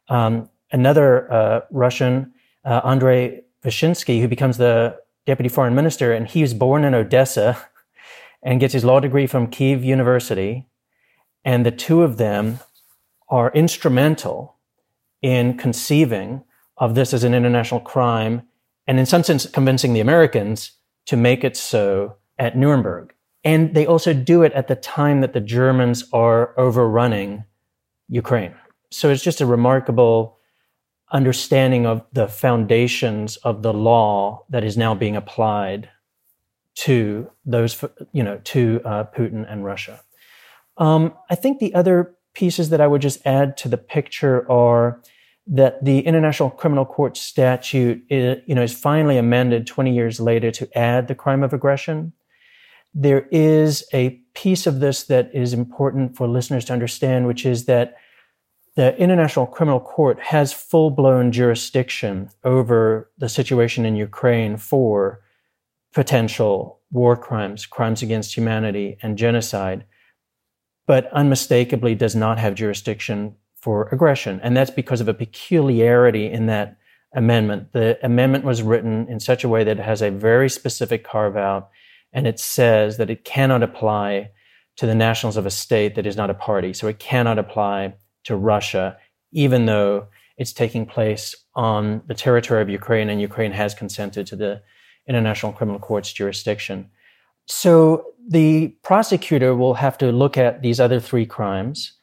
um, 0.09 0.49
another 0.71 1.31
uh, 1.31 1.61
Russian 1.71 2.33
uh, 2.65 2.81
Andrei 2.83 3.41
Vyshinsky, 3.63 4.21
who 4.21 4.27
becomes 4.27 4.57
the 4.57 4.97
deputy 5.25 5.49
foreign 5.49 5.75
minister, 5.75 6.11
and 6.11 6.27
he 6.27 6.41
was 6.41 6.53
born 6.53 6.83
in 6.83 6.93
Odessa 6.93 7.57
and 8.43 8.59
gets 8.59 8.73
his 8.73 8.83
law 8.83 8.99
degree 8.99 9.27
from 9.27 9.47
Kiev 9.47 9.83
University. 9.83 10.67
And 11.45 11.65
the 11.65 11.71
two 11.71 12.03
of 12.03 12.17
them 12.17 12.59
are 13.29 13.51
instrumental 13.53 14.57
in 15.21 15.57
conceiving 15.57 16.43
of 16.77 16.95
this 16.95 17.13
as 17.13 17.23
an 17.23 17.33
international 17.33 17.79
crime 17.79 18.41
and 18.87 18.99
in 18.99 19.05
some 19.05 19.23
sense 19.23 19.45
convincing 19.45 19.93
the 19.93 19.99
Americans 19.99 20.71
to 21.05 21.17
make 21.17 21.43
it 21.43 21.57
so 21.57 22.15
at 22.37 22.57
Nuremberg. 22.57 23.13
And 23.43 23.73
they 23.73 23.85
also 23.85 24.13
do 24.13 24.43
it 24.43 24.53
at 24.53 24.67
the 24.67 24.75
time 24.75 25.21
that 25.21 25.33
the 25.33 25.41
Germans 25.41 26.03
are 26.13 26.53
overrunning 26.59 27.43
Ukraine. 28.07 28.53
So 28.91 29.09
it's 29.09 29.23
just 29.23 29.41
a 29.41 29.45
remarkable 29.45 30.37
understanding 31.11 31.85
of 31.85 32.03
the 32.13 32.27
foundations 32.27 33.37
of 33.37 33.63
the 33.63 33.73
law 33.73 34.45
that 34.49 34.63
is 34.63 34.77
now 34.77 34.95
being 34.95 35.15
applied 35.15 35.89
to 36.73 37.29
those, 37.45 37.83
you 38.11 38.23
know, 38.23 38.39
to 38.45 38.81
uh, 38.85 39.03
Putin 39.15 39.45
and 39.51 39.65
Russia. 39.65 40.01
Um, 40.77 41.13
I 41.29 41.35
think 41.35 41.59
the 41.59 41.73
other 41.73 42.15
pieces 42.33 42.69
that 42.69 42.79
I 42.79 42.87
would 42.87 43.01
just 43.01 43.25
add 43.25 43.57
to 43.57 43.67
the 43.67 43.77
picture 43.77 44.49
are 44.49 45.01
that 45.47 45.83
the 45.83 45.99
International 45.99 46.49
Criminal 46.49 46.85
Court 46.85 47.17
statute, 47.17 48.03
is, 48.09 48.37
you 48.45 48.55
know, 48.55 48.61
is 48.61 48.73
finally 48.73 49.17
amended 49.17 49.67
20 49.67 49.93
years 49.93 50.19
later 50.19 50.51
to 50.51 50.77
add 50.77 51.07
the 51.07 51.15
crime 51.15 51.43
of 51.43 51.53
aggression. 51.53 52.13
There 52.93 53.27
is 53.31 53.83
a 53.93 54.21
piece 54.33 54.67
of 54.67 54.79
this 54.79 55.03
that 55.05 55.33
is 55.33 55.53
important 55.53 56.15
for 56.15 56.27
listeners 56.27 56.65
to 56.65 56.73
understand, 56.73 57.27
which 57.27 57.45
is 57.45 57.65
that 57.65 57.95
the 58.75 58.95
International 58.97 59.45
Criminal 59.45 59.79
Court 59.79 60.19
has 60.19 60.53
full 60.53 60.91
blown 60.91 61.31
jurisdiction 61.31 62.29
over 62.43 63.11
the 63.17 63.27
situation 63.27 63.85
in 63.85 63.95
Ukraine 63.95 64.57
for 64.57 65.21
potential 65.93 66.79
war 66.91 67.17
crimes, 67.17 67.65
crimes 67.65 68.01
against 68.01 68.35
humanity, 68.35 68.97
and 69.01 69.17
genocide. 69.17 69.85
but 70.87 71.11
unmistakably 71.13 71.95
does 71.95 72.15
not 72.15 72.37
have 72.37 72.53
jurisdiction 72.55 73.35
for 73.61 73.87
aggression. 73.89 74.39
And 74.43 74.57
that's 74.57 74.71
because 74.71 75.01
of 75.01 75.07
a 75.07 75.13
peculiarity 75.13 76.29
in 76.29 76.47
that 76.47 76.77
amendment. 77.13 77.73
The 77.73 77.99
amendment 78.03 78.43
was 78.43 78.63
written 78.63 79.07
in 79.07 79.19
such 79.19 79.43
a 79.43 79.49
way 79.49 79.63
that 79.63 79.79
it 79.79 79.83
has 79.83 80.01
a 80.01 80.11
very 80.11 80.49
specific 80.49 81.03
carve 81.03 81.37
out, 81.37 81.69
and 82.13 82.27
it 82.27 82.39
says 82.39 82.97
that 82.97 83.09
it 83.09 83.23
cannot 83.23 83.63
apply 83.63 84.31
to 84.77 84.85
the 84.85 84.95
nationals 84.95 85.37
of 85.37 85.45
a 85.45 85.51
state 85.51 85.95
that 85.95 86.07
is 86.07 86.17
not 86.17 86.29
a 86.29 86.33
party. 86.33 86.73
So 86.73 86.87
it 86.87 86.99
cannot 86.99 87.37
apply 87.37 87.93
to 88.23 88.35
Russia, 88.35 88.97
even 89.31 89.65
though 89.65 90.07
it's 90.37 90.53
taking 90.53 90.85
place 90.85 91.35
on 91.55 92.01
the 92.07 92.13
territory 92.15 92.61
of 92.61 92.69
Ukraine 92.69 93.09
and 93.09 93.21
Ukraine 93.21 93.51
has 93.51 93.73
consented 93.73 94.25
to 94.27 94.35
the 94.35 94.61
International 95.07 95.51
Criminal 95.51 95.79
Court's 95.79 96.11
jurisdiction. 96.13 96.89
So 97.47 98.05
the 98.27 98.69
prosecutor 98.83 99.55
will 99.55 99.73
have 99.73 99.97
to 99.99 100.11
look 100.11 100.37
at 100.37 100.61
these 100.61 100.79
other 100.79 100.99
three 100.99 101.25
crimes. 101.25 101.93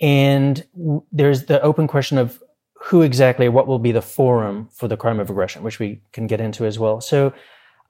And 0.00 0.64
there's 1.12 1.46
the 1.46 1.60
open 1.62 1.86
question 1.86 2.18
of 2.18 2.42
who 2.80 3.02
exactly, 3.02 3.48
what 3.48 3.66
will 3.66 3.78
be 3.78 3.92
the 3.92 4.02
forum 4.02 4.68
for 4.72 4.88
the 4.88 4.96
crime 4.96 5.18
of 5.18 5.30
aggression, 5.30 5.62
which 5.62 5.78
we 5.78 6.00
can 6.12 6.26
get 6.26 6.40
into 6.40 6.64
as 6.64 6.78
well. 6.78 7.00
So 7.00 7.32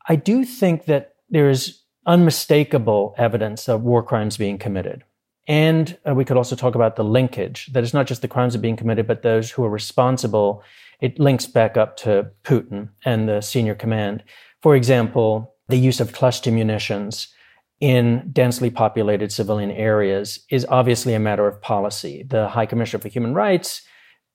I 0.09 0.17
do 0.17 0.45
think 0.45 0.87
that 0.87 1.15
there's 1.29 1.83
unmistakable 2.07 3.15
evidence 3.19 3.69
of 3.69 3.83
war 3.83 4.03
crimes 4.03 4.39
being 4.39 4.59
committed. 4.59 5.05
And 5.47 5.97
uh, 6.09 6.15
we 6.15 6.25
could 6.25 6.37
also 6.37 6.57
talk 6.57 6.75
about 6.75 6.97
the 6.97 7.05
linkage 7.05 7.71
that 7.73 7.83
it's 7.83 7.95
not 7.95 8.07
just 8.07 8.23
the 8.23 8.29
crimes 8.29 8.53
that 8.53 8.61
are 8.61 8.63
being 8.63 8.77
committed, 8.77 9.07
but 9.07 9.23
those 9.23 9.51
who 9.51 9.65
are 9.65 9.71
responsible. 9.71 10.63
It 11.01 11.19
links 11.19 11.47
back 11.47 11.77
up 11.77 11.97
to 11.99 12.31
Putin 12.45 12.89
and 13.05 13.29
the 13.29 13.41
senior 13.41 13.75
command. 13.75 14.25
For 14.63 14.75
example, 14.75 15.55
the 15.69 15.77
use 15.77 16.01
of 16.01 16.13
cluster 16.13 16.51
munitions 16.51 17.29
in 17.81 18.29
densely 18.33 18.71
populated 18.71 19.31
civilian 19.31 19.71
areas 19.71 20.41
is 20.51 20.67
obviously 20.69 21.15
a 21.15 21.21
matter 21.21 21.47
of 21.47 21.61
policy. 21.63 22.25
The 22.29 22.49
High 22.49 22.67
Commissioner 22.67 23.01
for 23.01 23.09
Human 23.09 23.35
Rights 23.35 23.83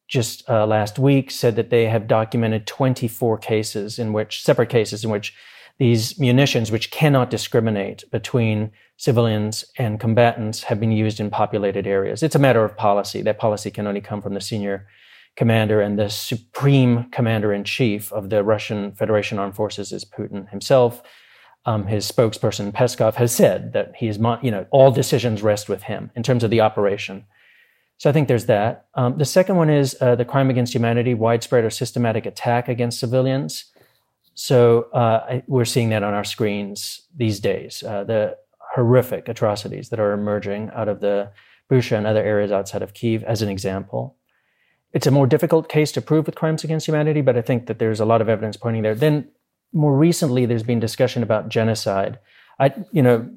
just 0.08 0.48
uh, 0.50 0.66
last 0.66 1.00
week 1.00 1.32
said 1.32 1.56
that 1.56 1.70
they 1.70 1.86
have 1.88 2.08
documented 2.08 2.68
24 2.68 3.38
cases 3.40 4.00
in 4.00 4.14
which, 4.14 4.44
separate 4.44 4.70
cases 4.70 5.04
in 5.04 5.10
which 5.10 5.34
these 5.80 6.20
munitions, 6.20 6.72
which 6.72 6.92
cannot 6.92 7.30
discriminate 7.30 8.04
between 8.12 8.72
civilians 8.98 9.66
and 9.78 10.00
combatants, 10.00 10.64
have 10.64 10.80
been 10.80 10.92
used 10.92 11.20
in 11.20 11.30
populated 11.30 11.88
areas. 11.88 12.22
It's 12.22 12.36
a 12.36 12.40
matter 12.40 12.64
of 12.64 12.78
policy. 12.78 13.22
That 13.22 13.40
policy 13.40 13.72
can 13.72 13.88
only 13.88 14.02
come 14.02 14.22
from 14.22 14.36
the 14.36 14.42
senior 14.42 14.88
commander 15.36 15.82
and 15.82 15.98
the 15.98 16.10
supreme 16.10 17.10
commander 17.10 17.52
in 17.52 17.64
chief 17.64 18.14
of 18.14 18.30
the 18.30 18.44
Russian 18.44 18.92
Federation 18.94 19.40
Armed 19.40 19.56
Forces 19.56 19.92
is 19.92 20.06
Putin 20.06 20.48
himself. 20.50 21.02
Um, 21.66 21.88
his 21.88 22.12
spokesperson 22.12 22.74
Peskov 22.74 23.16
has 23.16 23.34
said 23.34 23.72
that 23.74 23.94
he 23.96 24.08
is, 24.08 24.18
you 24.42 24.52
know, 24.52 24.66
all 24.70 24.92
decisions 24.92 25.42
rest 25.42 25.70
with 25.70 25.84
him 25.84 26.12
in 26.16 26.22
terms 26.22 26.44
of 26.44 26.50
the 26.50 26.62
operation. 26.62 27.26
So 27.98 28.10
I 28.10 28.14
think 28.14 28.28
there's 28.28 28.48
that. 28.48 28.88
Um, 28.96 29.18
the 29.18 29.26
second 29.26 29.56
one 29.56 29.70
is 29.70 29.96
uh, 30.02 30.16
the 30.16 30.26
crime 30.26 30.50
against 30.50 30.74
humanity, 30.74 31.14
widespread 31.14 31.64
or 31.64 31.70
systematic 31.70 32.26
attack 32.26 32.68
against 32.68 33.00
civilians. 33.00 33.66
So 34.34 34.90
uh, 34.92 35.40
we're 35.48 35.64
seeing 35.64 35.90
that 35.90 36.04
on 36.04 36.14
our 36.14 36.24
screens 36.24 37.04
these 37.16 37.40
days. 37.40 37.82
Uh, 37.82 38.04
the 38.04 38.38
horrific 38.74 39.30
atrocities 39.30 39.90
that 39.90 40.00
are 40.00 40.12
emerging 40.12 40.72
out 40.74 40.90
of 40.90 41.00
the 41.00 41.32
Bucha 41.70 41.98
and 41.98 42.08
other 42.08 42.24
areas 42.24 42.52
outside 42.52 42.82
of 42.82 42.94
Kiev, 42.94 43.24
as 43.24 43.42
an 43.42 43.50
example. 43.50 44.18
It's 44.92 45.08
a 45.08 45.12
more 45.12 45.28
difficult 45.28 45.70
case 45.70 45.92
to 45.94 46.02
prove 46.02 46.26
with 46.26 46.36
crimes 46.36 46.64
against 46.64 46.88
humanity, 46.88 47.22
but 47.22 47.38
I 47.38 47.42
think 47.42 47.68
that 47.68 47.80
there's 47.80 48.00
a 48.00 48.06
lot 48.06 48.22
of 48.22 48.30
evidence 48.30 48.58
pointing 48.58 48.84
there. 48.84 48.96
Then, 48.96 49.30
more 49.74 49.96
recently, 49.96 50.46
there's 50.46 50.64
been 50.64 50.80
discussion 50.80 51.24
about 51.24 51.50
genocide. 51.50 52.20
I, 52.60 52.74
you 52.92 53.02
know, 53.02 53.30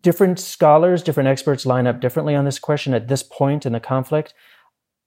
different 0.00 0.38
scholars, 0.40 1.02
different 1.02 1.28
experts 1.28 1.66
line 1.66 1.86
up 1.86 2.00
differently 2.00 2.34
on 2.34 2.44
this 2.44 2.58
question 2.58 2.94
at 2.94 3.08
this 3.08 3.22
point 3.22 3.66
in 3.66 3.72
the 3.72 3.80
conflict. 3.80 4.32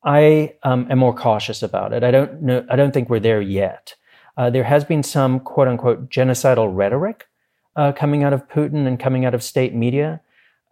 I 0.04 0.54
um, 0.64 0.88
am 0.92 1.00
more 1.00 1.16
cautious 1.16 1.64
about 1.64 1.94
it. 1.94 2.04
I 2.04 2.12
don't 2.12 2.42
know. 2.44 2.66
I 2.70 2.76
don't 2.76 2.94
think 2.94 3.10
we're 3.10 3.20
there 3.20 3.42
yet. 3.42 3.96
Uh, 4.38 4.50
there 4.50 4.64
has 4.64 4.84
been 4.84 5.02
some 5.02 5.40
quote 5.40 5.68
unquote 5.68 6.10
genocidal 6.10 6.70
rhetoric 6.76 7.28
uh, 7.76 7.92
coming 7.92 8.24
out 8.24 8.34
of 8.34 8.48
Putin 8.48 8.86
and 8.86 9.00
coming 9.00 9.26
out 9.26 9.34
of 9.34 9.42
state 9.42 9.74
media. 9.74 10.22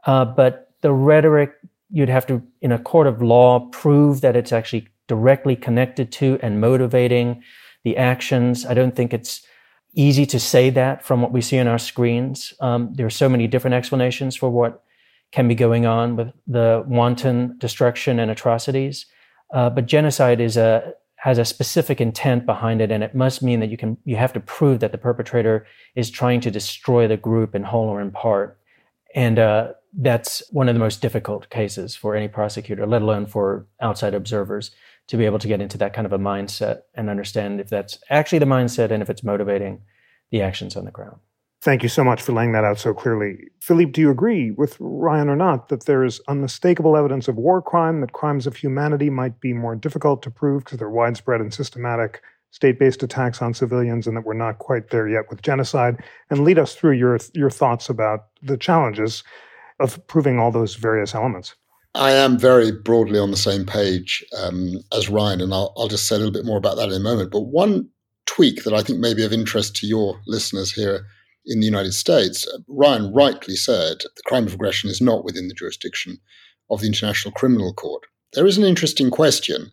Uh, 0.06 0.26
but 0.26 0.72
the 0.82 0.92
rhetoric, 0.92 1.54
you'd 1.89 2.10
have 2.10 2.28
to, 2.28 2.44
in 2.62 2.72
a 2.72 2.78
court 2.78 3.08
of 3.08 3.22
law, 3.22 3.60
prove 3.72 4.22
that 4.22 4.36
it's 4.36 4.52
actually 4.52 4.88
directly 5.08 5.56
connected 5.56 6.12
to 6.12 6.38
and 6.42 6.62
motivating 6.62 7.42
the 7.84 7.98
actions. 7.98 8.66
I 8.66 8.74
don't 8.74 8.96
think 8.96 9.13
it's 9.13 9.46
easy 9.95 10.25
to 10.25 10.39
say 10.39 10.69
that 10.71 11.03
from 11.03 11.21
what 11.21 11.32
we 11.32 11.41
see 11.41 11.60
on 11.60 11.67
our 11.67 11.77
screens. 11.77 12.53
Um, 12.60 12.93
there 12.93 13.06
are 13.06 13.12
so 13.12 13.29
many 13.29 13.47
different 13.47 13.75
explanations 13.75 14.36
for 14.36 14.49
what 14.49 14.84
can 15.32 15.47
be 15.47 15.56
going 15.56 15.86
on 15.86 16.15
with 16.15 16.32
the 16.47 16.84
wanton 16.88 17.56
destruction 17.58 18.19
and 18.19 18.32
atrocities. 18.32 19.06
Uh, 19.53 19.69
but 19.69 19.86
genocide 19.86 20.41
is 20.41 20.58
a 20.58 20.93
has 21.15 21.38
a 21.38 21.45
specific 21.45 22.01
intent 22.01 22.45
behind 22.45 22.82
it, 22.82 22.91
and 22.91 23.01
it 23.01 23.15
must 23.15 23.41
mean 23.41 23.62
that 23.62 23.69
you 23.69 23.77
can 23.77 23.97
you 24.03 24.15
have 24.15 24.34
to 24.34 24.39
prove 24.39 24.79
that 24.79 24.91
the 24.91 24.97
perpetrator 24.97 25.65
is 25.95 26.10
trying 26.10 26.41
to 26.41 26.51
destroy 26.51 27.08
the 27.08 27.15
group 27.17 27.56
in 27.56 27.63
whole 27.63 27.88
or 27.88 28.01
in 28.01 28.12
part, 28.12 28.60
and 29.15 29.39
uh, 29.39 29.71
that's 29.99 30.43
one 30.51 30.67
of 30.67 30.75
the 30.75 30.79
most 30.79 31.01
difficult 31.01 31.49
cases 31.49 31.95
for 31.95 32.15
any 32.15 32.27
prosecutor, 32.27 32.86
let 32.86 33.01
alone 33.01 33.25
for 33.25 33.65
outside 33.79 34.13
observers, 34.13 34.71
to 35.08 35.18
be 35.18 35.26
able 35.26 35.39
to 35.39 35.48
get 35.48 35.62
into 35.62 35.78
that 35.78 35.94
kind 35.94 36.06
of 36.06 36.13
a 36.13 36.20
mindset 36.20 36.82
and 36.94 37.10
understand 37.10 37.60
if 37.60 37.70
that's 37.70 38.00
actually 38.10 38.39
the 38.39 38.46
mindset 38.46 38.92
and 38.92 39.04
if 39.04 39.10
it's 39.10 39.24
motivating 39.24 39.82
the 40.32 40.42
actions 40.42 40.76
on 40.76 40.86
the 40.86 40.92
ground. 40.92 41.18
Thank 41.62 41.82
you 41.82 41.88
so 41.88 42.04
much 42.04 42.22
for 42.22 42.34
laying 42.34 42.52
that 42.52 42.66
out 42.66 42.78
so 42.78 42.94
clearly. 42.94 43.48
Philippe, 43.62 43.92
do 43.92 44.02
you 44.02 44.12
agree 44.12 44.52
with 44.52 44.76
Ryan 44.82 45.30
or 45.30 45.38
not 45.38 45.70
that 45.70 45.86
there 45.86 46.04
is 46.04 46.20
unmistakable 46.28 46.98
evidence 46.98 47.30
of 47.30 47.38
war 47.38 47.62
crime, 47.62 48.02
that 48.02 48.12
crimes 48.12 48.46
of 48.46 48.58
humanity 48.58 49.10
might 49.10 49.39
be 49.39 49.54
more 49.54 49.74
difficult 49.74 50.22
to 50.24 50.30
prove 50.30 50.66
because 50.66 50.80
they're 50.80 50.89
widespread 50.89 51.39
and 51.39 51.54
systematic 51.54 52.22
state 52.52 52.78
based 52.78 53.02
attacks 53.02 53.42
on 53.42 53.54
civilians, 53.54 54.08
and 54.08 54.18
that 54.18 54.26
we're 54.26 54.34
not 54.34 54.60
quite 54.60 54.89
there 54.89 55.08
yet 55.08 55.30
with 55.30 55.42
genocide? 55.42 56.04
And 56.30 56.44
lead 56.44 56.60
us 56.60 56.76
through 56.76 56.98
your, 56.98 57.18
your 57.34 57.50
thoughts 57.50 57.88
about 57.88 58.26
the 58.42 58.58
challenges 58.58 59.24
of 59.80 60.06
proving 60.08 60.39
all 60.39 60.52
those 60.52 60.76
various 60.76 61.16
elements. 61.16 61.56
I 61.95 62.12
am 62.12 62.39
very 62.39 62.71
broadly 62.71 63.19
on 63.19 63.32
the 63.32 63.38
same 63.38 63.65
page 63.65 64.25
um, 64.38 64.79
as 64.91 65.10
Ryan, 65.10 65.41
and 65.41 65.53
I'll, 65.53 65.73
I'll 65.77 65.88
just 65.88 66.08
say 66.08 66.15
a 66.15 66.17
little 66.17 66.34
bit 66.34 66.45
more 66.45 66.58
about 66.58 66.75
that 66.77 66.89
in 66.89 66.95
a 66.95 66.99
moment. 66.99 67.32
But 67.32 67.41
one 67.41 67.89
tweak 68.25 68.63
that 68.63 68.73
I 68.73 68.82
think 68.82 68.99
may 68.99 69.13
be 69.13 69.23
of 69.23 69.34
interest 69.34 69.75
to 69.77 69.88
your 69.88 70.19
listeners 70.25 70.71
here 70.71 71.06
in 71.45 71.60
the 71.60 71.65
United 71.65 71.93
States, 71.93 72.47
Ryan 72.67 73.13
rightly 73.13 73.56
said 73.56 73.99
the 73.99 74.23
crime 74.25 74.47
of 74.47 74.53
aggression 74.53 74.89
is 74.89 75.01
not 75.01 75.23
within 75.23 75.49
the 75.49 75.53
jurisdiction 75.53 76.17
of 76.69 76.82
the 76.82 76.88
International 76.88 77.32
Criminal 77.34 77.73
Court. 77.73 78.03
There 78.34 78.47
is 78.47 78.58
an 78.58 78.63
interesting 78.63 79.12
question 79.12 79.69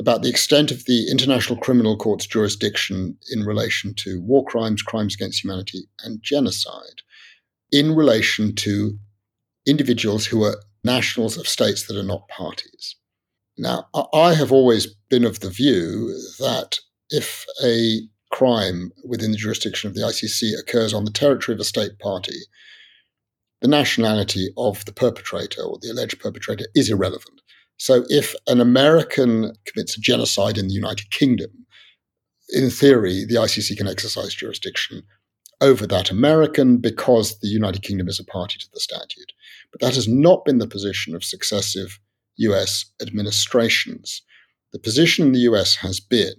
about 0.00 0.22
the 0.22 0.28
extent 0.28 0.72
of 0.72 0.86
the 0.86 1.08
International 1.08 1.58
Criminal 1.58 1.96
Court's 1.96 2.26
jurisdiction 2.26 3.16
in 3.30 3.44
relation 3.44 3.94
to 3.98 4.20
war 4.22 4.44
crimes, 4.44 4.82
crimes 4.82 5.14
against 5.14 5.44
humanity, 5.44 5.84
and 6.02 6.20
genocide, 6.20 7.02
in 7.70 7.94
relation 7.94 8.56
to 8.56 8.98
individuals 9.66 10.26
who 10.26 10.42
are 10.42 10.56
nationals 10.84 11.36
of 11.36 11.48
states 11.48 11.86
that 11.86 11.96
are 11.96 12.02
not 12.02 12.28
parties. 12.28 12.96
Now, 13.56 13.88
I 14.12 14.34
have 14.34 14.52
always 14.52 14.86
been 15.08 15.24
of 15.24 15.40
the 15.40 15.50
view 15.50 16.08
that 16.38 16.78
if 17.10 17.44
a 17.64 18.00
crime 18.32 18.90
within 19.04 19.30
the 19.30 19.36
jurisdiction 19.36 19.88
of 19.88 19.94
the 19.94 20.02
ICC 20.02 20.58
occurs 20.58 20.92
on 20.92 21.04
the 21.04 21.10
territory 21.10 21.54
of 21.54 21.60
a 21.60 21.64
state 21.64 21.98
party, 22.00 22.36
the 23.60 23.68
nationality 23.68 24.48
of 24.56 24.84
the 24.84 24.92
perpetrator 24.92 25.62
or 25.62 25.78
the 25.80 25.90
alleged 25.90 26.18
perpetrator 26.18 26.66
is 26.74 26.90
irrelevant. 26.90 27.40
So 27.76 28.04
if 28.08 28.34
an 28.46 28.60
American 28.60 29.52
commits 29.66 29.96
a 29.96 30.00
genocide 30.00 30.58
in 30.58 30.68
the 30.68 30.74
United 30.74 31.10
Kingdom, 31.10 31.50
in 32.50 32.70
theory, 32.70 33.24
the 33.24 33.36
ICC 33.36 33.76
can 33.76 33.88
exercise 33.88 34.34
jurisdiction 34.34 35.02
over 35.60 35.86
that 35.86 36.10
American 36.10 36.78
because 36.78 37.38
the 37.38 37.48
United 37.48 37.82
Kingdom 37.82 38.08
is 38.08 38.18
a 38.18 38.24
party 38.24 38.58
to 38.58 38.66
the 38.72 38.80
statute. 38.80 39.32
But 39.74 39.88
that 39.88 39.94
has 39.96 40.06
not 40.06 40.44
been 40.44 40.58
the 40.58 40.68
position 40.68 41.16
of 41.16 41.24
successive 41.24 41.98
US 42.36 42.86
administrations. 43.02 44.22
The 44.72 44.78
position 44.78 45.26
in 45.26 45.32
the 45.32 45.40
US 45.50 45.74
has 45.76 45.98
been 45.98 46.34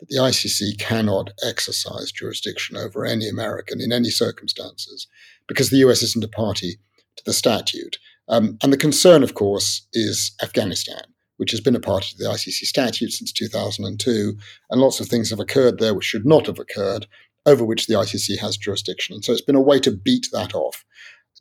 that 0.00 0.08
the 0.08 0.16
ICC 0.16 0.78
cannot 0.78 1.30
exercise 1.46 2.10
jurisdiction 2.10 2.76
over 2.76 3.04
any 3.04 3.28
American 3.28 3.80
in 3.80 3.92
any 3.92 4.10
circumstances 4.10 5.06
because 5.46 5.70
the 5.70 5.78
US 5.78 6.02
isn't 6.02 6.24
a 6.24 6.28
party 6.28 6.78
to 7.16 7.22
the 7.24 7.32
statute. 7.32 7.98
Um, 8.28 8.58
and 8.60 8.72
the 8.72 8.76
concern, 8.76 9.22
of 9.22 9.34
course, 9.34 9.86
is 9.92 10.32
Afghanistan, 10.42 11.02
which 11.36 11.52
has 11.52 11.60
been 11.60 11.76
a 11.76 11.80
party 11.80 12.08
to 12.10 12.18
the 12.18 12.30
ICC 12.30 12.64
statute 12.66 13.12
since 13.12 13.32
2002. 13.32 14.36
And 14.70 14.80
lots 14.80 14.98
of 14.98 15.06
things 15.06 15.30
have 15.30 15.40
occurred 15.40 15.78
there 15.78 15.94
which 15.94 16.06
should 16.06 16.26
not 16.26 16.46
have 16.46 16.58
occurred, 16.58 17.06
over 17.46 17.64
which 17.64 17.86
the 17.86 17.94
ICC 17.94 18.38
has 18.38 18.56
jurisdiction. 18.56 19.14
And 19.14 19.24
so 19.24 19.32
it's 19.32 19.40
been 19.40 19.54
a 19.54 19.60
way 19.60 19.78
to 19.80 19.90
beat 19.90 20.26
that 20.32 20.54
off. 20.54 20.84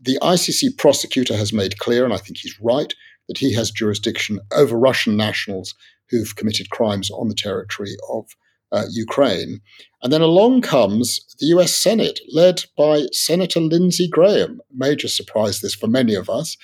The 0.02 0.18
ICC 0.22 0.78
prosecutor 0.78 1.36
has 1.36 1.52
made 1.54 1.80
clear, 1.80 2.06
and 2.06 2.14
I 2.14 2.18
think 2.18 2.38
he's 2.38 2.60
right, 2.62 2.94
that 3.28 3.38
he 3.38 3.54
has 3.54 3.72
jurisdiction 3.72 4.40
over 4.54 4.78
Russian 4.78 5.18
nationals 5.18 5.76
who've 6.10 6.36
committed 6.36 6.70
crimes 6.70 7.12
on 7.12 7.28
the 7.28 7.36
territory 7.36 7.96
of 8.10 8.26
uh, 8.72 8.86
Ukraine. 8.92 9.62
And 10.02 10.14
then 10.14 10.22
along 10.22 10.62
comes 10.62 11.20
the 11.40 11.48
US 11.48 11.76
Senate, 11.76 12.20
led 12.32 12.64
by 12.78 13.08
Senator 13.12 13.60
Lindsey 13.60 14.08
Graham. 14.08 14.62
Major 14.74 15.08
surprise 15.08 15.60
this 15.60 15.76
for 15.76 15.88
many 15.88 16.16
of 16.16 16.30
us. 16.30 16.56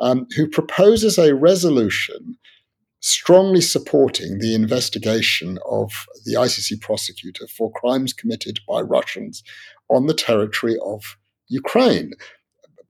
um, 0.00 0.26
who 0.36 0.48
proposes 0.48 1.18
a 1.18 1.34
resolution 1.34 2.36
strongly 3.00 3.60
supporting 3.60 4.38
the 4.38 4.54
investigation 4.54 5.58
of 5.70 5.92
the 6.24 6.34
ICC 6.34 6.80
prosecutor 6.80 7.46
for 7.46 7.70
crimes 7.72 8.14
committed 8.14 8.58
by 8.66 8.80
Russians 8.80 9.42
on 9.90 10.06
the 10.06 10.14
territory 10.14 10.76
of 10.82 11.16
Ukraine, 11.48 12.12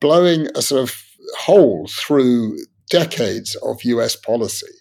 blowing 0.05 0.49
a 0.55 0.61
sort 0.61 0.83
of 0.83 1.03
hole 1.39 1.89
through 1.89 2.59
decades 2.91 3.57
of 3.63 3.83
US 3.85 4.15
policy. 4.15 4.75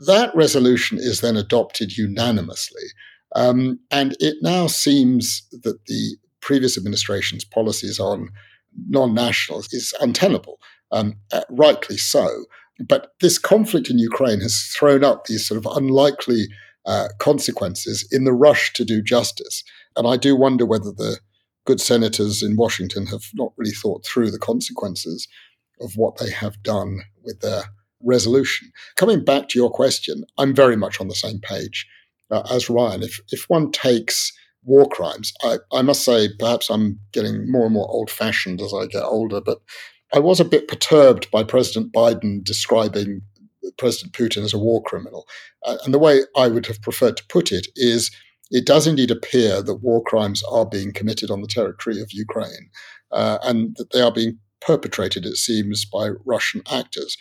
That 0.00 0.30
resolution 0.36 0.98
is 0.98 1.22
then 1.22 1.38
adopted 1.38 1.96
unanimously. 1.96 2.82
Um, 3.34 3.80
and 3.90 4.14
it 4.20 4.36
now 4.42 4.66
seems 4.66 5.48
that 5.52 5.78
the 5.86 6.18
previous 6.42 6.76
administration's 6.76 7.46
policies 7.46 7.98
on 7.98 8.28
non 8.86 9.14
nationals 9.14 9.72
is 9.72 9.94
untenable, 10.02 10.58
um, 10.92 11.14
uh, 11.32 11.40
rightly 11.48 11.96
so. 11.96 12.28
But 12.86 13.12
this 13.22 13.38
conflict 13.38 13.88
in 13.88 13.98
Ukraine 13.98 14.40
has 14.40 14.70
thrown 14.78 15.02
up 15.02 15.24
these 15.24 15.48
sort 15.48 15.56
of 15.56 15.66
unlikely 15.74 16.48
uh, 16.84 17.08
consequences 17.18 18.06
in 18.12 18.24
the 18.24 18.34
rush 18.34 18.74
to 18.74 18.84
do 18.84 19.00
justice. 19.00 19.64
And 19.96 20.06
I 20.06 20.18
do 20.18 20.36
wonder 20.36 20.66
whether 20.66 20.92
the 20.92 21.20
good 21.66 21.80
senators 21.80 22.42
in 22.42 22.56
Washington 22.56 23.06
have 23.06 23.24
not 23.34 23.52
really 23.56 23.72
thought 23.72 24.06
through 24.06 24.30
the 24.30 24.38
consequences 24.38 25.28
of 25.80 25.92
what 25.96 26.16
they 26.16 26.30
have 26.30 26.62
done 26.62 27.02
with 27.22 27.40
their 27.40 27.64
resolution. 28.02 28.70
Coming 28.96 29.24
back 29.24 29.48
to 29.48 29.58
your 29.58 29.70
question, 29.70 30.24
I'm 30.38 30.54
very 30.54 30.76
much 30.76 31.00
on 31.00 31.08
the 31.08 31.14
same 31.14 31.40
page 31.40 31.86
uh, 32.30 32.42
as 32.50 32.70
Ryan. 32.70 33.02
If, 33.02 33.20
if 33.30 33.44
one 33.48 33.70
takes 33.72 34.32
war 34.64 34.88
crimes, 34.88 35.32
I, 35.42 35.58
I 35.72 35.82
must 35.82 36.04
say, 36.04 36.28
perhaps 36.38 36.70
I'm 36.70 36.98
getting 37.12 37.50
more 37.50 37.66
and 37.66 37.74
more 37.74 37.88
old 37.90 38.10
fashioned 38.10 38.62
as 38.62 38.72
I 38.72 38.86
get 38.86 39.04
older, 39.04 39.40
but 39.40 39.58
I 40.14 40.20
was 40.20 40.40
a 40.40 40.44
bit 40.44 40.68
perturbed 40.68 41.30
by 41.30 41.42
President 41.42 41.92
Biden 41.92 42.42
describing 42.42 43.22
President 43.76 44.12
Putin 44.12 44.44
as 44.44 44.54
a 44.54 44.58
war 44.58 44.82
criminal. 44.82 45.26
Uh, 45.64 45.76
and 45.84 45.92
the 45.92 45.98
way 45.98 46.22
I 46.36 46.48
would 46.48 46.66
have 46.66 46.80
preferred 46.80 47.16
to 47.16 47.26
put 47.28 47.50
it 47.52 47.66
is 47.74 48.10
it 48.50 48.66
does 48.66 48.86
indeed 48.86 49.10
appear 49.10 49.62
that 49.62 49.82
war 49.82 50.02
crimes 50.02 50.42
are 50.50 50.66
being 50.66 50.92
committed 50.92 51.30
on 51.30 51.40
the 51.40 51.48
territory 51.48 52.00
of 52.00 52.12
Ukraine 52.12 52.70
uh, 53.12 53.38
and 53.42 53.76
that 53.76 53.92
they 53.92 54.00
are 54.00 54.12
being 54.12 54.38
perpetrated, 54.60 55.26
it 55.26 55.36
seems, 55.36 55.84
by 55.84 56.08
Russian 56.24 56.62
actors. 56.70 57.16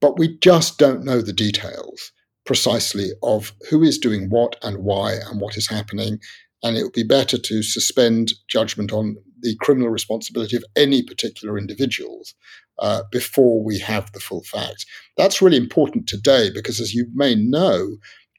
But 0.00 0.18
we 0.18 0.38
just 0.38 0.78
don't 0.78 1.04
know 1.04 1.20
the 1.20 1.32
details 1.32 2.12
precisely 2.46 3.10
of 3.22 3.52
who 3.70 3.82
is 3.82 3.98
doing 3.98 4.28
what 4.28 4.56
and 4.62 4.78
why 4.78 5.14
and 5.14 5.40
what 5.40 5.56
is 5.56 5.68
happening. 5.68 6.18
And 6.62 6.76
it 6.76 6.82
would 6.82 6.92
be 6.92 7.04
better 7.04 7.38
to 7.38 7.62
suspend 7.62 8.32
judgment 8.48 8.92
on 8.92 9.16
the 9.40 9.56
criminal 9.60 9.90
responsibility 9.90 10.56
of 10.56 10.64
any 10.76 11.02
particular 11.02 11.58
individuals 11.58 12.34
uh, 12.78 13.02
before 13.10 13.62
we 13.62 13.78
have 13.78 14.10
the 14.12 14.20
full 14.20 14.42
facts. 14.42 14.84
That's 15.16 15.42
really 15.42 15.56
important 15.56 16.06
today 16.06 16.50
because, 16.52 16.80
as 16.80 16.94
you 16.94 17.06
may 17.14 17.34
know, 17.34 17.98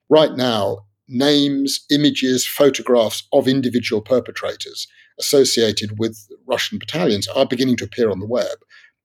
right 0.09 0.35
now, 0.35 0.79
names, 1.07 1.85
images, 1.91 2.45
photographs 2.45 3.27
of 3.31 3.47
individual 3.47 4.01
perpetrators 4.01 4.87
associated 5.19 5.97
with 5.99 6.27
Russian 6.45 6.77
battalions 6.77 7.27
are 7.27 7.45
beginning 7.45 7.77
to 7.77 7.85
appear 7.85 8.09
on 8.09 8.19
the 8.19 8.27
web. 8.27 8.57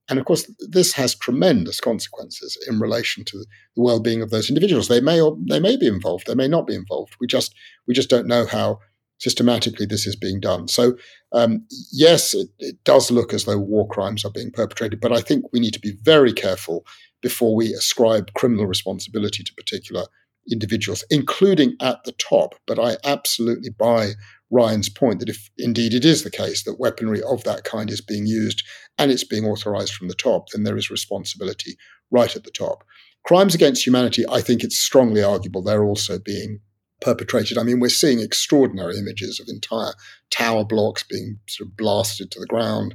And 0.08 0.18
of 0.18 0.24
course, 0.24 0.50
this 0.58 0.92
has 0.94 1.14
tremendous 1.14 1.80
consequences 1.80 2.58
in 2.68 2.80
relation 2.80 3.24
to 3.26 3.38
the 3.38 3.46
well-being 3.76 4.22
of 4.22 4.30
those 4.30 4.48
individuals. 4.48 4.88
They 4.88 5.00
may 5.00 5.20
or 5.20 5.38
they 5.48 5.60
may 5.60 5.76
be 5.76 5.86
involved, 5.86 6.26
they 6.26 6.34
may 6.34 6.48
not 6.48 6.66
be 6.66 6.74
involved. 6.74 7.14
We 7.20 7.28
just 7.28 7.54
we 7.86 7.94
just 7.94 8.10
don't 8.10 8.26
know 8.26 8.44
how 8.44 8.80
systematically 9.18 9.86
this 9.86 10.06
is 10.06 10.16
being 10.16 10.40
done. 10.40 10.66
So, 10.66 10.96
um, 11.32 11.64
yes, 11.92 12.34
it, 12.34 12.48
it, 12.58 12.82
does 12.84 13.10
look 13.10 13.34
as 13.34 13.44
though 13.44 13.58
war 13.58 13.86
crimes 13.86 14.24
are 14.24 14.30
being 14.30 14.50
perpetrated, 14.50 14.98
but 14.98 15.12
I 15.12 15.20
think 15.20 15.44
we 15.52 15.60
need 15.60 15.74
to 15.74 15.80
be 15.80 15.92
very 16.02 16.32
careful 16.32 16.86
before 17.20 17.54
we 17.54 17.74
ascribe 17.74 18.32
criminal 18.32 18.66
responsibility 18.66 19.44
to 19.44 19.54
particular 19.54 20.06
individuals, 20.50 21.04
including 21.10 21.76
at 21.80 22.02
the 22.04 22.12
top. 22.12 22.54
But 22.66 22.78
I 22.78 22.96
absolutely 23.04 23.70
buy 23.70 24.12
Ryan's 24.50 24.88
point 24.88 25.20
that 25.20 25.28
if 25.28 25.50
indeed 25.58 25.94
it 25.94 26.04
is 26.04 26.22
the 26.22 26.30
case 26.30 26.64
that 26.64 26.80
weaponry 26.80 27.22
of 27.22 27.44
that 27.44 27.64
kind 27.64 27.90
is 27.90 28.00
being 28.00 28.26
used 28.26 28.64
and 28.98 29.10
it's 29.10 29.24
being 29.24 29.44
authorized 29.44 29.94
from 29.94 30.08
the 30.08 30.14
top, 30.14 30.48
then 30.48 30.64
there 30.64 30.76
is 30.76 30.90
responsibility 30.90 31.76
right 32.10 32.34
at 32.34 32.44
the 32.44 32.50
top. 32.50 32.84
Crimes 33.24 33.54
against 33.54 33.86
humanity, 33.86 34.24
I 34.28 34.40
think 34.40 34.64
it's 34.64 34.78
strongly 34.78 35.22
arguable 35.22 35.62
they're 35.62 35.84
also 35.84 36.18
being 36.18 36.60
perpetrated. 37.00 37.58
I 37.58 37.62
mean, 37.62 37.80
we're 37.80 37.88
seeing 37.88 38.20
extraordinary 38.20 38.98
images 38.98 39.40
of 39.40 39.48
entire 39.48 39.92
tower 40.30 40.64
blocks 40.64 41.02
being 41.02 41.38
sort 41.48 41.68
of 41.68 41.76
blasted 41.76 42.30
to 42.30 42.40
the 42.40 42.46
ground 42.46 42.94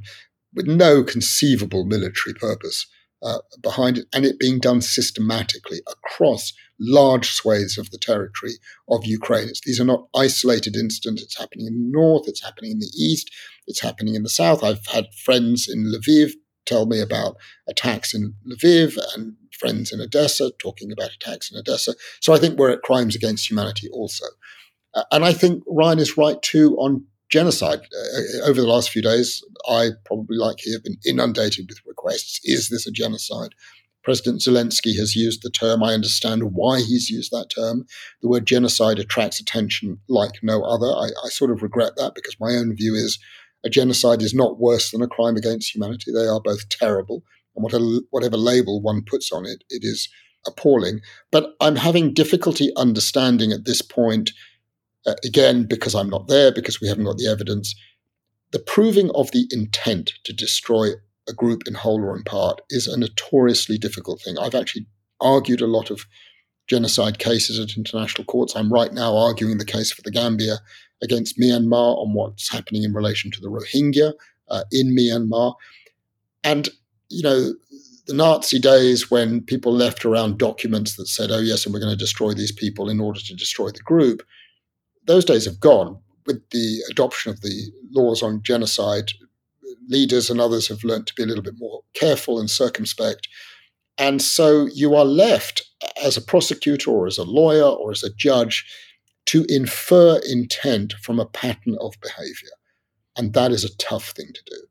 with 0.54 0.66
no 0.66 1.02
conceivable 1.02 1.84
military 1.84 2.34
purpose 2.34 2.86
uh, 3.26 3.38
behind 3.60 3.98
it, 3.98 4.06
and 4.14 4.24
it 4.24 4.38
being 4.38 4.60
done 4.60 4.80
systematically 4.80 5.80
across 5.90 6.52
large 6.78 7.30
swathes 7.30 7.76
of 7.76 7.90
the 7.90 7.98
territory 7.98 8.52
of 8.88 9.04
Ukraine. 9.04 9.48
It's, 9.48 9.62
these 9.62 9.80
are 9.80 9.84
not 9.84 10.06
isolated 10.14 10.76
incidents. 10.76 11.22
It's 11.22 11.38
happening 11.38 11.66
in 11.66 11.74
the 11.74 11.90
north, 11.90 12.28
it's 12.28 12.44
happening 12.44 12.70
in 12.70 12.78
the 12.78 12.92
east, 12.96 13.30
it's 13.66 13.80
happening 13.80 14.14
in 14.14 14.22
the 14.22 14.28
south. 14.28 14.62
I've 14.62 14.86
had 14.86 15.06
friends 15.24 15.68
in 15.68 15.92
Lviv 15.92 16.32
tell 16.66 16.86
me 16.86 17.00
about 17.00 17.36
attacks 17.68 18.14
in 18.14 18.34
Lviv 18.48 18.96
and 19.14 19.34
friends 19.58 19.92
in 19.92 20.00
Odessa 20.00 20.52
talking 20.58 20.92
about 20.92 21.14
attacks 21.14 21.50
in 21.50 21.58
Odessa. 21.58 21.94
So 22.20 22.32
I 22.32 22.38
think 22.38 22.58
we're 22.58 22.70
at 22.70 22.82
crimes 22.82 23.16
against 23.16 23.50
humanity 23.50 23.88
also. 23.88 24.26
Uh, 24.94 25.04
and 25.10 25.24
I 25.24 25.32
think 25.32 25.64
Ryan 25.66 25.98
is 25.98 26.16
right 26.16 26.40
too 26.42 26.76
on 26.76 27.04
genocide. 27.28 27.80
Uh, 27.80 28.48
over 28.48 28.60
the 28.60 28.66
last 28.66 28.90
few 28.90 29.02
days, 29.02 29.42
I 29.68 29.90
probably, 30.04 30.36
like 30.36 30.60
he, 30.60 30.72
have 30.72 30.84
been 30.84 30.98
inundated 31.04 31.66
with 31.68 31.80
requests. 31.86 32.40
Is 32.44 32.68
this 32.68 32.86
a 32.86 32.92
genocide? 32.92 33.54
President 34.06 34.40
Zelensky 34.40 34.96
has 34.96 35.16
used 35.16 35.42
the 35.42 35.50
term. 35.50 35.82
I 35.82 35.92
understand 35.92 36.54
why 36.54 36.78
he's 36.78 37.10
used 37.10 37.32
that 37.32 37.50
term. 37.50 37.86
The 38.22 38.28
word 38.28 38.46
genocide 38.46 39.00
attracts 39.00 39.40
attention 39.40 39.98
like 40.08 40.34
no 40.44 40.62
other. 40.62 40.86
I, 40.86 41.08
I 41.24 41.28
sort 41.28 41.50
of 41.50 41.60
regret 41.60 41.94
that 41.96 42.14
because 42.14 42.36
my 42.38 42.54
own 42.54 42.76
view 42.76 42.94
is 42.94 43.18
a 43.64 43.68
genocide 43.68 44.22
is 44.22 44.32
not 44.32 44.60
worse 44.60 44.92
than 44.92 45.02
a 45.02 45.08
crime 45.08 45.36
against 45.36 45.74
humanity. 45.74 46.12
They 46.12 46.28
are 46.28 46.40
both 46.40 46.68
terrible, 46.68 47.24
and 47.56 47.64
whatever, 47.64 47.84
whatever 48.10 48.36
label 48.36 48.80
one 48.80 49.02
puts 49.02 49.32
on 49.32 49.44
it, 49.44 49.64
it 49.70 49.82
is 49.82 50.08
appalling. 50.46 51.00
But 51.32 51.56
I'm 51.60 51.74
having 51.74 52.14
difficulty 52.14 52.70
understanding 52.76 53.50
at 53.50 53.64
this 53.64 53.82
point, 53.82 54.30
uh, 55.06 55.14
again, 55.24 55.64
because 55.64 55.94
I'm 55.94 56.10
not 56.10 56.28
there, 56.28 56.52
because 56.52 56.80
we 56.80 56.88
haven't 56.88 57.04
got 57.04 57.16
the 57.16 57.30
evidence, 57.30 57.74
the 58.52 58.58
proving 58.58 59.10
of 59.14 59.30
the 59.32 59.46
intent 59.50 60.12
to 60.24 60.32
destroy 60.32 60.90
a 61.28 61.32
group 61.32 61.62
in 61.66 61.74
whole 61.74 62.02
or 62.02 62.16
in 62.16 62.22
part 62.22 62.60
is 62.70 62.86
a 62.86 62.98
notoriously 62.98 63.78
difficult 63.78 64.20
thing. 64.22 64.38
I've 64.38 64.54
actually 64.54 64.86
argued 65.20 65.60
a 65.60 65.66
lot 65.66 65.90
of 65.90 66.06
genocide 66.68 67.18
cases 67.18 67.58
at 67.58 67.76
international 67.76 68.24
courts. 68.24 68.54
I'm 68.54 68.72
right 68.72 68.92
now 68.92 69.16
arguing 69.16 69.58
the 69.58 69.64
case 69.64 69.92
for 69.92 70.02
the 70.02 70.10
Gambia 70.10 70.58
against 71.02 71.38
Myanmar 71.38 71.98
on 71.98 72.14
what's 72.14 72.50
happening 72.50 72.82
in 72.82 72.92
relation 72.92 73.30
to 73.32 73.40
the 73.40 73.48
Rohingya 73.48 74.12
uh, 74.48 74.64
in 74.72 74.96
Myanmar. 74.96 75.54
And, 76.42 76.68
you 77.08 77.22
know, 77.22 77.54
the 78.06 78.14
Nazi 78.14 78.58
days 78.58 79.10
when 79.10 79.40
people 79.42 79.72
left 79.72 80.04
around 80.04 80.38
documents 80.38 80.96
that 80.96 81.08
said, 81.08 81.30
oh, 81.30 81.40
yes, 81.40 81.64
and 81.64 81.74
we're 81.74 81.80
going 81.80 81.92
to 81.92 81.96
destroy 81.96 82.32
these 82.34 82.52
people 82.52 82.88
in 82.88 83.00
order 83.00 83.20
to 83.20 83.34
destroy 83.34 83.70
the 83.70 83.80
group, 83.80 84.22
those 85.06 85.24
days 85.24 85.44
have 85.44 85.60
gone. 85.60 85.98
With 86.26 86.42
the 86.50 86.82
adoption 86.90 87.30
of 87.30 87.40
the 87.40 87.70
laws 87.92 88.22
on 88.22 88.42
genocide, 88.42 89.12
leaders 89.88 90.28
and 90.28 90.40
others 90.40 90.66
have 90.68 90.82
learned 90.82 91.06
to 91.06 91.14
be 91.14 91.22
a 91.22 91.26
little 91.26 91.42
bit 91.42 91.54
more 91.58 91.82
careful 91.94 92.40
and 92.40 92.50
circumspect. 92.50 93.28
And 93.98 94.20
so 94.20 94.66
you 94.74 94.94
are 94.94 95.04
left 95.04 95.62
as 96.02 96.16
a 96.16 96.22
prosecutor 96.22 96.90
or 96.90 97.06
as 97.06 97.18
a 97.18 97.24
lawyer 97.24 97.64
or 97.64 97.92
as 97.92 98.02
a 98.02 98.12
judge 98.14 98.64
to 99.26 99.44
infer 99.48 100.20
intent 100.28 100.94
from 101.02 101.18
a 101.18 101.26
pattern 101.26 101.76
of 101.80 101.94
behavior. 102.00 102.50
And 103.16 103.32
that 103.32 103.50
is 103.50 103.64
a 103.64 103.76
tough 103.76 104.10
thing 104.10 104.28
to 104.34 104.42
do. 104.46 104.62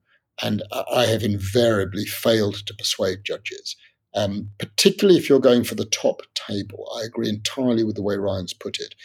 And 0.44 0.64
I 0.94 1.06
have 1.06 1.24
invariably 1.24 2.06
failed 2.06 2.56
to 2.66 2.74
persuade 2.74 3.24
judges, 3.24 3.76
um, 4.14 4.50
particularly 4.60 5.18
if 5.18 5.30
you're 5.30 5.40
going 5.40 5.64
for 5.64 5.76
the 5.76 5.86
top 5.86 6.22
table. 6.48 6.88
I 6.98 7.06
agree 7.06 7.30
entirely 7.30 7.84
with 7.84 7.96
the 7.96 8.04
way 8.04 8.18
Ryan's 8.18 8.54
put 8.54 8.80
it. 8.80 8.96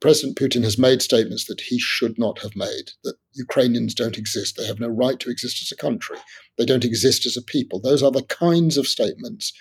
President 0.00 0.38
Putin 0.38 0.62
has 0.62 0.78
made 0.78 1.02
statements 1.02 1.46
that 1.46 1.60
he 1.60 1.78
should 1.78 2.18
not 2.18 2.38
have 2.40 2.54
made, 2.54 2.92
that 3.02 3.16
Ukrainians 3.32 3.94
don't 3.94 4.18
exist. 4.18 4.56
They 4.56 4.66
have 4.66 4.78
no 4.78 4.88
right 4.88 5.18
to 5.20 5.30
exist 5.30 5.60
as 5.62 5.72
a 5.72 5.80
country. 5.80 6.18
They 6.56 6.64
don't 6.64 6.84
exist 6.84 7.26
as 7.26 7.36
a 7.36 7.42
people. 7.42 7.80
Those 7.80 8.02
are 8.02 8.12
the 8.12 8.22
kinds 8.22 8.76
of 8.76 8.86
statements 8.86 9.52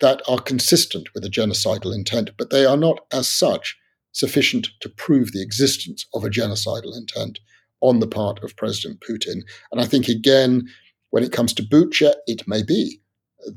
that 0.00 0.22
are 0.28 0.38
consistent 0.38 1.08
with 1.14 1.24
a 1.24 1.30
genocidal 1.30 1.94
intent, 1.94 2.30
but 2.38 2.50
they 2.50 2.64
are 2.64 2.76
not, 2.76 3.00
as 3.12 3.28
such, 3.28 3.76
sufficient 4.12 4.68
to 4.80 4.88
prove 4.88 5.32
the 5.32 5.42
existence 5.42 6.06
of 6.14 6.24
a 6.24 6.30
genocidal 6.30 6.96
intent 6.96 7.40
on 7.80 7.98
the 7.98 8.06
part 8.06 8.42
of 8.42 8.56
President 8.56 9.02
Putin. 9.08 9.42
And 9.72 9.80
I 9.80 9.86
think, 9.86 10.08
again, 10.08 10.68
when 11.10 11.24
it 11.24 11.32
comes 11.32 11.52
to 11.54 11.62
Bucha, 11.62 12.14
it 12.26 12.46
may 12.46 12.62
be 12.62 13.00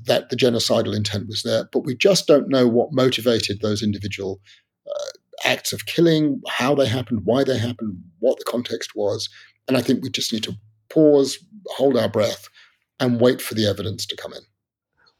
that 0.05 0.29
the 0.29 0.35
genocidal 0.35 0.95
intent 0.95 1.27
was 1.27 1.43
there, 1.43 1.69
but 1.71 1.85
we 1.85 1.95
just 1.95 2.27
don't 2.27 2.49
know 2.49 2.67
what 2.67 2.89
motivated 2.91 3.61
those 3.61 3.81
individual 3.81 4.41
acts 5.43 5.73
of 5.73 5.85
killing, 5.85 6.41
how 6.47 6.75
they 6.75 6.87
happened, 6.87 7.21
why 7.23 7.43
they 7.43 7.57
happened, 7.57 8.01
what 8.19 8.37
the 8.37 8.45
context 8.45 8.91
was. 8.95 9.29
And 9.67 9.77
I 9.77 9.81
think 9.81 10.03
we 10.03 10.09
just 10.09 10.33
need 10.33 10.43
to 10.43 10.55
pause, 10.89 11.37
hold 11.67 11.97
our 11.97 12.09
breath, 12.09 12.49
and 12.99 13.21
wait 13.21 13.41
for 13.41 13.53
the 13.53 13.67
evidence 13.67 14.05
to 14.07 14.15
come 14.15 14.33
in. 14.33 14.41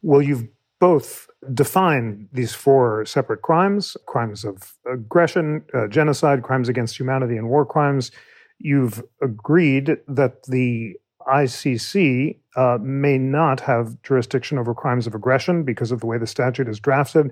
Well, 0.01 0.21
you've 0.21 0.47
both 0.80 1.27
defined 1.53 2.27
these 2.32 2.53
four 2.53 3.06
separate 3.06 3.41
crimes 3.41 3.97
crimes 4.08 4.43
of 4.43 4.75
aggression, 4.91 5.63
uh, 5.73 5.88
genocide, 5.88 6.43
crimes 6.43 6.69
against 6.69 6.97
humanity, 6.97 7.38
and 7.38 7.49
war 7.49 7.65
crimes. 7.65 8.12
You've 8.60 9.03
agreed 9.21 9.97
that 10.08 10.43
the 10.43 10.95
ICC 11.27 12.39
uh, 12.56 12.77
may 12.82 13.17
not 13.17 13.60
have 13.60 14.01
jurisdiction 14.01 14.58
over 14.58 14.73
crimes 14.73 15.08
of 15.08 15.13
aggression 15.13 15.63
because 15.63 15.91
of 15.91 15.99
the 15.99 16.06
way 16.06 16.17
the 16.17 16.27
statute 16.27 16.67
is 16.67 16.80
drafted. 16.80 17.32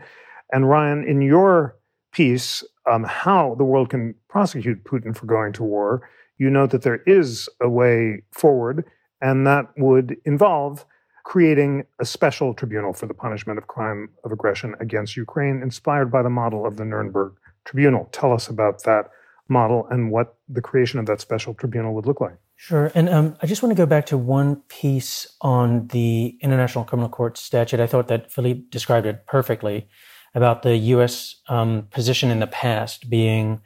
And 0.51 0.69
Ryan, 0.69 1.03
in 1.07 1.21
your 1.21 1.75
piece, 2.15 2.63
um, 2.89 3.03
how 3.03 3.55
the 3.55 3.65
world 3.65 3.89
can 3.89 4.15
prosecute 4.29 4.83
Putin 4.85 5.15
for 5.15 5.25
going 5.25 5.51
to 5.53 5.63
war, 5.63 6.09
you 6.37 6.49
note 6.49 6.71
that 6.71 6.83
there 6.83 7.01
is 7.05 7.49
a 7.61 7.69
way 7.69 8.23
forward, 8.31 8.85
and 9.21 9.45
that 9.45 9.65
would 9.77 10.15
involve 10.23 10.85
creating 11.25 11.83
a 11.99 12.05
special 12.05 12.53
tribunal 12.53 12.93
for 12.93 13.05
the 13.05 13.13
punishment 13.13 13.57
of 13.57 13.67
crime 13.67 14.09
of 14.23 14.31
aggression 14.31 14.75
against 14.79 15.17
Ukraine, 15.17 15.61
inspired 15.61 16.09
by 16.09 16.21
the 16.21 16.29
model 16.29 16.65
of 16.65 16.77
the 16.77 16.85
Nuremberg 16.85 17.33
Tribunal. 17.65 18.07
Tell 18.13 18.31
us 18.31 18.47
about 18.47 18.83
that 18.83 19.09
model 19.49 19.85
and 19.89 20.09
what 20.09 20.37
the 20.47 20.61
creation 20.61 20.99
of 20.99 21.05
that 21.07 21.19
special 21.19 21.53
tribunal 21.53 21.93
would 21.95 22.05
look 22.05 22.21
like. 22.21 22.37
Sure. 22.55 22.91
And 22.95 23.09
um, 23.09 23.35
I 23.41 23.47
just 23.47 23.61
want 23.61 23.71
to 23.71 23.75
go 23.75 23.85
back 23.85 24.05
to 24.07 24.17
one 24.17 24.57
piece 24.69 25.27
on 25.41 25.87
the 25.87 26.37
International 26.41 26.85
Criminal 26.85 27.09
Court 27.09 27.37
statute. 27.37 27.81
I 27.81 27.87
thought 27.87 28.07
that 28.07 28.31
Philippe 28.31 28.63
described 28.69 29.05
it 29.05 29.25
perfectly 29.27 29.89
about 30.35 30.61
the 30.61 30.75
U.S. 30.75 31.37
Um, 31.47 31.87
position 31.91 32.29
in 32.29 32.39
the 32.39 32.47
past 32.47 33.09
being 33.09 33.61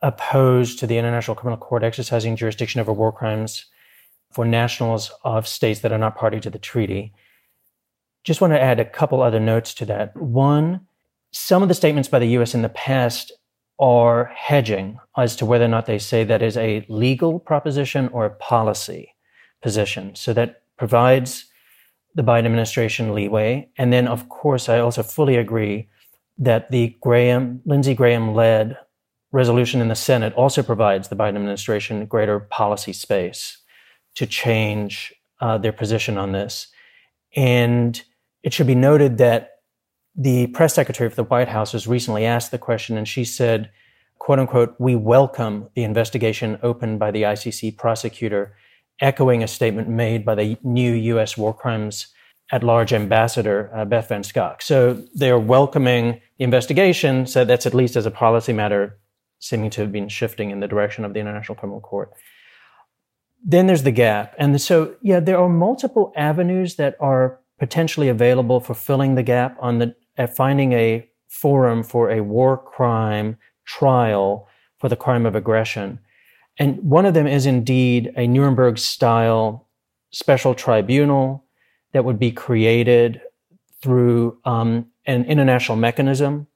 opposed 0.00 0.78
to 0.78 0.86
the 0.86 0.98
International 0.98 1.34
Criminal 1.34 1.58
Court 1.58 1.84
exercising 1.84 2.34
jurisdiction 2.34 2.80
over 2.80 2.92
war 2.92 3.12
crimes 3.12 3.66
for 4.32 4.44
nationals 4.44 5.12
of 5.22 5.46
states 5.46 5.80
that 5.80 5.92
are 5.92 5.98
not 5.98 6.16
party 6.16 6.40
to 6.40 6.50
the 6.50 6.58
treaty. 6.58 7.12
Just 8.24 8.40
want 8.40 8.52
to 8.52 8.60
add 8.60 8.80
a 8.80 8.84
couple 8.84 9.22
other 9.22 9.40
notes 9.40 9.74
to 9.74 9.84
that. 9.86 10.16
One, 10.16 10.86
some 11.30 11.62
of 11.62 11.68
the 11.68 11.74
statements 11.74 12.08
by 12.08 12.18
the 12.18 12.28
U.S. 12.28 12.54
in 12.54 12.62
the 12.62 12.68
past 12.68 13.32
are 13.78 14.32
hedging 14.34 14.98
as 15.16 15.36
to 15.36 15.46
whether 15.46 15.64
or 15.64 15.68
not 15.68 15.86
they 15.86 15.98
say 15.98 16.24
that 16.24 16.42
is 16.42 16.56
a 16.56 16.84
legal 16.88 17.38
proposition 17.38 18.08
or 18.08 18.24
a 18.24 18.34
policy 18.34 19.14
position. 19.62 20.14
So 20.14 20.32
that 20.34 20.62
provides 20.76 21.46
the 22.14 22.22
Biden 22.22 22.46
administration 22.46 23.14
leeway. 23.14 23.68
And 23.76 23.92
then, 23.92 24.08
of 24.08 24.28
course, 24.28 24.68
I 24.68 24.78
also 24.78 25.02
fully 25.02 25.36
agree 25.36 25.88
that 26.38 26.70
the 26.70 26.96
Graham, 27.00 27.60
Lindsey 27.64 27.94
Graham 27.94 28.34
led 28.34 28.78
resolution 29.32 29.80
in 29.80 29.88
the 29.88 29.94
Senate 29.94 30.32
also 30.34 30.62
provides 30.62 31.08
the 31.08 31.16
Biden 31.16 31.36
administration 31.36 32.06
greater 32.06 32.40
policy 32.40 32.92
space 32.92 33.58
to 34.14 34.26
change 34.26 35.12
uh, 35.40 35.58
their 35.58 35.72
position 35.72 36.16
on 36.16 36.32
this. 36.32 36.68
And 37.36 38.00
it 38.42 38.52
should 38.52 38.66
be 38.66 38.74
noted 38.74 39.18
that 39.18 39.50
the 40.16 40.48
press 40.48 40.74
secretary 40.74 41.10
for 41.10 41.16
the 41.16 41.24
White 41.24 41.48
House 41.48 41.72
was 41.72 41.86
recently 41.86 42.24
asked 42.24 42.50
the 42.50 42.58
question, 42.58 42.96
and 42.96 43.06
she 43.06 43.24
said, 43.24 43.70
quote 44.18 44.38
unquote, 44.38 44.74
we 44.78 44.96
welcome 44.96 45.68
the 45.74 45.84
investigation 45.84 46.58
opened 46.62 46.98
by 46.98 47.10
the 47.10 47.22
ICC 47.22 47.76
prosecutor, 47.76 48.56
echoing 49.00 49.42
a 49.42 49.48
statement 49.48 49.88
made 49.88 50.24
by 50.24 50.34
the 50.34 50.56
new 50.62 50.92
U.S. 50.92 51.36
war 51.36 51.54
crimes 51.54 52.08
at 52.50 52.64
large 52.64 52.92
ambassador, 52.92 53.70
uh, 53.74 53.84
Beth 53.84 54.08
Van 54.08 54.22
Schaack. 54.22 54.62
So 54.62 55.02
they're 55.14 55.38
welcoming 55.38 56.20
the 56.38 56.44
investigation, 56.44 57.26
so 57.26 57.44
that's 57.44 57.66
at 57.66 57.74
least 57.74 57.96
as 57.96 58.06
a 58.06 58.10
policy 58.10 58.52
matter, 58.52 58.98
seeming 59.38 59.70
to 59.70 59.82
have 59.82 59.92
been 59.92 60.08
shifting 60.08 60.50
in 60.50 60.60
the 60.60 60.68
direction 60.68 61.04
of 61.04 61.12
the 61.12 61.20
International 61.20 61.56
Criminal 61.56 61.80
Court. 61.80 62.10
Then 63.44 63.66
there's 63.66 63.82
the 63.82 63.92
gap. 63.92 64.34
And 64.38 64.60
so, 64.60 64.96
yeah, 65.02 65.20
there 65.20 65.38
are 65.38 65.48
multiple 65.48 66.12
avenues 66.16 66.76
that 66.76 66.96
are 67.00 67.38
potentially 67.58 68.08
available 68.08 68.60
for 68.60 68.74
filling 68.74 69.14
the 69.14 69.22
gap 69.22 69.56
on 69.60 69.78
the 69.78 69.94
at 70.16 70.34
finding 70.34 70.72
a 70.72 71.08
forum 71.28 71.82
for 71.82 72.10
a 72.10 72.22
war 72.22 72.56
crime 72.56 73.36
trial 73.64 74.48
for 74.78 74.88
the 74.88 74.96
crime 74.96 75.26
of 75.26 75.36
aggression. 75.36 76.00
And 76.58 76.78
one 76.82 77.06
of 77.06 77.14
them 77.14 77.26
is 77.26 77.46
indeed 77.46 78.12
a 78.16 78.26
Nuremberg 78.26 78.78
style 78.78 79.68
special 80.10 80.54
tribunal 80.54 81.44
that 81.92 82.04
would 82.04 82.18
be 82.18 82.32
created 82.32 83.20
through 83.82 84.38
um, 84.44 84.86
an 85.06 85.24
international 85.24 85.76
mechanism 85.76 86.46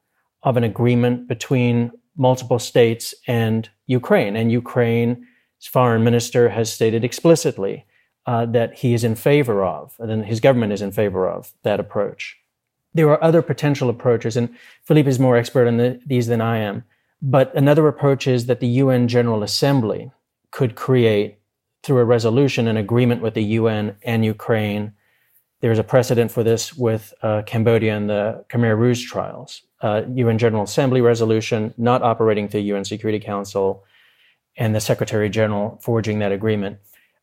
of 0.43 0.57
an 0.57 0.65
agreement 0.65 1.29
between 1.29 1.93
multiple 2.17 2.59
states 2.59 3.15
and 3.27 3.71
Ukraine. 3.87 4.37
And 4.37 4.53
Ukraine's 4.53 5.19
foreign 5.71 6.05
minister 6.05 6.49
has 6.51 6.73
stated 6.73 7.05
explicitly 7.05 7.87
uh, 8.27 8.47
that 8.47 8.79
he 8.79 8.95
is 8.95 9.05
in 9.05 9.15
favor 9.15 9.65
of, 9.65 9.97
and 9.99 10.25
his 10.25 10.41
government 10.41 10.73
is 10.73 10.83
in 10.83 10.93
favor 10.93 11.29
of 11.29 11.53
that 11.63 11.81
approach. 11.81 12.37
There 12.95 13.09
are 13.09 13.23
other 13.25 13.43
potential 13.43 13.89
approaches, 13.89 14.37
and 14.37 14.55
Philippe 14.85 15.09
is 15.09 15.19
more 15.19 15.37
expert 15.37 15.67
on 15.67 15.79
the, 15.79 16.01
these 16.07 16.27
than 16.27 16.41
I 16.41 16.59
am. 16.59 16.85
But 17.21 17.55
another 17.55 17.89
approach 17.89 18.27
is 18.27 18.47
that 18.47 18.61
the 18.61 18.67
UN 18.67 19.09
General 19.09 19.43
Assembly 19.43 20.11
could 20.51 20.75
create, 20.75 21.39
through 21.83 21.99
a 21.99 22.05
resolution, 22.05 22.69
an 22.69 22.77
agreement 22.77 23.23
with 23.23 23.35
the 23.35 23.45
UN 23.45 23.97
and 24.03 24.25
Ukraine. 24.25 24.93
There's 25.63 25.79
a 25.79 25.85
precedent 25.85 26.33
for 26.33 26.43
this 26.43 26.75
with 26.75 27.15
uh, 27.23 27.43
Cambodia 27.47 27.97
and 27.97 28.11
the 28.11 28.45
Khmer 28.51 28.77
Rouge 28.77 29.09
trials. 29.09 29.63
Uh, 29.81 30.03
UN 30.13 30.37
General 30.37 30.65
Assembly 30.65 31.01
resolution 31.01 31.73
not 31.79 32.03
operating 32.03 32.49
through 32.49 32.63
UN 32.63 32.85
Security 32.85 33.21
Council, 33.21 33.85
and 34.57 34.75
the 34.75 34.81
Secretary 34.81 35.31
General 35.31 35.79
forging 35.81 36.19
that 36.19 36.33
agreement, 36.33 36.79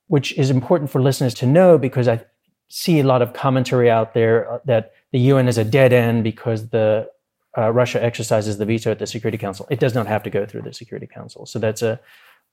which 0.07 0.37
is 0.37 0.49
important 0.49 0.89
for 0.89 1.01
listeners 1.01 1.33
to 1.35 1.45
know 1.45 1.77
because 1.77 2.07
I 2.07 2.23
see 2.69 2.99
a 2.99 3.03
lot 3.03 3.21
of 3.21 3.33
commentary 3.33 3.89
out 3.91 4.13
there 4.13 4.49
uh, 4.49 4.59
that 4.65 4.93
the 5.11 5.19
UN 5.19 5.49
is 5.49 5.57
a 5.57 5.65
dead 5.65 5.91
end 5.91 6.23
because 6.23 6.69
the 6.69 7.09
uh, 7.57 7.71
Russia 7.71 8.01
exercises 8.01 8.57
the 8.57 8.65
veto 8.65 8.91
at 8.91 8.99
the 8.99 9.07
Security 9.07 9.37
Council. 9.37 9.67
It 9.69 9.81
does 9.81 9.93
not 9.93 10.07
have 10.07 10.23
to 10.23 10.29
go 10.29 10.45
through 10.45 10.61
the 10.61 10.73
Security 10.73 11.07
Council. 11.07 11.45
So 11.45 11.59
that's 11.59 11.81
a 11.81 11.99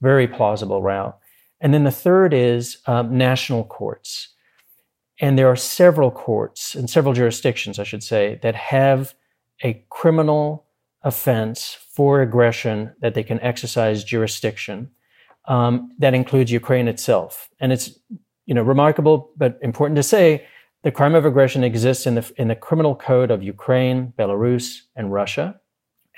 very 0.00 0.26
plausible 0.26 0.82
route. 0.82 1.16
And 1.60 1.72
then 1.72 1.84
the 1.84 1.92
third 1.92 2.34
is 2.34 2.78
um, 2.86 3.16
national 3.16 3.64
courts. 3.64 4.30
And 5.20 5.38
there 5.38 5.48
are 5.48 5.56
several 5.56 6.10
courts 6.10 6.74
and 6.74 6.90
several 6.90 7.14
jurisdictions, 7.14 7.78
I 7.78 7.84
should 7.84 8.02
say, 8.02 8.38
that 8.42 8.54
have 8.54 9.14
a 9.62 9.84
criminal 9.88 10.66
offense 11.02 11.76
for 11.92 12.20
aggression 12.20 12.92
that 13.00 13.14
they 13.14 13.22
can 13.22 13.40
exercise 13.40 14.04
jurisdiction. 14.04 14.90
Um, 15.46 15.92
that 15.98 16.12
includes 16.12 16.50
Ukraine 16.50 16.88
itself. 16.88 17.48
And 17.60 17.72
it's 17.72 17.98
you 18.46 18.54
know, 18.54 18.62
remarkable 18.62 19.30
but 19.36 19.58
important 19.62 19.96
to 19.96 20.02
say 20.02 20.46
the 20.82 20.92
crime 20.92 21.14
of 21.14 21.24
aggression 21.24 21.64
exists 21.64 22.06
in 22.06 22.14
the, 22.14 22.32
in 22.36 22.48
the 22.48 22.54
criminal 22.54 22.94
code 22.94 23.30
of 23.30 23.42
Ukraine, 23.42 24.12
Belarus, 24.18 24.82
and 24.94 25.12
Russia, 25.12 25.60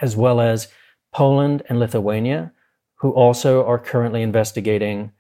as 0.01 0.17
well 0.17 0.41
as 0.41 0.69
Poland 1.13 1.63
and 1.69 1.79
Lithuania, 1.79 2.53
who 2.97 3.11
also 3.13 3.65
are 3.65 3.79
currently 3.79 4.23
investigating 4.23 5.13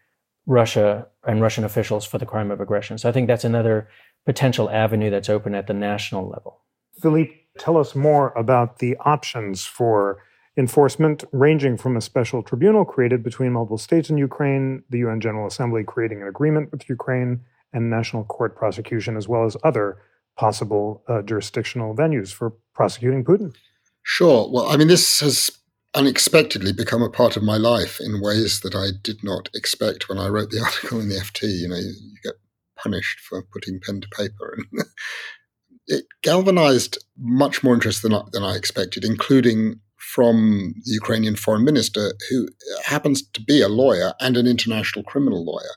Russia 0.49 1.07
and 1.27 1.43
Russian 1.43 1.63
officials 1.63 2.07
for 2.07 2.17
the 2.17 2.25
crime 2.25 2.51
of 2.51 2.59
aggression. 2.59 2.97
So 2.97 3.09
I 3.09 3.13
think 3.13 3.29
that's 3.29 3.45
another 3.45 3.87
potential 4.25 4.71
avenue 4.71 5.11
that's 5.11 5.29
open 5.29 5.55
at 5.55 5.67
the 5.67 5.75
national 5.75 6.27
level. 6.27 6.63
Philippe, 7.01 7.35
tell 7.59 7.77
us 7.77 7.95
more 7.95 8.31
about 8.31 8.79
the 8.79 8.97
options 9.01 9.67
for 9.67 10.23
enforcement, 10.57 11.23
ranging 11.33 11.77
from 11.77 11.99
a 11.99 12.01
special 12.01 12.43
tribunal 12.43 12.87
created 12.87 13.23
between 13.23 13.53
multiple 13.53 13.77
states 13.77 14.09
in 14.09 14.17
Ukraine, 14.17 14.83
the 14.89 14.99
UN 14.99 15.21
General 15.21 15.47
Assembly 15.47 15.85
creating 15.85 16.23
an 16.23 16.29
agreement 16.29 16.73
with 16.73 16.89
Ukraine, 16.89 17.43
and 17.75 17.91
national 17.91 18.25
court 18.25 18.57
prosecution, 18.57 19.19
as 19.19 19.29
well 19.29 19.45
as 19.45 19.55
other 19.63 19.99
possible 20.39 21.05
uh, 21.09 21.21
jurisdictional 21.21 21.95
venues 21.95 22.33
for 22.33 22.55
prosecuting 22.75 23.23
Putin. 23.23 23.55
Sure. 24.03 24.51
Well, 24.51 24.67
I 24.67 24.79
mean, 24.79 24.89
this 24.89 25.21
has 25.21 25.58
unexpectedly 25.95 26.73
become 26.73 27.03
a 27.03 27.11
part 27.11 27.37
of 27.37 27.43
my 27.43 27.57
life 27.57 28.01
in 28.01 28.21
ways 28.21 28.61
that 28.61 28.75
I 28.75 28.89
did 29.03 29.25
not 29.25 29.49
expect 29.55 30.09
when 30.09 30.19
I 30.19 30.29
wrote 30.29 30.51
the 30.51 30.61
article 30.65 31.01
in 31.01 31.09
the 31.09 31.17
FT. 31.17 31.43
You 31.43 31.69
know, 31.69 31.77
you, 31.77 31.93
you 32.01 32.17
get 32.23 32.35
punished 32.77 33.21
for 33.21 33.43
putting 33.43 33.81
pen 33.81 34.01
to 34.01 34.09
paper. 34.09 34.57
And 34.57 34.85
it 35.87 36.05
galvanized 36.23 36.99
much 37.19 37.63
more 37.63 37.75
interest 37.75 38.03
than, 38.03 38.15
than 38.33 38.45
I 38.45 38.55
expected, 38.55 39.05
including 39.05 39.81
from 39.97 40.75
the 40.85 40.93
Ukrainian 40.93 41.37
foreign 41.37 41.65
minister, 41.65 42.13
who 42.31 42.49
happens 42.85 43.23
to 43.23 43.43
be 43.43 43.61
a 43.61 43.69
lawyer 43.69 44.15
and 44.21 44.37
an 44.37 44.47
international 44.47 45.05
criminal 45.05 45.45
lawyer, 45.45 45.75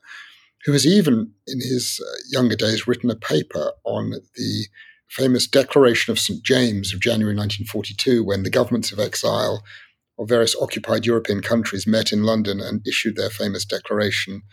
who 0.65 0.73
has 0.73 0.85
even, 0.85 1.33
in 1.47 1.59
his 1.59 1.99
uh, 2.01 2.17
younger 2.29 2.55
days, 2.55 2.87
written 2.87 3.09
a 3.09 3.15
paper 3.15 3.71
on 3.83 4.11
the 4.11 4.67
famous 5.09 5.47
Declaration 5.47 6.11
of 6.11 6.19
St. 6.19 6.41
James 6.43 6.93
of 6.93 7.01
January 7.01 7.35
1942, 7.35 8.23
when 8.23 8.43
the 8.43 8.49
governments 8.49 8.91
of 8.91 8.99
exile 8.99 9.63
of 10.21 10.29
various 10.29 10.55
occupied 10.61 11.05
European 11.05 11.41
countries 11.41 11.87
met 11.87 12.13
in 12.13 12.23
London 12.23 12.61
and 12.61 12.87
issued 12.87 13.15
their 13.15 13.31
famous 13.31 13.65
declaration 13.65 14.43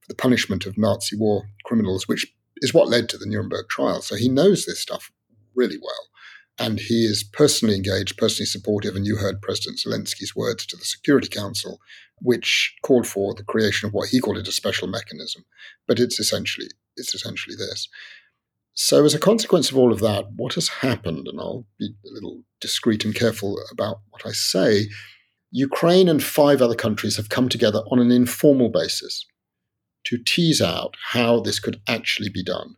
for 0.00 0.08
the 0.08 0.14
punishment 0.14 0.66
of 0.66 0.76
Nazi 0.76 1.16
war 1.16 1.48
criminals, 1.64 2.06
which 2.06 2.26
is 2.58 2.74
what 2.74 2.88
led 2.88 3.08
to 3.08 3.18
the 3.18 3.26
Nuremberg 3.26 3.68
trial. 3.70 4.02
So 4.02 4.16
he 4.16 4.28
knows 4.28 4.66
this 4.66 4.80
stuff 4.80 5.10
really 5.54 5.78
well. 5.80 6.08
And 6.56 6.78
he 6.78 7.04
is 7.04 7.24
personally 7.24 7.74
engaged, 7.74 8.16
personally 8.16 8.46
supportive. 8.46 8.94
And 8.94 9.06
you 9.06 9.16
heard 9.16 9.42
President 9.42 9.80
Zelensky's 9.80 10.36
words 10.36 10.66
to 10.66 10.76
the 10.76 10.84
Security 10.84 11.28
Council, 11.28 11.80
which 12.20 12.76
called 12.82 13.08
for 13.08 13.34
the 13.34 13.42
creation 13.42 13.88
of 13.88 13.92
what 13.92 14.10
he 14.10 14.20
called 14.20 14.38
it 14.38 14.46
a 14.46 14.52
special 14.52 14.86
mechanism. 14.86 15.44
But 15.88 15.98
it's 15.98 16.20
essentially 16.20 16.68
it's 16.96 17.14
essentially 17.14 17.56
this. 17.56 17.88
So, 18.74 19.04
as 19.04 19.14
a 19.14 19.20
consequence 19.20 19.70
of 19.70 19.78
all 19.78 19.92
of 19.92 20.00
that, 20.00 20.26
what 20.36 20.54
has 20.54 20.68
happened, 20.68 21.28
and 21.28 21.40
I'll 21.40 21.66
be 21.78 21.94
a 22.04 22.12
little 22.12 22.42
discreet 22.60 23.04
and 23.04 23.14
careful 23.14 23.56
about 23.70 24.00
what 24.10 24.26
I 24.26 24.32
say, 24.32 24.88
Ukraine 25.56 26.08
and 26.08 26.20
five 26.20 26.60
other 26.60 26.74
countries 26.74 27.16
have 27.16 27.28
come 27.28 27.48
together 27.48 27.84
on 27.88 28.00
an 28.00 28.10
informal 28.10 28.70
basis 28.70 29.24
to 30.06 30.18
tease 30.18 30.60
out 30.60 30.96
how 31.12 31.38
this 31.38 31.60
could 31.60 31.80
actually 31.86 32.28
be 32.28 32.42
done. 32.42 32.74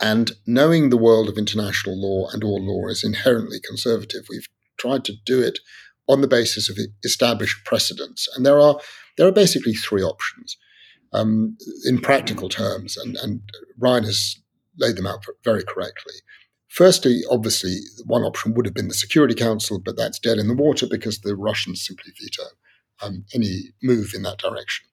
And 0.00 0.32
knowing 0.46 0.88
the 0.88 0.96
world 0.96 1.28
of 1.28 1.36
international 1.36 2.00
law 2.00 2.30
and 2.32 2.42
all 2.42 2.64
law 2.64 2.88
is 2.88 3.04
inherently 3.04 3.58
conservative, 3.62 4.24
we've 4.30 4.48
tried 4.78 5.04
to 5.04 5.12
do 5.26 5.42
it 5.42 5.58
on 6.08 6.22
the 6.22 6.26
basis 6.26 6.70
of 6.70 6.78
established 7.04 7.66
precedents. 7.66 8.26
And 8.34 8.46
there 8.46 8.60
are 8.60 8.80
there 9.18 9.28
are 9.28 9.32
basically 9.32 9.74
three 9.74 10.02
options 10.02 10.56
um, 11.12 11.58
in 11.84 12.00
practical 12.00 12.48
terms, 12.48 12.96
and, 12.96 13.16
and 13.16 13.42
Ryan 13.78 14.04
has 14.04 14.36
laid 14.78 14.96
them 14.96 15.06
out 15.06 15.22
very 15.44 15.64
correctly. 15.64 16.14
Firstly, 16.68 17.22
obviously, 17.30 17.78
one 18.04 18.22
option 18.22 18.54
would 18.54 18.66
have 18.66 18.74
been 18.74 18.88
the 18.88 18.94
Security 18.94 19.34
Council, 19.34 19.78
but 19.78 19.96
that's 19.96 20.18
dead 20.18 20.38
in 20.38 20.48
the 20.48 20.54
water 20.54 20.86
because 20.90 21.20
the 21.20 21.36
Russians 21.36 21.84
simply 21.84 22.12
veto 22.20 22.42
um, 23.02 23.24
any 23.34 23.70
move 23.82 24.12
in 24.14 24.22
that 24.22 24.38
direction. 24.38 24.86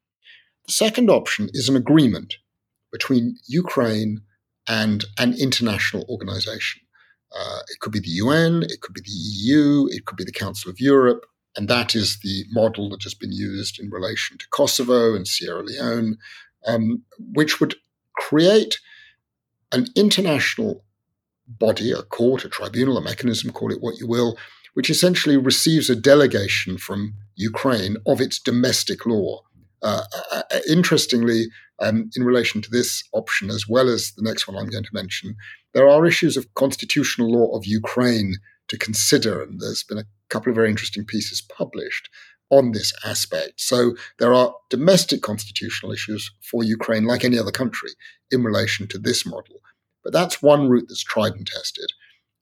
The 0.68 0.74
second 0.74 1.10
option 1.10 1.50
is 1.54 1.70
an 1.70 1.76
agreement 1.76 2.36
between 2.92 3.38
Ukraine 3.48 4.22
and 4.68 5.04
an 5.18 5.34
international 5.34 6.06
organization. 6.08 6.82
Uh, 7.36 7.60
it 7.70 7.80
could 7.80 7.92
be 7.92 8.00
the 8.00 8.10
UN, 8.10 8.64
it 8.64 8.82
could 8.82 8.94
be 8.94 9.02
the 9.02 9.12
EU, 9.12 9.88
it 9.90 10.06
could 10.06 10.18
be 10.18 10.24
the 10.24 10.32
Council 10.32 10.70
of 10.70 10.80
Europe, 10.80 11.26
and 11.58 11.68
that 11.68 11.96
is 11.96 12.20
the 12.20 12.46
model 12.52 12.90
that 12.90 13.04
has 13.04 13.14
been 13.14 13.32
used 13.32 13.80
in 13.80 13.90
relation 13.90 14.38
to 14.38 14.48
Kosovo 14.50 15.16
and 15.16 15.28
Sierra 15.28 15.64
Leone, 15.64 16.18
um, 16.66 17.04
which 17.34 17.60
would 17.60 17.76
create 18.16 18.80
an 19.72 19.88
international 19.96 20.84
body, 21.48 21.92
a 21.92 22.04
court, 22.04 22.46
a 22.46 22.50
tribunal, 22.50 22.98
a 22.98 23.02
mechanism, 23.02 23.52
call 23.52 23.72
it 23.72 23.82
what 23.82 23.98
you 23.98 24.08
will, 24.08 24.38
which 24.74 24.90
essentially 24.90 25.38
receives 25.38 25.90
a 25.90 25.96
delegation 25.96 26.78
from 26.78 27.14
Ukraine 27.36 27.98
of 28.06 28.22
its 28.22 28.40
domestic 28.40 29.06
law. 29.06 29.42
Uh, 29.82 30.04
uh, 30.32 30.44
uh, 30.52 30.60
interestingly, 30.68 31.48
um, 31.80 32.10
in 32.16 32.24
relation 32.24 32.62
to 32.62 32.70
this 32.70 33.04
option, 33.14 33.50
as 33.50 33.68
well 33.68 33.90
as 33.90 34.14
the 34.16 34.24
next 34.24 34.48
one 34.48 34.58
I'm 34.58 34.70
going 34.70 34.86
to 34.86 34.90
mention, 34.94 35.36
there 35.74 35.90
are 35.90 36.06
issues 36.06 36.38
of 36.38 36.54
constitutional 36.54 37.32
law 37.32 37.56
of 37.56 37.66
Ukraine 37.66 38.36
to 38.70 38.78
consider, 38.78 39.42
and 39.42 39.60
there's 39.60 39.84
been 39.84 39.98
a 39.98 40.06
couple 40.30 40.50
of 40.50 40.56
very 40.56 40.70
interesting 40.70 41.06
pieces 41.06 41.42
published 41.42 42.10
on 42.50 42.72
this 42.72 42.94
aspect. 43.04 43.60
So 43.60 43.96
there 44.20 44.34
are 44.34 44.54
domestic 44.70 45.22
constitutional 45.22 45.92
issues 45.92 46.32
for 46.42 46.64
Ukraine, 46.64 47.06
like 47.06 47.26
any 47.26 47.38
other 47.38 47.52
country, 47.52 47.90
in 48.32 48.44
relation 48.44 48.88
to 48.88 48.98
this 48.98 49.26
model. 49.26 49.60
But 50.04 50.14
that's 50.14 50.42
one 50.42 50.70
route 50.70 50.86
that's 50.88 51.04
tried 51.04 51.34
and 51.34 51.48
tested. 51.48 51.92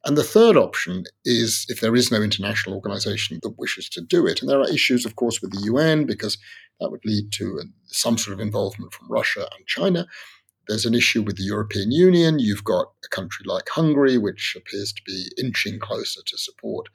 And 0.04 0.18
the 0.18 0.24
third 0.24 0.58
option 0.58 1.04
is 1.26 1.66
if 1.70 1.80
there 1.80 1.96
is 1.96 2.12
no 2.12 2.22
international 2.22 2.76
organization 2.76 3.40
that 3.44 3.60
wishes 3.60 3.88
to 3.90 4.02
do 4.02 4.26
it. 4.26 4.42
And 4.42 4.50
there 4.50 4.60
are 4.60 4.70
issues, 4.70 5.06
of 5.06 5.16
course, 5.16 5.42
with 5.42 5.52
the 5.52 5.66
UN, 5.66 6.06
because 6.06 6.38
that 6.80 6.90
would 6.90 7.06
lead 7.06 7.32
to 7.34 7.62
some 7.86 8.18
sort 8.18 8.34
of 8.34 8.40
involvement 8.40 8.94
from 8.94 9.12
Russia 9.12 9.48
and 9.56 9.68
China. 9.68 10.08
There's 10.68 10.86
an 10.86 10.96
issue 10.96 11.22
with 11.22 11.38
the 11.38 11.44
European 11.44 11.92
Union. 11.92 12.40
You've 12.40 12.64
got 12.64 12.88
a 13.06 13.08
country 13.10 13.46
like 13.46 13.70
Hungary, 13.70 14.18
which 14.18 14.56
appears 14.58 14.92
to 14.94 15.02
be 15.06 15.28
inching 15.38 15.80
closer 15.80 16.22
to 16.26 16.38
support 16.38 16.88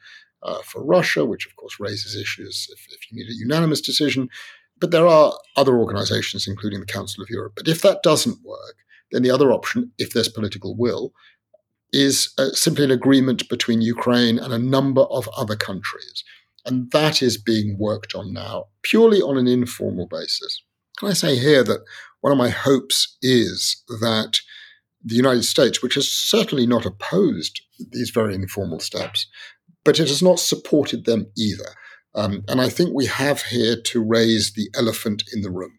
uh, 0.43 0.63
for 0.63 0.85
Russia, 0.85 1.25
which 1.25 1.47
of 1.47 1.55
course 1.57 1.79
raises 1.79 2.17
issues 2.17 2.69
if, 2.73 2.87
if 2.93 3.11
you 3.11 3.19
need 3.19 3.31
a 3.31 3.35
unanimous 3.35 3.81
decision. 3.81 4.29
But 4.79 4.91
there 4.91 5.07
are 5.07 5.39
other 5.57 5.79
organizations, 5.79 6.47
including 6.47 6.81
the 6.81 6.87
Council 6.87 7.23
of 7.23 7.31
Europe. 7.31 7.55
But 7.57 7.69
if 7.69 7.83
that 7.83 8.03
doesn't 8.03 8.45
work, 8.45 8.77
then 9.13 9.23
the 9.23 9.31
other 9.31 9.53
option, 9.53 9.93
if 9.99 10.13
there's 10.13 10.29
political 10.29 10.77
will, 10.77 11.13
is 11.93 12.33
uh, 12.39 12.51
simply 12.51 12.85
an 12.85 12.91
agreement 12.91 13.49
between 13.49 13.81
Ukraine 13.81 14.39
and 14.39 14.53
a 14.53 14.59
number 14.59 15.03
of 15.03 15.29
other 15.37 15.57
countries. 15.57 16.25
And 16.65 16.91
that 16.91 17.23
is 17.23 17.39
being 17.39 17.77
worked 17.79 18.15
on 18.15 18.33
now, 18.33 18.67
purely 18.83 19.23
on 19.23 19.39
an 19.39 19.47
informal 19.47 20.07
basis. 20.07 20.63
Can 20.99 21.09
I 21.09 21.13
say 21.13 21.37
here 21.37 21.63
that 21.63 21.85
one 22.21 22.33
of 22.33 22.39
my 22.39 22.49
hopes 22.49 23.17
is 23.23 23.83
that 23.89 24.41
the 25.05 25.15
United 25.15 25.45
States, 25.45 25.83
which 25.83 25.95
has 25.95 26.11
certainly 26.11 26.67
not 26.67 26.85
opposed 26.85 27.61
these 27.93 28.11
very 28.11 28.35
informal 28.35 28.81
steps, 28.81 29.29
but 29.85 30.01
it 30.01 30.09
has 30.09 30.23
not 30.23 30.41
supported 30.41 31.05
them 31.05 31.27
either. 31.37 31.69
Um, 32.17 32.43
and 32.49 32.61
I 32.61 32.69
think 32.69 32.91
we 32.93 33.07
have 33.07 33.43
here 33.43 33.77
to 33.81 34.03
raise 34.03 34.55
the 34.55 34.69
elephant 34.77 35.23
in 35.33 35.43
the 35.43 35.51
room. 35.51 35.79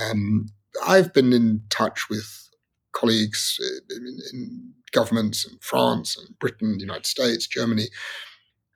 Um, 0.00 0.46
I've 0.86 1.12
been 1.12 1.32
in 1.32 1.62
touch 1.70 2.08
with 2.08 2.49
colleagues 2.92 3.58
uh, 3.62 3.96
in, 3.96 4.18
in 4.32 4.72
governments 4.92 5.44
in 5.44 5.58
France 5.60 6.16
and 6.16 6.38
Britain, 6.38 6.74
the 6.74 6.84
United 6.84 7.06
States, 7.06 7.46
Germany. 7.46 7.88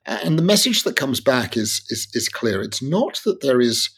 And 0.06 0.38
the 0.38 0.42
message 0.42 0.82
that 0.82 0.96
comes 0.96 1.20
back 1.20 1.56
is, 1.56 1.82
is, 1.88 2.08
is 2.12 2.28
clear. 2.28 2.62
It's 2.62 2.82
not 2.82 3.20
that 3.24 3.40
there 3.40 3.60
is 3.60 3.90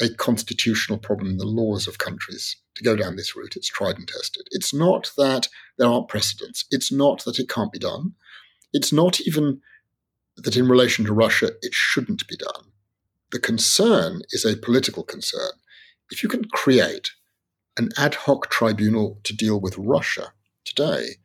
a 0.00 0.08
constitutional 0.10 0.98
problem 0.98 1.30
in 1.30 1.38
the 1.38 1.46
laws 1.46 1.86
of 1.86 1.98
countries 1.98 2.56
to 2.74 2.84
go 2.84 2.96
down 2.96 3.16
this 3.16 3.34
route. 3.34 3.56
It's 3.56 3.68
tried 3.68 3.96
and 3.96 4.06
tested. 4.06 4.46
It's 4.50 4.74
not 4.74 5.12
that 5.16 5.48
there 5.78 5.88
aren't 5.88 6.08
precedents. 6.08 6.64
It's 6.70 6.92
not 6.92 7.24
that 7.24 7.38
it 7.38 7.48
can't 7.48 7.72
be 7.72 7.78
done. 7.78 8.12
It's 8.72 8.92
not 8.92 9.20
even 9.22 9.60
that 10.36 10.56
in 10.56 10.68
relation 10.68 11.04
to 11.06 11.14
Russia, 11.14 11.52
it 11.62 11.72
shouldn't 11.72 12.28
be 12.28 12.36
done. 12.36 12.72
The 13.32 13.38
concern 13.38 14.22
is 14.30 14.44
a 14.44 14.56
political 14.56 15.02
concern. 15.02 15.52
If 16.10 16.22
you 16.22 16.28
can 16.28 16.44
create 16.44 17.10
an 17.78 17.90
ad 17.96 18.14
hoc 18.14 18.50
tribunal 18.50 19.18
to 19.24 19.34
deal 19.34 19.60
with 19.60 19.76
Russia 19.78 20.32
today, 20.64 21.16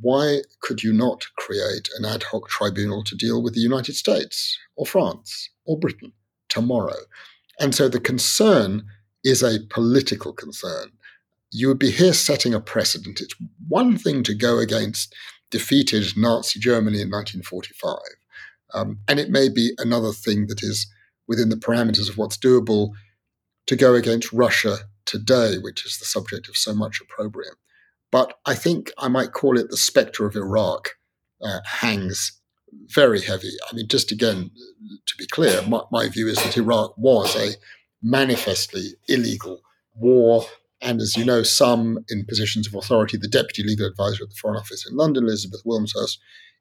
why 0.00 0.40
could 0.60 0.82
you 0.82 0.92
not 0.92 1.24
create 1.36 1.88
an 1.96 2.04
ad 2.04 2.24
hoc 2.24 2.48
tribunal 2.48 3.04
to 3.04 3.14
deal 3.14 3.42
with 3.42 3.54
the 3.54 3.60
United 3.60 3.94
States 3.94 4.58
or 4.76 4.86
France 4.86 5.50
or 5.64 5.78
Britain 5.78 6.12
tomorrow? 6.48 6.98
And 7.60 7.74
so 7.74 7.88
the 7.88 8.00
concern 8.00 8.84
is 9.22 9.42
a 9.42 9.60
political 9.70 10.32
concern. 10.32 10.90
You 11.50 11.68
would 11.68 11.78
be 11.78 11.92
here 11.92 12.12
setting 12.12 12.52
a 12.52 12.60
precedent. 12.60 13.20
It's 13.20 13.34
one 13.68 13.96
thing 13.96 14.22
to 14.24 14.34
go 14.34 14.58
against 14.58 15.14
defeated 15.50 16.16
Nazi 16.16 16.58
Germany 16.58 17.00
in 17.00 17.10
1945. 17.10 17.96
Um, 18.74 18.98
and 19.06 19.20
it 19.20 19.30
may 19.30 19.48
be 19.48 19.70
another 19.78 20.10
thing 20.10 20.48
that 20.48 20.62
is 20.62 20.88
within 21.28 21.48
the 21.48 21.56
parameters 21.56 22.08
of 22.08 22.18
what's 22.18 22.36
doable 22.36 22.90
to 23.66 23.76
go 23.76 23.94
against 23.94 24.32
Russia 24.32 24.78
today, 25.06 25.56
which 25.58 25.84
is 25.84 25.98
the 25.98 26.04
subject 26.04 26.48
of 26.48 26.56
so 26.56 26.74
much 26.74 27.00
opprobrium. 27.00 27.54
But 28.10 28.38
I 28.46 28.54
think 28.54 28.92
I 28.98 29.08
might 29.08 29.32
call 29.32 29.58
it 29.58 29.70
the 29.70 29.76
specter 29.76 30.26
of 30.26 30.36
Iraq 30.36 30.90
uh, 31.42 31.60
hangs 31.64 32.40
very 32.88 33.20
heavy. 33.20 33.50
I 33.70 33.74
mean, 33.74 33.88
just 33.88 34.12
again, 34.12 34.50
to 35.06 35.14
be 35.16 35.26
clear, 35.26 35.62
my, 35.62 35.82
my 35.90 36.08
view 36.08 36.28
is 36.28 36.36
that 36.42 36.56
Iraq 36.56 36.96
was 36.96 37.34
a 37.36 37.54
manifestly 38.02 38.94
illegal 39.08 39.60
war. 39.94 40.44
And 40.80 41.00
as 41.00 41.16
you 41.16 41.24
know, 41.24 41.42
some 41.42 42.04
in 42.08 42.26
positions 42.26 42.66
of 42.66 42.74
authority, 42.74 43.16
the 43.16 43.28
deputy 43.28 43.62
legal 43.62 43.86
advisor 43.86 44.24
at 44.24 44.30
the 44.30 44.36
Foreign 44.40 44.58
Office 44.58 44.86
in 44.88 44.96
London, 44.96 45.24
Elizabeth 45.24 45.62
Wilmshurst, 45.64 46.18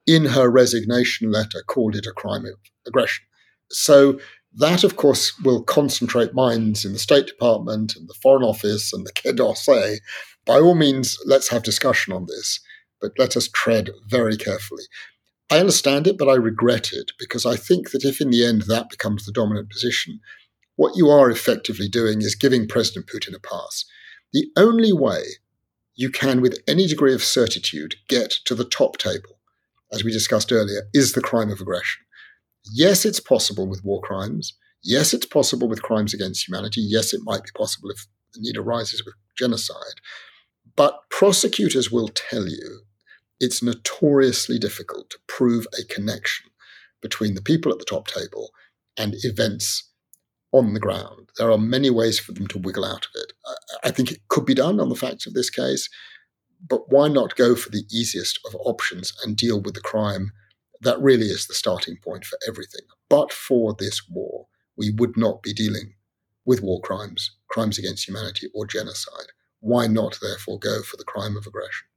in 0.08 0.26
her 0.26 0.50
resignation 0.50 1.32
letter, 1.32 1.64
called 1.68 1.96
it 1.96 2.06
a 2.06 2.12
crime 2.12 2.46
of 2.46 2.54
aggression. 2.88 3.26
So 3.70 4.20
that, 4.56 4.84
of 4.84 4.96
course, 4.96 5.38
will 5.40 5.64
concentrate 5.64 6.34
minds 6.34 6.86
in 6.86 6.94
the 6.94 7.00
State 7.00 7.28
Department 7.28 7.96
and 7.96 8.08
the 8.08 8.16
Foreign 8.22 8.44
Office 8.44 8.94
and 8.94 9.06
the 9.06 9.12
Quai 9.22 9.32
d'Orsay. 9.32 9.98
By 10.46 10.60
all 10.60 10.76
means, 10.76 11.18
let's 11.26 11.50
have 11.50 11.64
discussion 11.64 12.14
on 12.14 12.26
this, 12.28 12.60
but 13.02 13.12
let 13.18 13.36
us 13.36 13.50
tread 13.54 13.90
very 14.08 14.38
carefully. 14.38 14.84
I 15.50 15.60
understand 15.60 16.08
it, 16.08 16.18
but 16.18 16.30
I 16.30 16.36
regret 16.36 16.92
it 16.94 17.12
because 17.20 17.46
I 17.46 17.56
think 17.56 17.92
that 17.92 18.04
if 18.04 18.22
in 18.22 18.30
the 18.30 18.46
end 18.46 18.64
that 18.64 18.90
becomes 18.90 19.26
the 19.26 19.32
dominant 19.32 19.70
position, 19.70 20.20
what 20.76 20.96
you 20.96 21.10
are 21.10 21.30
effectively 21.30 21.88
doing 21.88 22.22
is 22.22 22.36
giving 22.36 22.68
President 22.68 23.08
Putin 23.08 23.36
a 23.36 23.40
pass. 23.40 23.86
The 24.32 24.48
only 24.58 24.92
way 24.92 25.24
you 25.96 26.10
can, 26.10 26.42
with 26.42 26.60
any 26.68 26.88
degree 26.88 27.14
of 27.14 27.24
certitude, 27.24 27.96
get 28.08 28.32
to 28.46 28.56
the 28.56 28.66
top 28.66 28.98
table, 28.98 29.40
as 29.92 30.04
we 30.04 30.12
discussed 30.12 30.52
earlier, 30.52 30.84
is 30.94 31.14
the 31.14 31.22
crime 31.22 31.52
of 31.52 31.62
aggression. 31.62 32.04
Yes, 32.72 33.06
it's 33.06 33.20
possible 33.20 33.68
with 33.68 33.84
war 33.84 34.02
crimes. 34.02 34.54
Yes, 34.84 35.14
it's 35.14 35.26
possible 35.26 35.68
with 35.68 35.84
crimes 35.84 36.14
against 36.14 36.48
humanity. 36.48 36.82
Yes, 36.82 37.14
it 37.14 37.22
might 37.24 37.44
be 37.44 37.52
possible 37.56 37.90
if 37.90 38.06
the 38.34 38.42
need 38.42 38.58
arises 38.58 39.04
with 39.06 39.16
genocide. 39.38 40.00
But 40.76 41.00
prosecutors 41.10 41.92
will 41.92 42.10
tell 42.10 42.48
you 42.48 42.82
it's 43.40 43.62
notoriously 43.62 44.58
difficult 44.58 45.10
to 45.12 45.20
prove 45.28 45.68
a 45.78 45.84
connection 45.94 46.50
between 47.02 47.36
the 47.36 47.42
people 47.42 47.72
at 47.72 47.80
the 47.80 47.86
top 47.86 48.08
table 48.08 48.52
and 48.98 49.16
events 49.24 49.90
on 50.52 50.74
the 50.74 50.80
ground. 50.80 51.30
There 51.38 51.52
are 51.52 51.58
many 51.58 51.90
ways 51.90 52.20
for 52.20 52.32
them 52.32 52.48
to 52.48 52.60
wiggle 52.60 52.86
out 52.86 53.06
of 53.06 53.12
it. 53.16 53.34
I 53.84 53.92
think 53.92 54.12
it 54.12 54.20
could 54.30 54.46
be 54.46 54.54
done 54.54 54.80
on 54.80 54.90
the 54.90 54.96
facts 54.96 55.26
of 55.26 55.34
this 55.34 55.50
case, 55.50 55.90
but 56.68 56.92
why 56.92 57.08
not 57.08 57.36
go 57.36 57.56
for 57.56 57.70
the 57.70 57.84
easiest 57.92 58.40
of 58.46 58.56
options 58.60 59.14
and 59.24 59.36
deal 59.36 59.60
with 59.60 59.74
the 59.74 59.82
crime 59.82 60.32
that 60.84 61.02
really 61.02 61.28
is 61.28 61.48
the 61.48 61.54
starting 61.54 61.98
point 62.04 62.26
for 62.26 62.38
everything. 62.48 62.86
But 63.10 63.32
for 63.32 63.76
this 63.78 64.02
war, 64.10 64.48
we 64.78 64.92
would 64.98 65.18
not 65.18 65.44
be 65.44 65.54
dealing 65.54 65.94
with 66.46 66.62
war 66.62 66.82
crimes, 66.82 67.32
crimes 67.48 67.78
against 67.78 68.08
humanity, 68.08 68.48
or 68.54 68.66
genocide. 68.66 69.28
Why 69.60 69.88
not, 69.88 70.20
therefore, 70.22 70.60
go 70.60 70.82
for 70.82 70.98
the 70.98 71.06
crime 71.06 71.38
of 71.38 71.48
aggression? 71.48 71.88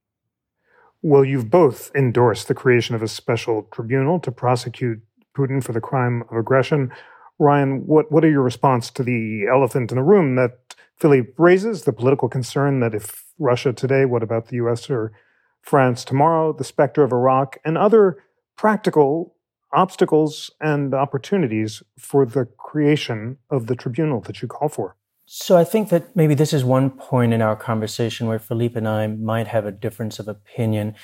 Well, 1.02 1.24
you've 1.24 1.50
both 1.50 1.90
endorsed 1.94 2.48
the 2.48 2.54
creation 2.54 2.94
of 2.94 3.02
a 3.02 3.08
special 3.08 3.68
tribunal 3.72 4.20
to 4.20 4.32
prosecute 4.32 5.00
Putin 5.36 5.62
for 5.62 5.72
the 5.72 5.80
crime 5.80 6.22
of 6.30 6.36
aggression. 6.36 6.90
Ryan, 7.38 7.86
what, 7.86 8.10
what 8.10 8.24
are 8.24 8.30
your 8.30 8.42
response 8.42 8.90
to 8.92 9.02
the 9.02 9.46
elephant 9.52 9.90
in 9.90 9.96
the 9.96 10.02
room 10.02 10.36
that 10.36 10.74
Philippe 10.96 11.32
raises, 11.36 11.82
the 11.82 11.92
political 11.92 12.28
concern 12.28 12.80
that 12.80 12.94
if 12.94 13.24
Russia 13.38 13.72
today, 13.72 14.04
what 14.04 14.22
about 14.22 14.48
the 14.48 14.56
US 14.56 14.88
or 14.88 15.12
France 15.60 16.04
tomorrow, 16.04 16.52
the 16.52 16.64
specter 16.64 17.02
of 17.02 17.12
Iraq, 17.12 17.58
and 17.64 17.76
other 17.76 18.22
practical 18.56 19.34
obstacles 19.72 20.50
and 20.60 20.94
opportunities 20.94 21.82
for 21.98 22.24
the 22.24 22.46
creation 22.58 23.36
of 23.50 23.66
the 23.66 23.76
tribunal 23.76 24.20
that 24.22 24.40
you 24.42 24.48
call 24.48 24.68
for? 24.68 24.96
So 25.26 25.56
I 25.56 25.64
think 25.64 25.88
that 25.88 26.14
maybe 26.14 26.34
this 26.34 26.52
is 26.52 26.64
one 26.64 26.90
point 26.90 27.32
in 27.32 27.42
our 27.42 27.56
conversation 27.56 28.28
where 28.28 28.38
Philippe 28.38 28.78
and 28.78 28.88
I 28.88 29.08
might 29.08 29.48
have 29.48 29.66
a 29.66 29.72
difference 29.72 30.18
of 30.20 30.28
opinion. 30.28 30.94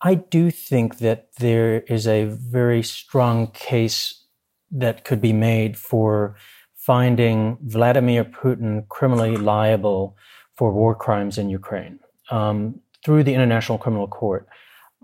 I 0.00 0.14
do 0.14 0.50
think 0.50 0.98
that 0.98 1.28
there 1.38 1.80
is 1.82 2.06
a 2.06 2.24
very 2.24 2.82
strong 2.82 3.48
case 3.48 4.24
that 4.70 5.04
could 5.04 5.20
be 5.20 5.32
made 5.32 5.76
for 5.76 6.36
finding 6.76 7.58
Vladimir 7.62 8.24
Putin 8.24 8.88
criminally 8.88 9.36
liable 9.36 10.16
for 10.56 10.72
war 10.72 10.94
crimes 10.94 11.38
in 11.38 11.48
Ukraine 11.48 11.98
um, 12.30 12.80
through 13.04 13.24
the 13.24 13.34
International 13.34 13.78
Criminal 13.78 14.08
Court. 14.08 14.48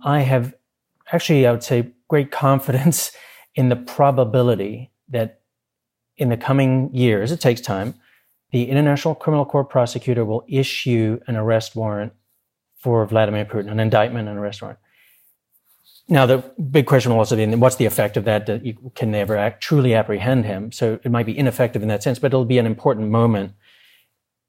I 0.05 0.21
have 0.21 0.55
actually, 1.13 1.47
I 1.47 1.53
would 1.53 1.63
say, 1.63 1.93
great 2.09 2.31
confidence 2.31 3.13
in 3.55 3.69
the 3.69 3.77
probability 3.77 4.91
that 5.09 5.41
in 6.17 6.29
the 6.29 6.37
coming 6.37 6.95
years, 6.95 7.33
it 7.33 7.41
takes 7.41 7.61
time, 7.61 7.95
the 8.51 8.69
International 8.69 9.15
Criminal 9.15 9.45
Court 9.45 9.69
prosecutor 9.69 10.25
will 10.25 10.45
issue 10.49 11.21
an 11.27 11.37
arrest 11.37 11.77
warrant 11.77 12.13
for 12.79 13.05
Vladimir 13.07 13.45
Putin, 13.45 13.71
an 13.71 13.81
indictment 13.81 14.29
and 14.29 14.39
arrest 14.39 14.63
warrant. 14.63 14.79
Now, 16.09 16.25
the 16.25 16.39
big 16.71 16.87
question 16.87 17.13
will 17.13 17.19
also 17.19 17.37
be, 17.37 17.45
what's 17.55 17.77
the 17.77 17.85
effect 17.85 18.17
of 18.17 18.25
that? 18.25 18.47
Can 18.95 19.11
never 19.11 19.37
act, 19.37 19.63
truly 19.63 19.95
apprehend 19.95 20.47
him. 20.47 20.73
So 20.73 20.99
it 21.05 21.11
might 21.11 21.27
be 21.27 21.37
ineffective 21.37 21.83
in 21.83 21.89
that 21.89 22.03
sense, 22.03 22.19
but 22.19 22.29
it'll 22.29 22.47
be 22.47 22.59
an 22.59 22.67
important 22.67 23.11
moment 23.11 23.53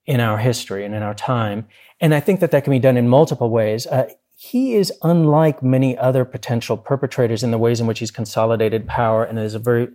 in 0.05 0.21
our 0.21 0.37
history 0.37 0.85
and 0.85 0.95
in 0.95 1.03
our 1.03 1.13
time. 1.13 1.67
And 1.99 2.15
I 2.15 2.21
think 2.21 2.39
that 2.39 2.51
that 2.51 2.63
can 2.63 2.71
be 2.71 2.79
done 2.79 2.95
in 2.95 3.09
multiple 3.09 3.49
ways. 3.49 3.85
Uh, 3.85 4.09
he 4.41 4.73
is 4.75 4.93
unlike 5.03 5.61
many 5.61 5.97
other 5.97 6.23
potential 6.23 6.77
perpetrators 6.77 7.43
in 7.43 7.51
the 7.51 7.57
ways 7.57 7.81
in 7.81 7.87
which 7.87 7.99
he's 7.99 8.09
consolidated 8.09 8.87
power 8.87 9.21
and 9.21 9.37
is 9.37 9.53
a 9.53 9.59
very 9.59 9.89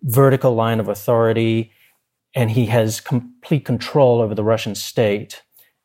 vertical 0.00 0.54
line 0.54 0.80
of 0.80 0.88
authority. 0.88 1.70
And 2.34 2.50
he 2.50 2.64
has 2.66 2.98
complete 2.98 3.66
control 3.66 4.22
over 4.22 4.34
the 4.34 4.42
Russian 4.42 4.74
state 4.74 5.42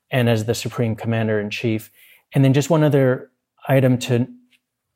and 0.10 0.30
as 0.30 0.46
the 0.46 0.56
supreme 0.56 0.96
commander 0.96 1.42
in 1.42 1.50
chief. 1.50 1.92
And 2.34 2.46
then 2.46 2.54
just 2.54 2.70
one 2.70 2.86
other 2.86 3.32
item 3.68 3.98
to 3.98 4.30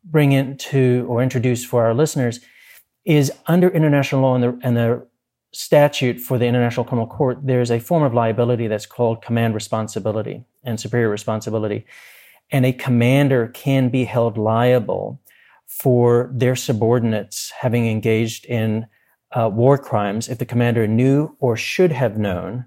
bring 0.05 0.31
into 0.31 1.05
or 1.09 1.21
introduce 1.21 1.65
for 1.65 1.85
our 1.85 1.93
listeners 1.93 2.39
is 3.03 3.33
under 3.47 3.67
international 3.67 4.21
law 4.21 4.35
and 4.35 4.43
the, 4.45 4.59
and 4.63 4.77
the 4.77 5.05
statute 5.51 6.21
for 6.21 6.37
the 6.37 6.45
International 6.45 6.85
Criminal 6.85 7.07
Court, 7.07 7.39
there's 7.43 7.69
a 7.69 7.81
form 7.81 8.03
of 8.03 8.13
liability 8.13 8.67
that's 8.67 8.85
called 8.85 9.21
command 9.21 9.55
responsibility 9.55 10.45
and 10.63 10.79
superior 10.79 11.09
responsibility. 11.09 11.85
And 12.51 12.65
a 12.65 12.73
commander 12.73 13.47
can 13.47 13.89
be 13.89 14.05
held 14.05 14.37
liable 14.37 15.21
for 15.67 16.31
their 16.33 16.55
subordinates 16.55 17.51
having 17.51 17.87
engaged 17.87 18.45
in 18.45 18.87
uh, 19.31 19.49
war 19.53 19.77
crimes 19.77 20.27
if 20.27 20.39
the 20.39 20.45
commander 20.45 20.87
knew 20.87 21.35
or 21.39 21.55
should 21.55 21.91
have 21.91 22.17
known 22.17 22.65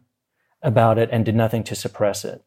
about 0.62 0.98
it 0.98 1.08
and 1.12 1.24
did 1.24 1.34
nothing 1.34 1.64
to 1.64 1.74
suppress 1.74 2.24
it. 2.24 2.44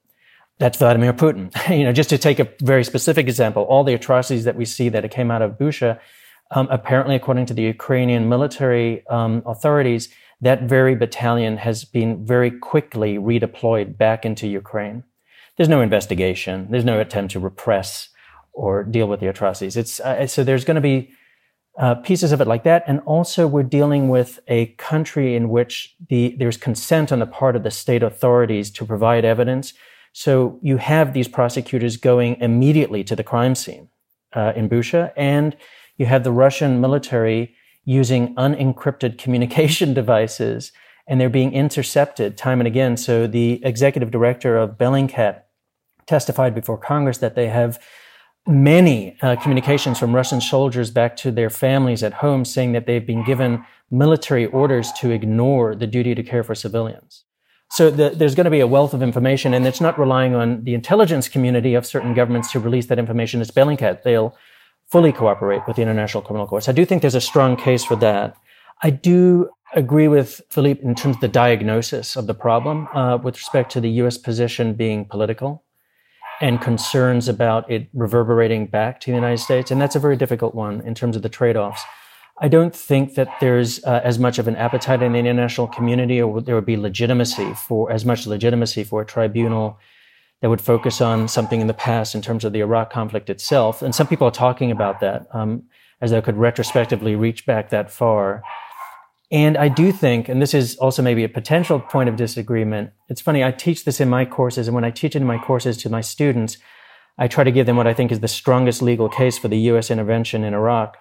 That's 0.57 0.77
Vladimir 0.77 1.13
Putin. 1.13 1.51
you 1.77 1.83
know, 1.83 1.91
just 1.91 2.09
to 2.09 2.17
take 2.17 2.39
a 2.39 2.49
very 2.61 2.83
specific 2.83 3.27
example, 3.27 3.63
all 3.63 3.83
the 3.83 3.93
atrocities 3.93 4.45
that 4.45 4.55
we 4.55 4.65
see 4.65 4.89
that 4.89 5.09
came 5.11 5.29
out 5.29 5.41
of 5.41 5.57
Bucha, 5.57 5.99
um, 6.51 6.67
apparently, 6.71 7.15
according 7.15 7.47
to 7.47 7.53
the 7.53 7.63
Ukrainian 7.63 8.29
military 8.29 9.05
um, 9.07 9.43
authorities, 9.45 10.09
that 10.41 10.63
very 10.63 10.95
battalion 10.95 11.57
has 11.57 11.83
been 11.85 12.25
very 12.25 12.51
quickly 12.51 13.17
redeployed 13.17 13.97
back 13.97 14.25
into 14.25 14.47
Ukraine. 14.47 15.03
There's 15.57 15.69
no 15.69 15.81
investigation. 15.81 16.67
There's 16.69 16.85
no 16.85 16.99
attempt 16.99 17.31
to 17.33 17.39
repress 17.39 18.09
or 18.53 18.83
deal 18.83 19.07
with 19.07 19.19
the 19.19 19.27
atrocities. 19.27 19.77
It's 19.77 19.99
uh, 19.99 20.27
so 20.27 20.43
there's 20.43 20.65
going 20.65 20.75
to 20.75 20.81
be 20.81 21.11
uh, 21.77 21.95
pieces 21.95 22.31
of 22.31 22.39
it 22.39 22.47
like 22.47 22.63
that, 22.63 22.83
and 22.87 23.01
also 23.01 23.47
we're 23.47 23.63
dealing 23.63 24.07
with 24.09 24.39
a 24.47 24.67
country 24.77 25.35
in 25.35 25.49
which 25.49 25.95
the 26.09 26.35
there's 26.39 26.57
consent 26.57 27.11
on 27.11 27.19
the 27.19 27.25
part 27.25 27.55
of 27.55 27.63
the 27.63 27.71
state 27.71 28.03
authorities 28.03 28.71
to 28.71 28.85
provide 28.85 29.25
evidence 29.25 29.73
so 30.17 30.57
you 30.61 30.77
have 30.77 31.11
these 31.11 31.27
prosecutors 31.27 31.97
going 31.97 32.37
immediately 32.39 33.03
to 33.03 33.17
the 33.17 33.23
crime 33.23 33.53
scene 33.53 33.89
uh, 34.31 34.53
in 34.55 34.69
Bucha, 34.69 35.11
and 35.17 35.57
you 35.97 36.05
have 36.05 36.23
the 36.23 36.31
Russian 36.31 36.79
military 36.79 37.53
using 37.83 38.33
unencrypted 38.35 39.17
communication 39.23 39.93
devices, 39.93 40.71
and 41.05 41.19
they're 41.19 41.29
being 41.29 41.51
intercepted 41.51 42.37
time 42.37 42.61
and 42.61 42.67
again. 42.67 42.95
So 42.95 43.27
the 43.27 43.59
executive 43.65 44.09
director 44.09 44.55
of 44.55 44.77
Bellingcat 44.77 45.41
testified 46.07 46.55
before 46.55 46.77
Congress 46.77 47.17
that 47.19 47.35
they 47.35 47.47
have 47.47 47.79
many 48.47 49.17
uh, 49.21 49.35
communications 49.37 49.97
from 49.97 50.15
Russian 50.15 50.39
soldiers 50.39 50.91
back 50.91 51.15
to 51.17 51.31
their 51.31 51.49
families 51.49 52.03
at 52.03 52.13
home 52.13 52.45
saying 52.45 52.73
that 52.73 52.85
they've 52.85 53.05
been 53.05 53.23
given 53.23 53.65
military 53.89 54.45
orders 54.45 54.91
to 54.93 55.11
ignore 55.11 55.75
the 55.75 55.87
duty 55.87 56.13
to 56.13 56.23
care 56.23 56.43
for 56.43 56.53
civilians. 56.53 57.23
So 57.71 57.89
the, 57.89 58.11
there's 58.11 58.35
going 58.35 58.45
to 58.45 58.51
be 58.51 58.59
a 58.59 58.67
wealth 58.67 58.93
of 58.93 59.01
information, 59.01 59.53
and 59.53 59.65
it's 59.65 59.81
not 59.81 59.99
relying 59.99 60.35
on 60.35 60.63
the 60.63 60.75
intelligence 60.75 61.27
community 61.27 61.73
of 61.73 61.85
certain 61.85 62.13
governments 62.13 62.51
to 62.51 62.59
release 62.59 62.85
that 62.87 62.99
information. 62.99 63.41
It's 63.41 63.51
Bellingcat. 63.51 64.03
They'll 64.03 64.35
fully 64.87 65.11
cooperate 65.11 65.63
with 65.65 65.77
the 65.77 65.81
International 65.81 66.21
Criminal 66.21 66.47
Court. 66.47 66.63
So 66.63 66.71
I 66.71 66.75
do 66.75 66.85
think 66.85 67.01
there's 67.01 67.15
a 67.15 67.21
strong 67.21 67.57
case 67.57 67.83
for 67.83 67.95
that. 67.97 68.37
I 68.83 68.91
do 68.91 69.49
agree 69.73 70.07
with 70.07 70.41
Philippe 70.49 70.83
in 70.83 70.93
terms 70.93 71.15
of 71.15 71.21
the 71.21 71.27
diagnosis 71.27 72.15
of 72.15 72.27
the 72.27 72.35
problem 72.35 72.87
uh, 72.93 73.17
with 73.17 73.35
respect 73.35 73.71
to 73.71 73.81
the 73.81 73.89
U.S. 73.89 74.17
position 74.17 74.75
being 74.75 75.05
political 75.05 75.64
and 76.41 76.61
concerns 76.61 77.27
about 77.27 77.69
it 77.69 77.87
reverberating 77.93 78.67
back 78.67 78.99
to 79.01 79.11
the 79.11 79.15
United 79.15 79.39
States. 79.39 79.71
And 79.71 79.81
that's 79.81 79.95
a 79.95 79.99
very 79.99 80.17
difficult 80.17 80.53
one 80.53 80.81
in 80.81 80.93
terms 80.93 81.15
of 81.15 81.21
the 81.21 81.29
trade 81.29 81.55
offs. 81.55 81.81
I 82.41 82.49
don't 82.49 82.75
think 82.75 83.15
that 83.15 83.29
there's 83.39 83.83
uh, 83.85 84.01
as 84.03 84.19
much 84.19 84.39
of 84.39 84.47
an 84.47 84.57
appetite 84.57 85.01
in 85.01 85.13
the 85.13 85.19
international 85.19 85.67
community, 85.67 86.21
or 86.21 86.41
there 86.41 86.55
would 86.55 86.65
be 86.65 86.75
legitimacy 86.75 87.53
for 87.53 87.89
as 87.91 88.03
much 88.03 88.27
legitimacy 88.27 88.83
for 88.83 89.01
a 89.01 89.05
tribunal 89.05 89.79
that 90.41 90.49
would 90.49 90.59
focus 90.59 90.99
on 90.99 91.29
something 91.29 91.61
in 91.61 91.67
the 91.67 91.73
past 91.73 92.13
in 92.13 92.21
terms 92.21 92.43
of 92.43 92.51
the 92.51 92.59
Iraq 92.59 92.91
conflict 92.91 93.29
itself. 93.29 93.81
And 93.81 93.95
some 93.95 94.05
people 94.05 94.27
are 94.27 94.31
talking 94.31 94.69
about 94.69 94.99
that 94.99 95.27
um, 95.31 95.63
as 96.01 96.11
though 96.11 96.21
could 96.21 96.35
retrospectively 96.35 97.15
reach 97.15 97.45
back 97.45 97.69
that 97.69 97.89
far. 97.89 98.43
And 99.35 99.57
I 99.57 99.67
do 99.67 99.91
think, 99.91 100.29
and 100.29 100.41
this 100.41 100.53
is 100.53 100.77
also 100.77 101.01
maybe 101.01 101.25
a 101.25 101.27
potential 101.27 101.77
point 101.77 102.07
of 102.07 102.15
disagreement. 102.15 102.91
It's 103.09 103.19
funny, 103.19 103.43
I 103.43 103.51
teach 103.51 103.83
this 103.83 103.99
in 103.99 104.07
my 104.07 104.23
courses, 104.23 104.69
and 104.69 104.73
when 104.73 104.85
I 104.85 104.91
teach 104.91 105.13
it 105.13 105.19
in 105.21 105.27
my 105.27 105.37
courses 105.37 105.75
to 105.79 105.89
my 105.89 105.99
students, 105.99 106.57
I 107.17 107.27
try 107.27 107.43
to 107.43 107.51
give 107.51 107.65
them 107.65 107.75
what 107.75 107.85
I 107.85 107.93
think 107.93 108.13
is 108.13 108.21
the 108.21 108.29
strongest 108.29 108.81
legal 108.81 109.09
case 109.09 109.37
for 109.37 109.49
the 109.49 109.57
U.S. 109.71 109.91
intervention 109.91 110.45
in 110.45 110.53
Iraq. 110.53 110.95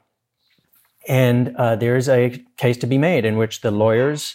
And 1.07 1.55
uh, 1.55 1.77
there's 1.77 2.09
a 2.09 2.45
case 2.57 2.77
to 2.79 2.89
be 2.89 2.99
made 2.99 3.25
in 3.25 3.37
which 3.37 3.61
the 3.61 3.71
lawyers 3.71 4.35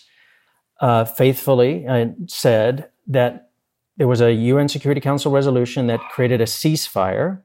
uh, 0.79 1.03
faithfully 1.03 1.85
uh, 1.85 2.05
said 2.27 2.87
that 3.07 3.49
there 3.97 4.07
was 4.07 4.21
a 4.21 4.31
UN 4.31 4.69
Security 4.69 5.01
Council 5.01 5.29
resolution 5.29 5.87
that 5.87 5.99
created 6.09 6.39
a 6.39 6.45
ceasefire 6.45 7.41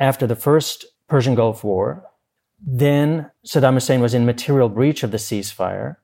after 0.00 0.26
the 0.26 0.34
first 0.34 0.84
Persian 1.06 1.36
Gulf 1.36 1.62
War. 1.62 2.10
Then 2.66 3.30
Saddam 3.46 3.74
Hussein 3.74 4.00
was 4.00 4.14
in 4.14 4.24
material 4.24 4.68
breach 4.68 5.02
of 5.02 5.10
the 5.10 5.18
ceasefire. 5.18 5.96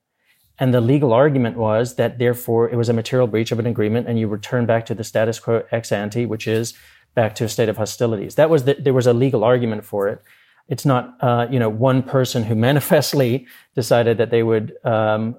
And 0.58 0.74
the 0.74 0.80
legal 0.80 1.14
argument 1.14 1.56
was 1.56 1.96
that 1.96 2.18
therefore 2.18 2.68
it 2.68 2.76
was 2.76 2.90
a 2.90 2.92
material 2.92 3.26
breach 3.26 3.50
of 3.50 3.58
an 3.58 3.66
agreement 3.66 4.06
and 4.08 4.18
you 4.18 4.28
return 4.28 4.66
back 4.66 4.84
to 4.86 4.94
the 4.94 5.04
status 5.04 5.40
quo 5.40 5.62
ex 5.70 5.90
ante, 5.90 6.26
which 6.26 6.46
is 6.46 6.74
back 7.14 7.34
to 7.36 7.44
a 7.44 7.48
state 7.48 7.70
of 7.70 7.78
hostilities. 7.78 8.34
That 8.34 8.50
was 8.50 8.64
the, 8.64 8.74
there 8.74 8.92
was 8.92 9.06
a 9.06 9.14
legal 9.14 9.42
argument 9.42 9.84
for 9.84 10.08
it 10.08 10.22
it's 10.70 10.86
not 10.86 11.16
uh, 11.20 11.46
you 11.50 11.58
know 11.58 11.68
one 11.68 12.02
person 12.02 12.44
who 12.44 12.54
manifestly 12.68 13.46
decided 13.74 14.16
that 14.16 14.30
they 14.30 14.42
would 14.42 14.74
um, 14.84 15.36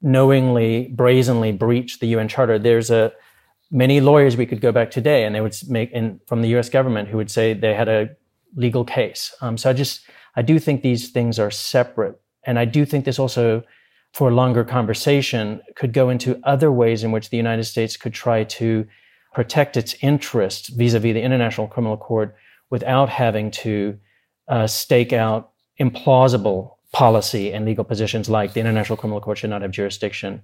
knowingly, 0.00 0.88
brazenly 0.88 1.52
breach 1.52 1.98
the 1.98 2.06
UN 2.08 2.28
Charter. 2.28 2.58
There's 2.58 2.90
a 2.90 3.12
many 3.70 4.00
lawyers 4.00 4.36
we 4.36 4.46
could 4.46 4.60
go 4.60 4.72
back 4.72 4.90
today, 4.90 5.24
and 5.24 5.34
they 5.34 5.40
would 5.40 5.54
make 5.68 5.90
in 5.92 6.20
from 6.26 6.40
the 6.40 6.48
U.S. 6.50 6.70
government 6.70 7.08
who 7.08 7.18
would 7.18 7.30
say 7.30 7.52
they 7.52 7.74
had 7.74 7.88
a 7.88 8.10
legal 8.56 8.84
case. 8.84 9.34
Um, 9.40 9.58
so 9.58 9.68
I 9.68 9.72
just 9.72 10.02
I 10.36 10.42
do 10.42 10.58
think 10.58 10.82
these 10.82 11.10
things 11.10 11.38
are 11.38 11.50
separate, 11.50 12.20
and 12.44 12.58
I 12.58 12.64
do 12.64 12.84
think 12.84 13.04
this 13.04 13.18
also, 13.18 13.62
for 14.12 14.28
a 14.28 14.34
longer 14.34 14.64
conversation, 14.64 15.60
could 15.76 15.92
go 15.92 16.10
into 16.10 16.40
other 16.44 16.70
ways 16.70 17.04
in 17.04 17.12
which 17.12 17.30
the 17.30 17.36
United 17.36 17.64
States 17.64 17.96
could 17.96 18.14
try 18.14 18.44
to 18.44 18.86
protect 19.32 19.76
its 19.76 19.94
interests 20.00 20.68
vis-a-vis 20.68 21.14
the 21.14 21.22
International 21.22 21.66
Criminal 21.66 21.96
Court 21.96 22.34
without 22.70 23.08
having 23.08 23.50
to 23.50 23.98
uh, 24.48 24.66
stake 24.66 25.12
out 25.12 25.50
implausible 25.80 26.76
policy 26.92 27.52
and 27.52 27.64
legal 27.64 27.84
positions 27.84 28.28
like 28.28 28.52
the 28.52 28.60
International 28.60 28.96
Criminal 28.96 29.20
Court 29.20 29.38
should 29.38 29.50
not 29.50 29.62
have 29.62 29.72
jurisdiction 29.72 30.42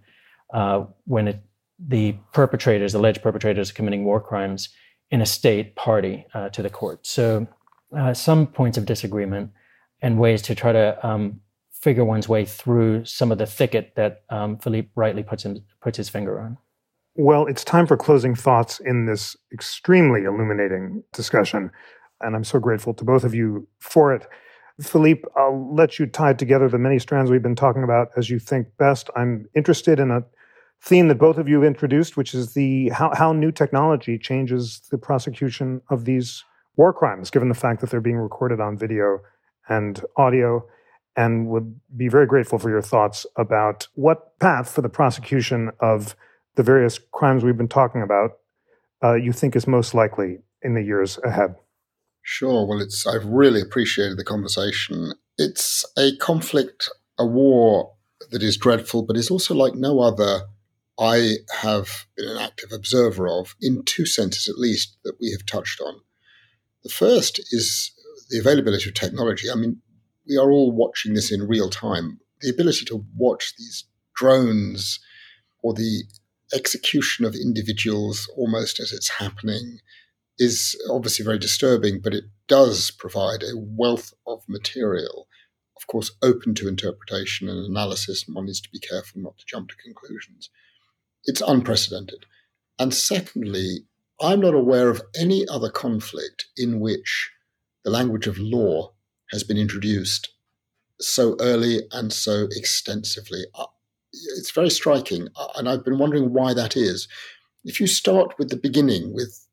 uh, 0.53 0.85
when 1.07 1.29
it, 1.29 1.41
the 1.79 2.17
perpetrators, 2.33 2.95
alleged 2.95 3.23
perpetrators, 3.23 3.71
are 3.71 3.75
committing 3.75 4.05
war 4.05 4.21
crimes 4.21 4.69
in 5.11 5.21
a 5.21 5.27
state 5.27 5.77
party 5.77 6.27
uh, 6.35 6.49
to 6.51 6.63
the 6.63 6.71
court. 6.71 7.07
So, 7.07 7.47
uh, 7.97 8.15
some 8.15 8.47
points 8.47 8.79
of 8.79 8.87
disagreement 8.87 9.51
and 10.03 10.19
ways 10.19 10.43
to 10.43 10.55
try 10.55 10.73
to 10.73 11.07
um, 11.07 11.41
figure 11.73 12.05
one's 12.05 12.29
way 12.29 12.45
through 12.45 13.05
some 13.05 13.33
of 13.33 13.39
the 13.39 13.47
thicket 13.47 13.95
that 13.97 14.23
um, 14.31 14.59
Philippe 14.59 14.91
rightly 14.95 15.23
puts, 15.23 15.47
puts 15.81 15.97
his 15.97 16.09
finger 16.09 16.41
on. 16.41 16.59
Well, 17.17 17.47
it's 17.47 17.65
time 17.65 17.87
for 17.87 17.97
closing 17.97 18.35
thoughts 18.35 18.81
in 18.81 19.07
this 19.07 19.37
extremely 19.53 20.25
illuminating 20.25 21.03
discussion. 21.13 21.71
And 22.21 22.37
I'm 22.37 22.45
so 22.45 22.59
grateful 22.59 22.95
to 22.95 23.05
both 23.05 23.25
of 23.25 23.35
you 23.35 23.67
for 23.79 24.15
it. 24.15 24.27
Philippe, 24.81 25.23
I'll 25.37 25.75
let 25.75 25.99
you 25.99 26.07
tie 26.07 26.33
together 26.33 26.69
the 26.69 26.79
many 26.79 26.99
strands 26.99 27.31
we've 27.31 27.43
been 27.43 27.57
talking 27.57 27.83
about 27.83 28.09
as 28.17 28.31
you 28.31 28.39
think 28.39 28.69
best. 28.79 29.11
I'm 29.17 29.47
interested 29.55 29.99
in 29.99 30.11
a 30.11 30.25
theme 30.83 31.09
that 31.09 31.19
both 31.19 31.37
of 31.37 31.49
you 31.49 31.57
have 31.57 31.65
introduced, 31.65 32.17
which 32.17 32.35
is 32.35 32.55
the 32.55 32.89
how, 32.91 33.13
how 33.15 33.33
new 33.33 33.53
technology 33.53 34.19
changes 34.19 34.81
the 34.91 34.97
prosecution 34.97 35.83
of 35.91 36.05
these 36.05 36.45
war 36.77 36.93
crimes, 36.93 37.31
given 37.31 37.49
the 37.49 37.55
fact 37.55 37.81
that 37.81 37.91
they're 37.91 38.01
being 38.01 38.17
recorded 38.17 38.61
on 38.61 38.79
video 38.79 39.19
and 39.71 40.05
audio, 40.17 40.67
and 41.17 41.49
would 41.49 41.81
be 41.97 42.09
very 42.09 42.27
grateful 42.27 42.59
for 42.59 42.69
your 42.69 42.83
thoughts 42.83 43.25
about 43.37 43.89
what 43.95 44.39
path 44.39 44.71
for 44.71 44.83
the 44.83 44.89
prosecution 44.89 45.71
of 45.81 46.15
the 46.57 46.63
various 46.63 46.99
crimes 47.13 47.43
we've 47.43 47.57
been 47.57 47.69
talking 47.69 48.03
about 48.03 48.33
uh, 49.03 49.15
you 49.15 49.33
think 49.33 49.57
is 49.57 49.67
most 49.67 49.95
likely 49.95 50.39
in 50.63 50.75
the 50.75 50.83
years 50.83 51.19
ahead. 51.25 51.55
Sure. 52.23 52.67
Well, 52.67 52.81
it's 52.81 53.07
I've 53.07 53.25
really 53.25 53.61
appreciated 53.61 54.19
the 54.19 54.25
conversation. 54.25 55.15
It's 55.39 55.85
a 55.97 56.17
conflict, 56.17 56.91
a 57.19 57.27
war 57.27 57.95
that 58.31 58.43
is 58.43 58.57
dreadful, 58.57 59.05
but 59.05 59.17
is 59.17 59.31
also 59.31 59.55
like 59.55 59.75
no 59.75 60.01
other 60.01 60.43
I 60.99 61.37
have 61.63 62.07
been 62.15 62.29
an 62.29 62.37
active 62.37 62.73
observer 62.73 63.27
of, 63.27 63.57
in 63.63 63.83
two 63.85 64.05
senses 64.05 64.49
at 64.49 64.59
least, 64.59 64.99
that 65.03 65.17
we 65.19 65.31
have 65.31 65.47
touched 65.47 65.81
on. 65.81 65.95
The 66.83 66.91
first 66.91 67.39
is 67.53 67.93
the 68.31 68.39
availability 68.39 68.89
of 68.89 68.95
technology. 68.95 69.51
I 69.51 69.57
mean, 69.57 69.81
we 70.29 70.37
are 70.37 70.51
all 70.51 70.73
watching 70.73 71.15
this 71.15 71.33
in 71.33 71.47
real 71.47 71.69
time. 71.69 72.21
The 72.41 72.51
ability 72.51 72.85
to 72.87 73.05
watch 73.17 73.55
these 73.59 73.85
drones 74.15 75.01
or 75.63 75.75
the 75.75 76.05
execution 76.55 77.25
of 77.25 77.35
individuals 77.35 78.31
almost 78.37 78.81
as 78.81 78.93
it's 78.93 79.09
happening 79.09 79.79
is 80.39 80.81
obviously 80.91 81.25
very 81.25 81.39
disturbing, 81.39 82.01
but 82.01 82.15
it 82.15 82.25
does 82.49 82.91
provide 82.91 83.43
a 83.43 83.53
wealth 83.55 84.15
of 84.27 84.43
material, 84.49 85.29
of 85.77 85.87
course, 85.87 86.11
open 86.23 86.55
to 86.55 86.69
interpretation 86.69 87.49
and 87.49 87.67
analysis, 87.67 88.25
and 88.27 88.35
one 88.35 88.47
needs 88.47 88.61
to 88.63 88.71
be 88.71 88.79
careful 88.79 89.21
not 89.21 89.37
to 89.39 89.45
jump 89.47 89.69
to 89.69 89.77
conclusions 89.77 90.49
it's 91.25 91.43
unprecedented. 91.47 92.27
And 92.79 92.95
secondly, 92.95 93.85
I'm 94.21 94.41
not 94.41 94.55
aware 94.55 94.91
of 94.91 95.03
any 95.19 95.47
other 95.49 95.71
conflict 95.71 96.47
in 96.57 96.81
which 96.81 97.31
the 97.85 97.91
language 97.91 98.27
of 98.27 98.39
law 98.39 98.93
has 99.31 99.45
been 99.45 99.57
introduced 99.57 100.29
so 101.01 101.37
early 101.41 101.83
and 101.93 102.13
so 102.13 102.47
extensively. 102.53 103.45
Uh, 103.55 103.67
it's 104.13 104.51
very 104.51 104.71
striking, 104.71 105.29
uh, 105.37 105.49
and 105.57 105.69
I've 105.69 105.85
been 105.85 105.99
wondering 105.99 106.33
why 106.33 106.53
that 106.55 106.77
is. 106.77 107.09
If 107.65 107.81
you 107.81 107.87
start 107.87 108.39
with 108.39 108.51
the 108.51 108.57
beginning, 108.57 109.15
with 109.15 109.47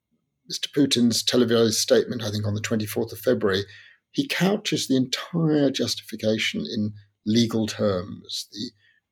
Mr. 0.52 0.72
Putin's 0.72 1.24
televised 1.24 1.76
statement, 1.76 2.24
I 2.24 2.32
think 2.32 2.46
on 2.46 2.56
the 2.56 2.62
24th 2.62 3.12
of 3.12 3.20
February, 3.20 3.66
he 4.12 4.28
couches 4.28 4.88
the 4.88 4.96
entire 4.96 5.70
justification 5.70 6.62
in 6.62 6.94
legal 7.26 7.68
terms. 7.68 8.48
The 8.52 8.72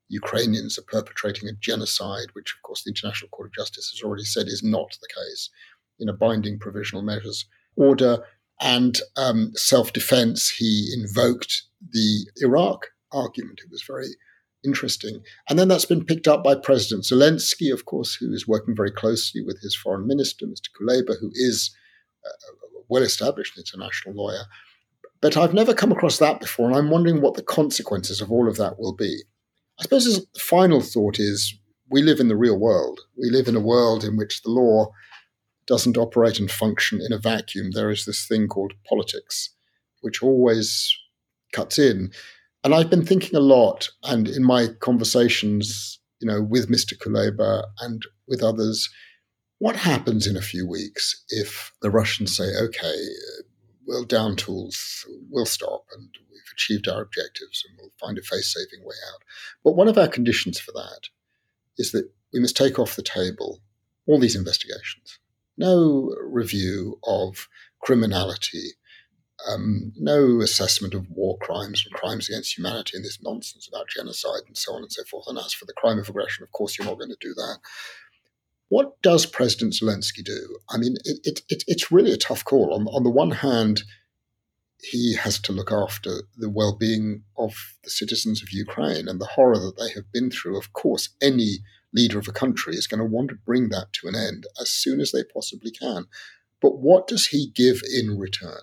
Ukrainians 0.09 0.79
are 0.79 0.83
perpetrating 0.83 1.49
a 1.49 1.53
genocide, 1.53 2.27
which, 2.33 2.53
of 2.55 2.63
course, 2.63 2.83
the 2.83 2.89
International 2.89 3.29
Court 3.29 3.47
of 3.47 3.53
Justice 3.53 3.91
has 3.91 4.03
already 4.03 4.23
said 4.23 4.47
is 4.47 4.63
not 4.63 4.97
the 5.01 5.07
case 5.07 5.49
in 5.99 6.09
a 6.09 6.13
binding 6.13 6.59
provisional 6.59 7.03
measures 7.03 7.45
order. 7.75 8.23
And 8.61 8.99
um, 9.17 9.51
self 9.55 9.93
defense, 9.93 10.49
he 10.49 10.93
invoked 10.97 11.63
the 11.91 12.25
Iraq 12.37 12.87
argument. 13.11 13.61
It 13.63 13.71
was 13.71 13.83
very 13.83 14.07
interesting. 14.63 15.21
And 15.49 15.59
then 15.59 15.67
that's 15.67 15.85
been 15.85 16.05
picked 16.05 16.27
up 16.27 16.43
by 16.43 16.55
President 16.55 17.03
Zelensky, 17.03 17.71
of 17.71 17.85
course, 17.85 18.15
who 18.15 18.31
is 18.33 18.47
working 18.47 18.75
very 18.75 18.91
closely 18.91 19.41
with 19.41 19.61
his 19.61 19.75
foreign 19.75 20.07
minister, 20.07 20.45
Mr. 20.45 20.69
Kuleba, 20.79 21.19
who 21.19 21.31
is 21.33 21.75
a 22.25 22.29
well 22.89 23.03
established 23.03 23.57
international 23.57 24.15
lawyer. 24.15 24.45
But 25.21 25.37
I've 25.37 25.53
never 25.53 25.73
come 25.73 25.91
across 25.91 26.17
that 26.19 26.39
before, 26.39 26.67
and 26.67 26.75
I'm 26.75 26.89
wondering 26.89 27.21
what 27.21 27.35
the 27.35 27.43
consequences 27.43 28.21
of 28.21 28.31
all 28.31 28.47
of 28.47 28.57
that 28.57 28.77
will 28.79 28.93
be. 28.93 29.23
I 29.79 29.83
suppose 29.83 30.05
the 30.05 30.39
final 30.39 30.81
thought 30.81 31.19
is 31.19 31.57
we 31.89 32.01
live 32.01 32.19
in 32.19 32.27
the 32.27 32.35
real 32.35 32.57
world. 32.57 33.01
We 33.17 33.29
live 33.29 33.47
in 33.47 33.55
a 33.55 33.61
world 33.61 34.03
in 34.03 34.17
which 34.17 34.41
the 34.41 34.49
law 34.49 34.91
doesn't 35.67 35.97
operate 35.97 36.39
and 36.39 36.49
function 36.49 37.01
in 37.01 37.11
a 37.11 37.17
vacuum. 37.17 37.71
There 37.71 37.89
is 37.89 38.05
this 38.05 38.27
thing 38.27 38.47
called 38.47 38.73
politics, 38.87 39.49
which 40.01 40.21
always 40.21 40.95
cuts 41.53 41.79
in. 41.79 42.11
And 42.63 42.73
I've 42.73 42.89
been 42.89 43.05
thinking 43.05 43.35
a 43.35 43.41
lot, 43.41 43.89
and 44.03 44.27
in 44.27 44.43
my 44.43 44.69
conversations, 44.79 45.99
you 46.19 46.27
know, 46.27 46.41
with 46.41 46.69
Mr. 46.69 46.97
Kuleba 46.97 47.63
and 47.81 48.03
with 48.27 48.41
others, 48.41 48.89
what 49.59 49.75
happens 49.75 50.27
in 50.27 50.35
a 50.35 50.41
few 50.41 50.67
weeks 50.67 51.23
if 51.29 51.71
the 51.81 51.89
Russians 51.89 52.35
say, 52.35 52.49
okay, 52.61 52.95
we'll 53.85 54.03
down 54.03 54.35
tools, 54.35 55.05
we'll 55.29 55.45
stop, 55.45 55.85
and 55.95 56.09
we've 56.29 56.41
achieved 56.53 56.87
our 56.87 57.01
objectives 57.01 57.63
and 57.67 57.77
we'll 57.79 57.91
find 57.99 58.17
a 58.17 58.21
face 58.21 58.53
saving 58.53 58.85
way 58.85 58.95
out. 59.13 59.21
But 59.63 59.75
one 59.75 59.87
of 59.87 59.97
our 59.97 60.07
conditions 60.07 60.59
for 60.59 60.71
that 60.73 61.09
is 61.77 61.91
that 61.91 62.09
we 62.33 62.39
must 62.39 62.57
take 62.57 62.79
off 62.79 62.95
the 62.95 63.03
table 63.03 63.61
all 64.07 64.19
these 64.19 64.35
investigations. 64.35 65.19
No 65.57 66.15
review 66.21 66.99
of 67.05 67.47
criminality, 67.81 68.71
um, 69.47 69.93
no 69.95 70.41
assessment 70.41 70.93
of 70.93 71.09
war 71.09 71.37
crimes 71.39 71.83
and 71.85 71.93
crimes 71.93 72.29
against 72.29 72.57
humanity 72.57 72.97
and 72.97 73.05
this 73.05 73.21
nonsense 73.21 73.67
about 73.67 73.89
genocide 73.89 74.43
and 74.47 74.57
so 74.57 74.73
on 74.73 74.81
and 74.81 74.91
so 74.91 75.03
forth. 75.03 75.25
And 75.27 75.37
as 75.37 75.53
for 75.53 75.65
the 75.65 75.73
crime 75.73 75.99
of 75.99 76.09
aggression, 76.09 76.43
of 76.43 76.51
course, 76.51 76.77
you're 76.77 76.87
not 76.87 76.97
going 76.97 77.09
to 77.09 77.17
do 77.19 77.33
that. 77.33 77.59
What 78.69 78.99
does 79.01 79.25
President 79.25 79.73
Zelensky 79.73 80.23
do? 80.23 80.57
I 80.69 80.77
mean, 80.77 80.95
it, 81.05 81.41
it, 81.49 81.63
it's 81.67 81.91
really 81.91 82.11
a 82.11 82.17
tough 82.17 82.43
call. 82.43 82.73
On, 82.73 82.87
on 82.87 83.03
the 83.03 83.11
one 83.11 83.31
hand, 83.31 83.83
he 84.81 85.15
has 85.15 85.39
to 85.39 85.51
look 85.51 85.71
after 85.71 86.23
the 86.37 86.49
well 86.49 86.75
being 86.75 87.23
of 87.37 87.55
the 87.83 87.89
citizens 87.89 88.41
of 88.41 88.51
Ukraine 88.51 89.07
and 89.07 89.21
the 89.21 89.25
horror 89.25 89.59
that 89.59 89.77
they 89.77 89.91
have 89.91 90.11
been 90.11 90.31
through. 90.31 90.57
Of 90.57 90.73
course, 90.73 91.09
any 91.21 91.59
leader 91.95 92.19
of 92.19 92.27
a 92.27 92.33
country 92.33 92.75
is 92.75 92.87
going 92.87 92.99
to 92.99 93.05
want 93.05 93.29
to 93.29 93.35
bring 93.45 93.69
that 93.69 93.93
to 93.93 94.07
an 94.07 94.15
end 94.15 94.45
as 94.59 94.69
soon 94.69 94.99
as 94.99 95.11
they 95.11 95.23
possibly 95.23 95.71
can. 95.71 96.05
But 96.61 96.79
what 96.79 97.07
does 97.07 97.27
he 97.27 97.51
give 97.55 97.81
in 97.93 98.17
return? 98.17 98.61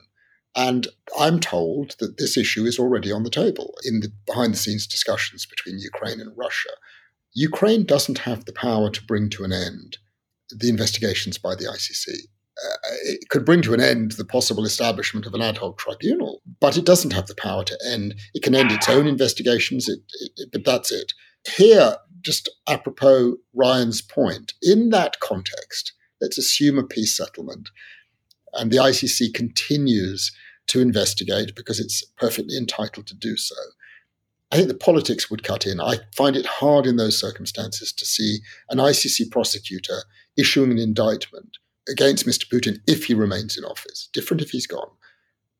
And 0.54 0.88
I'm 1.18 1.40
told 1.40 1.96
that 1.98 2.18
this 2.18 2.36
issue 2.36 2.64
is 2.64 2.78
already 2.78 3.10
on 3.10 3.22
the 3.22 3.30
table 3.30 3.74
in 3.84 4.00
the 4.00 4.12
behind 4.26 4.52
the 4.52 4.58
scenes 4.58 4.86
discussions 4.86 5.46
between 5.46 5.78
Ukraine 5.78 6.20
and 6.20 6.36
Russia. 6.36 6.70
Ukraine 7.32 7.84
doesn't 7.84 8.18
have 8.18 8.44
the 8.44 8.52
power 8.52 8.90
to 8.90 9.04
bring 9.04 9.30
to 9.30 9.44
an 9.44 9.52
end 9.52 9.96
the 10.50 10.68
investigations 10.68 11.38
by 11.38 11.54
the 11.54 11.64
ICC 11.64 12.28
uh, 12.62 12.76
it 13.04 13.28
could 13.28 13.44
bring 13.44 13.62
to 13.62 13.74
an 13.74 13.80
end 13.80 14.12
the 14.12 14.24
possible 14.24 14.64
establishment 14.64 15.26
of 15.26 15.34
an 15.34 15.40
ad 15.40 15.58
hoc 15.58 15.78
tribunal, 15.78 16.42
but 16.60 16.76
it 16.76 16.84
doesn't 16.84 17.12
have 17.12 17.26
the 17.26 17.34
power 17.34 17.64
to 17.64 17.78
end. 17.86 18.14
It 18.34 18.42
can 18.42 18.54
end 18.54 18.70
its 18.70 18.88
own 18.88 19.06
investigations, 19.06 19.88
it, 19.88 20.00
it, 20.36 20.50
but 20.52 20.64
that's 20.64 20.92
it. 20.92 21.12
Here, 21.56 21.96
just 22.22 22.48
apropos 22.68 23.36
Ryan's 23.54 24.00
point, 24.00 24.54
in 24.62 24.90
that 24.90 25.20
context, 25.20 25.92
let's 26.20 26.38
assume 26.38 26.78
a 26.78 26.84
peace 26.84 27.16
settlement, 27.16 27.70
and 28.54 28.70
the 28.70 28.78
ICC 28.78 29.34
continues 29.34 30.32
to 30.68 30.80
investigate 30.80 31.54
because 31.54 31.80
it's 31.80 32.04
perfectly 32.16 32.56
entitled 32.56 33.06
to 33.08 33.14
do 33.14 33.36
so. 33.36 33.56
I 34.50 34.56
think 34.56 34.68
the 34.68 34.74
politics 34.74 35.30
would 35.30 35.42
cut 35.42 35.66
in. 35.66 35.80
I 35.80 35.96
find 36.14 36.36
it 36.36 36.44
hard 36.44 36.86
in 36.86 36.96
those 36.96 37.18
circumstances 37.18 37.92
to 37.92 38.04
see 38.04 38.40
an 38.68 38.78
ICC 38.78 39.30
prosecutor 39.30 40.02
issuing 40.36 40.70
an 40.70 40.78
indictment 40.78 41.56
against 41.88 42.26
Mr. 42.26 42.46
Putin 42.48 42.78
if 42.86 43.06
he 43.06 43.14
remains 43.14 43.56
in 43.56 43.64
office, 43.64 44.08
different 44.12 44.42
if 44.42 44.50
he's 44.50 44.66
gone, 44.66 44.90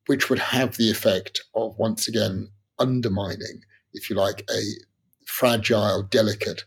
which 0.07 0.29
would 0.29 0.39
have 0.39 0.77
the 0.77 0.91
effect 0.91 1.41
of 1.55 1.77
once 1.79 2.07
again 2.07 2.49
undermining, 2.79 3.63
if 3.95 4.11
you 4.11 4.17
like, 4.17 4.45
a 4.51 4.61
fragile, 5.33 6.03
delicate 6.03 6.65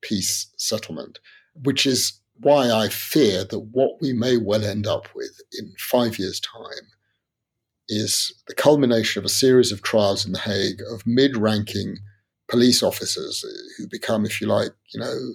peace 0.00 0.52
settlement, 0.56 1.18
which 1.62 1.86
is 1.86 2.20
why 2.40 2.70
I 2.70 2.88
fear 2.88 3.44
that 3.44 3.58
what 3.58 4.00
we 4.00 4.12
may 4.12 4.36
well 4.36 4.64
end 4.64 4.86
up 4.86 5.08
with 5.14 5.40
in 5.52 5.74
five 5.78 6.18
years' 6.18 6.40
time 6.40 6.88
is 7.88 8.32
the 8.48 8.54
culmination 8.54 9.20
of 9.20 9.24
a 9.24 9.28
series 9.28 9.72
of 9.72 9.82
trials 9.82 10.24
in 10.24 10.32
The 10.32 10.38
Hague 10.38 10.80
of 10.90 11.06
mid 11.06 11.36
ranking 11.36 11.98
police 12.48 12.82
officers 12.82 13.44
who 13.76 13.86
become, 13.88 14.24
if 14.24 14.40
you 14.40 14.46
like, 14.46 14.70
you 14.92 15.00
know, 15.00 15.34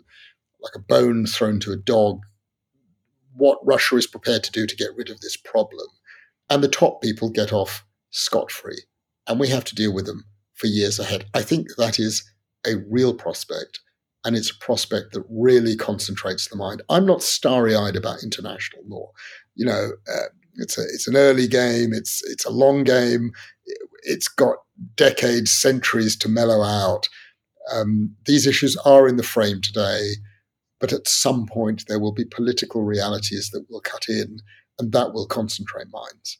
like 0.62 0.76
a 0.76 0.80
bone 0.80 1.26
thrown 1.26 1.60
to 1.62 1.72
a 1.72 1.78
dog 1.78 2.22
what 3.36 3.66
Russia 3.66 3.96
is 3.96 4.08
prepared 4.08 4.44
to 4.44 4.52
do 4.52 4.68
to 4.68 4.76
get 4.76 4.96
rid 4.96 5.10
of 5.10 5.22
this 5.22 5.38
problem. 5.38 5.88
And 6.50 6.64
the 6.64 6.68
top 6.68 7.02
people 7.02 7.30
get 7.30 7.54
off 7.54 7.86
scot 8.10 8.52
free. 8.52 8.82
And 9.28 9.40
we 9.40 9.48
have 9.50 9.64
to 9.66 9.76
deal 9.76 9.94
with 9.94 10.06
them 10.06 10.26
for 10.56 10.68
years 10.68 11.00
ahead. 11.00 11.26
I 11.34 11.42
think 11.42 11.68
that 11.78 12.00
is 12.00 12.24
a 12.66 12.76
real 12.90 13.14
prospect 13.14 13.80
and 14.26 14.36
it's 14.36 14.52
a 14.52 14.58
prospect 14.60 15.14
that 15.14 15.24
really 15.30 15.76
concentrates 15.76 16.48
the 16.48 16.56
mind. 16.56 16.82
I'm 16.90 17.06
not 17.06 17.24
starry 17.24 17.76
eyed 17.76 17.96
about 17.96 18.24
international 18.24 18.84
law. 18.88 19.12
You 19.56 19.66
know, 19.66 19.92
uh, 20.12 20.28
it's 20.56 20.78
a 20.78 20.82
it's 20.82 21.08
an 21.08 21.16
early 21.16 21.48
game. 21.48 21.94
It's 21.94 22.22
it's 22.30 22.46
a 22.46 22.52
long 22.52 22.84
game. 22.84 23.32
It's 24.04 24.28
got 24.28 24.58
decades, 24.96 25.52
centuries 25.52 26.16
to 26.18 26.30
mellow 26.30 26.64
out. 26.64 27.08
Um, 27.72 28.16
these 28.26 28.48
issues 28.48 28.76
are 28.78 29.08
in 29.08 29.18
the 29.18 29.24
frame 29.24 29.62
today, 29.62 30.12
but 30.80 30.92
at 30.92 31.08
some 31.08 31.46
point 31.46 31.86
there 31.88 32.00
will 32.00 32.14
be 32.14 32.26
political 32.26 32.84
realities 32.84 33.52
that 33.52 33.66
will 33.70 33.82
cut 33.82 34.06
in, 34.10 34.40
and 34.80 34.92
that 34.92 35.14
will 35.14 35.28
concentrate 35.28 35.88
minds. 35.92 36.40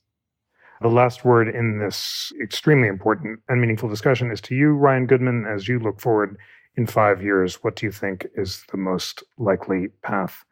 The 0.82 0.88
last 0.88 1.26
word 1.26 1.50
in 1.50 1.80
this 1.80 2.32
extremely 2.42 2.88
important 2.88 3.42
and 3.50 3.60
meaningful 3.60 3.90
discussion 3.90 4.32
is 4.32 4.40
to 4.42 4.56
you, 4.56 4.72
Ryan 4.72 5.08
Goodman, 5.08 5.46
as 5.46 5.68
you 5.68 5.80
look 5.80 6.00
forward 6.00 6.38
in 6.76 6.88
five 6.88 7.22
years. 7.22 7.64
What 7.64 7.76
do 7.76 7.86
you 7.86 7.92
think 7.92 8.28
is 8.36 8.64
the 8.72 8.78
most 8.78 9.24
likely 9.38 9.90
path 10.04 10.46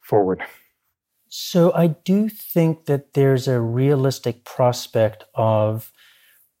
forward? 0.00 0.42
So, 1.28 1.72
I 1.74 1.88
do 1.88 2.28
think 2.28 2.86
that 2.86 3.12
there's 3.12 3.48
a 3.48 3.60
realistic 3.60 4.44
prospect 4.44 5.24
of 5.34 5.92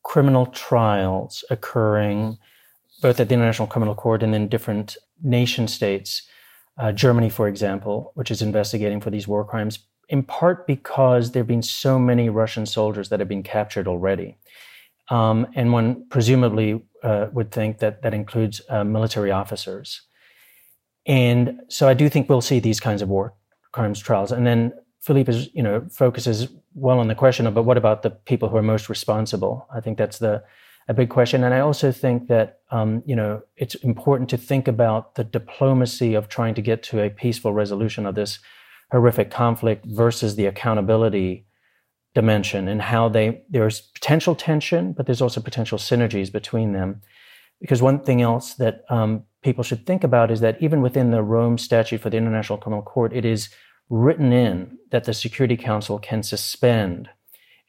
criminal 0.02 0.46
trials 0.46 1.44
occurring 1.50 2.38
both 3.00 3.20
at 3.20 3.28
the 3.28 3.34
International 3.34 3.68
Criminal 3.68 3.94
Court 3.94 4.22
and 4.22 4.34
in 4.34 4.48
different 4.48 4.96
nation 5.22 5.68
states. 5.68 6.22
Uh, 6.78 6.92
Germany, 6.92 7.30
for 7.30 7.48
example, 7.48 8.12
which 8.14 8.30
is 8.30 8.42
investigating 8.42 9.00
for 9.00 9.10
these 9.10 9.28
war 9.28 9.44
crimes, 9.44 9.78
in 10.08 10.22
part 10.22 10.66
because 10.66 11.32
there 11.32 11.40
have 11.40 11.48
been 11.48 11.62
so 11.62 11.98
many 11.98 12.28
Russian 12.28 12.66
soldiers 12.66 13.08
that 13.08 13.20
have 13.20 13.28
been 13.28 13.42
captured 13.42 13.88
already. 13.88 14.36
Um, 15.08 15.46
and 15.54 15.72
one 15.72 16.06
presumably 16.08 16.82
uh, 17.02 17.26
would 17.32 17.50
think 17.50 17.78
that 17.78 18.02
that 18.02 18.14
includes 18.14 18.60
uh, 18.68 18.84
military 18.84 19.30
officers. 19.30 20.02
And 21.06 21.60
so 21.68 21.88
I 21.88 21.94
do 21.94 22.08
think 22.08 22.28
we'll 22.28 22.40
see 22.40 22.58
these 22.58 22.80
kinds 22.80 23.02
of 23.02 23.08
war 23.08 23.34
crimes 23.72 24.00
trials. 24.00 24.32
And 24.32 24.46
then 24.46 24.72
Philippe 25.00 25.30
is, 25.30 25.48
you 25.54 25.62
know, 25.62 25.86
focuses 25.90 26.48
well 26.74 26.98
on 26.98 27.08
the 27.08 27.14
question 27.14 27.46
of, 27.46 27.54
but 27.54 27.62
what 27.62 27.76
about 27.76 28.02
the 28.02 28.10
people 28.10 28.48
who 28.48 28.56
are 28.56 28.62
most 28.62 28.88
responsible? 28.88 29.66
I 29.72 29.80
think 29.80 29.98
that's 29.98 30.18
the 30.18 30.42
a 30.88 30.94
big 30.94 31.10
question. 31.10 31.42
And 31.42 31.52
I 31.52 31.60
also 31.60 31.90
think 31.90 32.28
that, 32.28 32.60
um, 32.70 33.02
you 33.06 33.16
know, 33.16 33.42
it's 33.56 33.74
important 33.76 34.30
to 34.30 34.36
think 34.36 34.68
about 34.68 35.16
the 35.16 35.24
diplomacy 35.24 36.14
of 36.14 36.28
trying 36.28 36.54
to 36.54 36.62
get 36.62 36.82
to 36.84 37.02
a 37.02 37.10
peaceful 37.10 37.52
resolution 37.52 38.06
of 38.06 38.14
this 38.14 38.38
horrific 38.90 39.30
conflict 39.30 39.84
versus 39.86 40.36
the 40.36 40.46
accountability 40.46 41.46
dimension 42.14 42.66
and 42.66 42.80
how 42.80 43.08
they 43.08 43.42
there's 43.50 43.80
potential 43.80 44.34
tension, 44.34 44.92
but 44.92 45.06
there's 45.06 45.22
also 45.22 45.40
potential 45.40 45.78
synergies 45.78 46.32
between 46.32 46.72
them. 46.72 47.02
Because 47.60 47.82
one 47.82 48.00
thing 48.00 48.22
else 48.22 48.54
that 48.54 48.84
um, 48.90 49.24
people 49.42 49.64
should 49.64 49.86
think 49.86 50.04
about 50.04 50.30
is 50.30 50.40
that 50.40 50.60
even 50.60 50.82
within 50.82 51.10
the 51.10 51.22
Rome 51.22 51.58
Statute 51.58 52.00
for 52.00 52.10
the 52.10 52.16
International 52.16 52.58
Criminal 52.58 52.82
Court, 52.82 53.12
it 53.12 53.24
is 53.24 53.48
written 53.88 54.32
in 54.32 54.78
that 54.90 55.04
the 55.04 55.14
Security 55.14 55.56
Council 55.56 55.98
can 55.98 56.22
suspend 56.22 57.08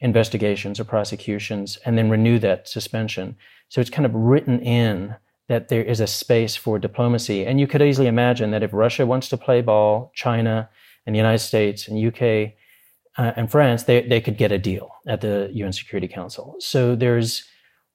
investigations 0.00 0.78
or 0.78 0.84
prosecutions 0.84 1.76
and 1.84 1.96
then 1.98 2.10
renew 2.10 2.38
that 2.38 2.68
suspension. 2.68 3.36
So 3.68 3.80
it's 3.80 3.90
kind 3.90 4.06
of 4.06 4.14
written 4.14 4.60
in 4.60 5.16
that 5.48 5.68
there 5.68 5.82
is 5.82 6.00
a 6.00 6.06
space 6.06 6.56
for 6.56 6.78
diplomacy. 6.78 7.44
And 7.44 7.58
you 7.58 7.66
could 7.66 7.82
easily 7.82 8.06
imagine 8.06 8.50
that 8.50 8.62
if 8.62 8.72
Russia 8.72 9.06
wants 9.06 9.28
to 9.30 9.36
play 9.36 9.62
ball, 9.62 10.12
China 10.14 10.68
and 11.08 11.14
the 11.14 11.18
United 11.18 11.38
States 11.38 11.88
and 11.88 12.06
UK 12.06 12.52
uh, 13.16 13.32
and 13.34 13.50
France, 13.50 13.84
they, 13.84 14.02
they 14.02 14.20
could 14.20 14.36
get 14.36 14.52
a 14.52 14.58
deal 14.58 14.90
at 15.06 15.22
the 15.22 15.50
UN 15.54 15.72
Security 15.72 16.06
Council. 16.06 16.54
So 16.60 16.94
there's 16.94 17.44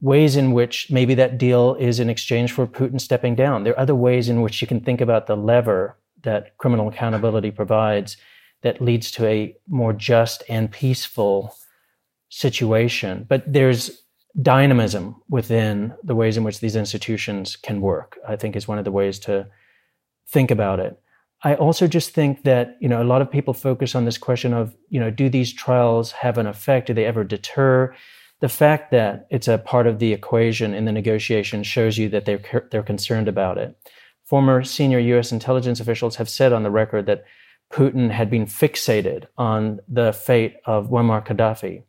ways 0.01 0.35
in 0.35 0.51
which 0.51 0.89
maybe 0.89 1.13
that 1.13 1.37
deal 1.37 1.75
is 1.75 1.99
in 1.99 2.09
exchange 2.09 2.51
for 2.51 2.65
Putin 2.65 2.99
stepping 2.99 3.35
down. 3.35 3.63
There 3.63 3.73
are 3.73 3.79
other 3.79 3.93
ways 3.93 4.29
in 4.29 4.41
which 4.41 4.61
you 4.63 4.67
can 4.67 4.81
think 4.81 4.99
about 4.99 5.27
the 5.27 5.37
lever 5.37 5.95
that 6.23 6.57
criminal 6.57 6.87
accountability 6.87 7.51
provides 7.51 8.17
that 8.63 8.81
leads 8.81 9.11
to 9.11 9.27
a 9.27 9.55
more 9.67 9.93
just 9.93 10.41
and 10.49 10.71
peaceful 10.71 11.55
situation. 12.29 13.27
But 13.29 13.43
there's 13.45 14.03
dynamism 14.41 15.21
within 15.29 15.93
the 16.03 16.15
ways 16.15 16.35
in 16.35 16.43
which 16.43 16.61
these 16.61 16.75
institutions 16.75 17.57
can 17.57 17.79
work, 17.79 18.17
I 18.27 18.37
think 18.37 18.55
is 18.55 18.67
one 18.67 18.79
of 18.79 18.85
the 18.85 18.91
ways 18.91 19.19
to 19.19 19.47
think 20.27 20.49
about 20.49 20.79
it. 20.79 20.99
I 21.43 21.55
also 21.55 21.87
just 21.87 22.11
think 22.11 22.43
that, 22.43 22.77
you 22.79 22.87
know, 22.87 23.01
a 23.01 23.03
lot 23.03 23.21
of 23.21 23.29
people 23.29 23.53
focus 23.53 23.95
on 23.95 24.05
this 24.05 24.17
question 24.17 24.53
of, 24.53 24.75
you 24.89 24.99
know, 24.99 25.11
do 25.11 25.27
these 25.27 25.51
trials 25.51 26.13
have 26.13 26.37
an 26.37 26.47
effect? 26.47 26.87
Do 26.87 26.93
they 26.93 27.05
ever 27.05 27.25
deter? 27.25 27.93
The 28.39 28.47
fact 28.47 28.91
that 28.91 29.27
it's 29.29 29.49
a 29.49 29.57
part 29.57 29.85
of 29.85 29.99
the 29.99 30.13
equation 30.13 30.73
in 30.73 30.85
the 30.85 30.91
negotiation 30.93 31.63
shows 31.63 31.97
you 31.97 32.07
that 32.09 32.25
they're, 32.25 32.67
they're 32.71 32.81
concerned 32.81 33.27
about 33.27 33.57
it. 33.57 33.77
Former 34.23 34.63
senior 34.63 34.99
US 34.99 35.33
intelligence 35.33 35.81
officials 35.81 36.15
have 36.15 36.29
said 36.29 36.53
on 36.53 36.63
the 36.63 36.71
record 36.71 37.07
that 37.07 37.25
Putin 37.71 38.09
had 38.09 38.29
been 38.29 38.45
fixated 38.45 39.25
on 39.37 39.79
the 39.87 40.13
fate 40.13 40.55
of 40.65 40.89
Muammar 40.89 41.25
Gaddafi 41.25 41.83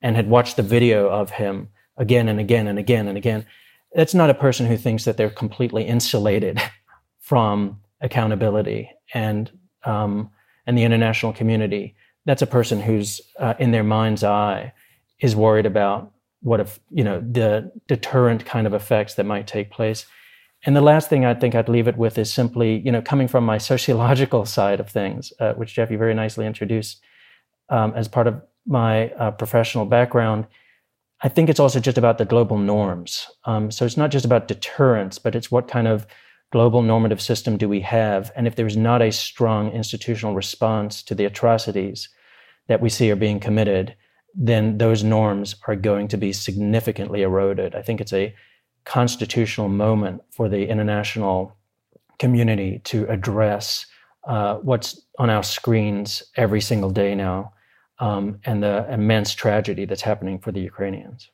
and 0.00 0.16
had 0.16 0.28
watched 0.30 0.56
the 0.56 0.62
video 0.62 1.08
of 1.10 1.30
him 1.30 1.68
again 1.98 2.28
and 2.28 2.40
again 2.40 2.66
and 2.66 2.78
again 2.78 3.06
and 3.06 3.18
again, 3.18 3.44
that's 3.92 4.14
not 4.14 4.30
a 4.30 4.34
person 4.34 4.66
who 4.66 4.78
thinks 4.78 5.04
that 5.04 5.18
they're 5.18 5.30
completely 5.30 5.84
insulated 5.84 6.60
from 7.20 7.80
accountability 8.00 8.90
and 9.14 9.50
um, 9.84 10.30
and 10.66 10.76
the 10.76 10.82
international 10.82 11.32
community. 11.32 11.94
That's 12.26 12.42
a 12.42 12.46
person 12.46 12.80
who's 12.80 13.20
uh, 13.38 13.54
in 13.58 13.70
their 13.70 13.84
mind's 13.84 14.24
eye 14.24 14.72
is 15.20 15.36
worried 15.36 15.66
about 15.66 16.12
what 16.40 16.60
if 16.60 16.80
you 16.90 17.04
know 17.04 17.20
the 17.20 17.72
deterrent 17.86 18.44
kind 18.44 18.66
of 18.66 18.74
effects 18.74 19.14
that 19.14 19.24
might 19.24 19.46
take 19.46 19.70
place. 19.70 20.06
And 20.66 20.74
the 20.74 20.80
last 20.80 21.10
thing 21.10 21.26
I 21.26 21.34
think 21.34 21.54
I'd 21.54 21.68
leave 21.68 21.88
it 21.88 21.96
with 21.96 22.18
is 22.18 22.32
simply 22.32 22.78
you 22.80 22.92
know 22.92 23.00
coming 23.00 23.28
from 23.28 23.44
my 23.44 23.58
sociological 23.72 24.44
side 24.44 24.80
of 24.80 24.90
things, 24.90 25.32
uh, 25.40 25.54
which 25.54 25.74
Jeff 25.74 25.90
you 25.90 25.98
very 25.98 26.14
nicely 26.14 26.46
introduced 26.46 27.00
um, 27.68 27.92
as 27.94 28.08
part 28.08 28.26
of 28.26 28.42
my 28.66 29.10
uh, 29.10 29.30
professional 29.30 29.84
background, 29.84 30.46
I 31.22 31.28
think 31.28 31.48
it's 31.48 31.60
also 31.60 31.80
just 31.80 31.98
about 31.98 32.18
the 32.18 32.24
global 32.24 32.58
norms. 32.58 33.28
Um, 33.44 33.70
so 33.70 33.84
it's 33.84 33.96
not 33.96 34.10
just 34.10 34.24
about 34.24 34.48
deterrence, 34.48 35.18
but 35.18 35.34
it's 35.34 35.50
what 35.50 35.68
kind 35.68 35.88
of 35.88 36.06
global 36.54 36.82
normative 36.82 37.20
system 37.20 37.56
do 37.56 37.68
we 37.68 37.80
have? 37.80 38.30
And 38.36 38.46
if 38.46 38.54
there's 38.54 38.76
not 38.76 39.02
a 39.02 39.10
strong 39.10 39.72
institutional 39.72 40.36
response 40.36 41.02
to 41.02 41.12
the 41.12 41.24
atrocities 41.24 42.08
that 42.68 42.80
we 42.80 42.88
see 42.88 43.10
are 43.10 43.16
being 43.16 43.40
committed, 43.40 43.96
then 44.36 44.78
those 44.78 45.02
norms 45.02 45.56
are 45.66 45.74
going 45.74 46.06
to 46.06 46.16
be 46.16 46.32
significantly 46.32 47.22
eroded. 47.22 47.74
I 47.74 47.82
think 47.82 48.00
it's 48.00 48.12
a 48.12 48.32
constitutional 48.84 49.68
moment 49.68 50.22
for 50.30 50.48
the 50.48 50.68
international 50.68 51.56
community 52.20 52.80
to 52.84 53.04
address 53.06 53.86
uh, 54.28 54.54
what's 54.68 55.02
on 55.18 55.30
our 55.30 55.42
screens 55.42 56.22
every 56.36 56.60
single 56.60 56.90
day 56.90 57.16
now 57.16 57.52
um, 57.98 58.38
and 58.44 58.62
the 58.62 58.86
immense 58.92 59.34
tragedy 59.34 59.86
that's 59.86 60.02
happening 60.02 60.38
for 60.38 60.52
the 60.52 60.60
Ukrainians. 60.60 61.30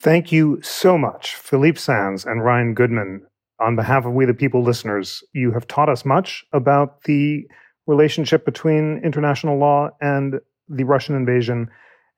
Thank 0.00 0.32
you 0.32 0.60
so 0.60 0.98
much, 0.98 1.36
Philippe 1.36 1.78
Sands 1.78 2.24
and 2.24 2.44
Ryan 2.44 2.74
Goodman. 2.74 3.26
On 3.60 3.76
behalf 3.76 4.06
of 4.06 4.14
We 4.14 4.24
the 4.24 4.32
People 4.32 4.62
listeners, 4.62 5.22
you 5.34 5.52
have 5.52 5.66
taught 5.66 5.90
us 5.90 6.06
much 6.06 6.44
about 6.54 7.02
the 7.04 7.46
relationship 7.86 8.46
between 8.46 9.02
international 9.04 9.58
law 9.58 9.90
and 10.00 10.40
the 10.68 10.84
Russian 10.84 11.14
invasion 11.14 11.68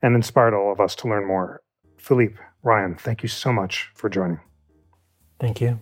and 0.03 0.15
inspired 0.15 0.55
all 0.55 0.71
of 0.71 0.79
us 0.81 0.95
to 0.97 1.09
learn 1.09 1.27
more. 1.27 1.61
Philippe, 1.99 2.37
Ryan, 2.63 2.95
thank 2.95 3.25
you 3.25 3.29
so 3.29 3.53
much 3.53 3.91
for 3.95 4.09
joining. 4.09 4.39
Thank 5.41 5.61
you. 5.61 5.81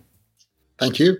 Thank 0.78 0.98
you. 0.98 1.18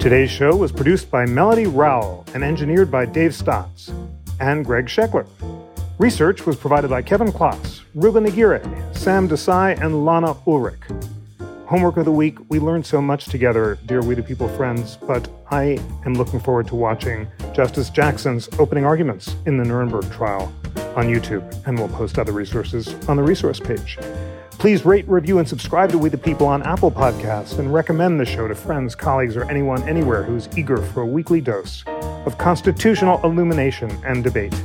Today's 0.00 0.30
show 0.30 0.56
was 0.56 0.72
produced 0.72 1.10
by 1.10 1.24
Melody 1.24 1.66
Rowell 1.66 2.26
and 2.34 2.42
engineered 2.42 2.90
by 2.90 3.06
Dave 3.06 3.32
Stotts 3.34 3.92
and 4.40 4.64
Greg 4.64 4.86
Scheckler. 4.86 5.26
Research 5.98 6.46
was 6.46 6.56
provided 6.56 6.90
by 6.90 7.00
Kevin 7.00 7.32
Kloss, 7.32 7.73
Ruben 7.94 8.26
Aguirre, 8.26 8.60
Sam 8.92 9.28
Desai, 9.28 9.80
and 9.80 10.04
Lana 10.04 10.36
Ulrich. 10.48 10.80
Homework 11.66 11.96
of 11.96 12.04
the 12.04 12.10
week, 12.10 12.38
we 12.48 12.58
learned 12.58 12.84
so 12.84 13.00
much 13.00 13.26
together, 13.26 13.78
dear 13.86 14.02
We 14.02 14.16
the 14.16 14.22
People 14.22 14.48
friends, 14.48 14.98
but 15.06 15.28
I 15.52 15.78
am 16.04 16.14
looking 16.14 16.40
forward 16.40 16.66
to 16.68 16.74
watching 16.74 17.28
Justice 17.52 17.90
Jackson's 17.90 18.48
opening 18.58 18.84
arguments 18.84 19.36
in 19.46 19.58
the 19.58 19.64
Nuremberg 19.64 20.10
trial 20.10 20.52
on 20.96 21.06
YouTube, 21.06 21.44
and 21.68 21.78
we'll 21.78 21.86
post 21.86 22.18
other 22.18 22.32
resources 22.32 22.96
on 23.08 23.16
the 23.16 23.22
resource 23.22 23.60
page. 23.60 23.96
Please 24.50 24.84
rate, 24.84 25.06
review, 25.06 25.38
and 25.38 25.48
subscribe 25.48 25.90
to 25.90 25.98
We 25.98 26.08
the 26.08 26.18
People 26.18 26.48
on 26.48 26.64
Apple 26.64 26.90
Podcasts 26.90 27.60
and 27.60 27.72
recommend 27.72 28.18
the 28.18 28.26
show 28.26 28.48
to 28.48 28.56
friends, 28.56 28.96
colleagues, 28.96 29.36
or 29.36 29.48
anyone 29.48 29.88
anywhere 29.88 30.24
who's 30.24 30.48
eager 30.58 30.78
for 30.78 31.02
a 31.02 31.06
weekly 31.06 31.40
dose 31.40 31.84
of 32.26 32.38
constitutional 32.38 33.20
illumination 33.22 33.88
and 34.04 34.24
debate. 34.24 34.60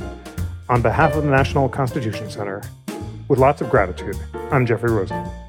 On 0.68 0.82
behalf 0.82 1.14
of 1.14 1.22
the 1.22 1.30
National 1.30 1.68
Constitution 1.68 2.28
Center, 2.28 2.62
with 3.30 3.38
lots 3.38 3.60
of 3.60 3.70
gratitude, 3.70 4.18
I'm 4.50 4.66
Jeffrey 4.66 4.90
Rosen. 4.90 5.39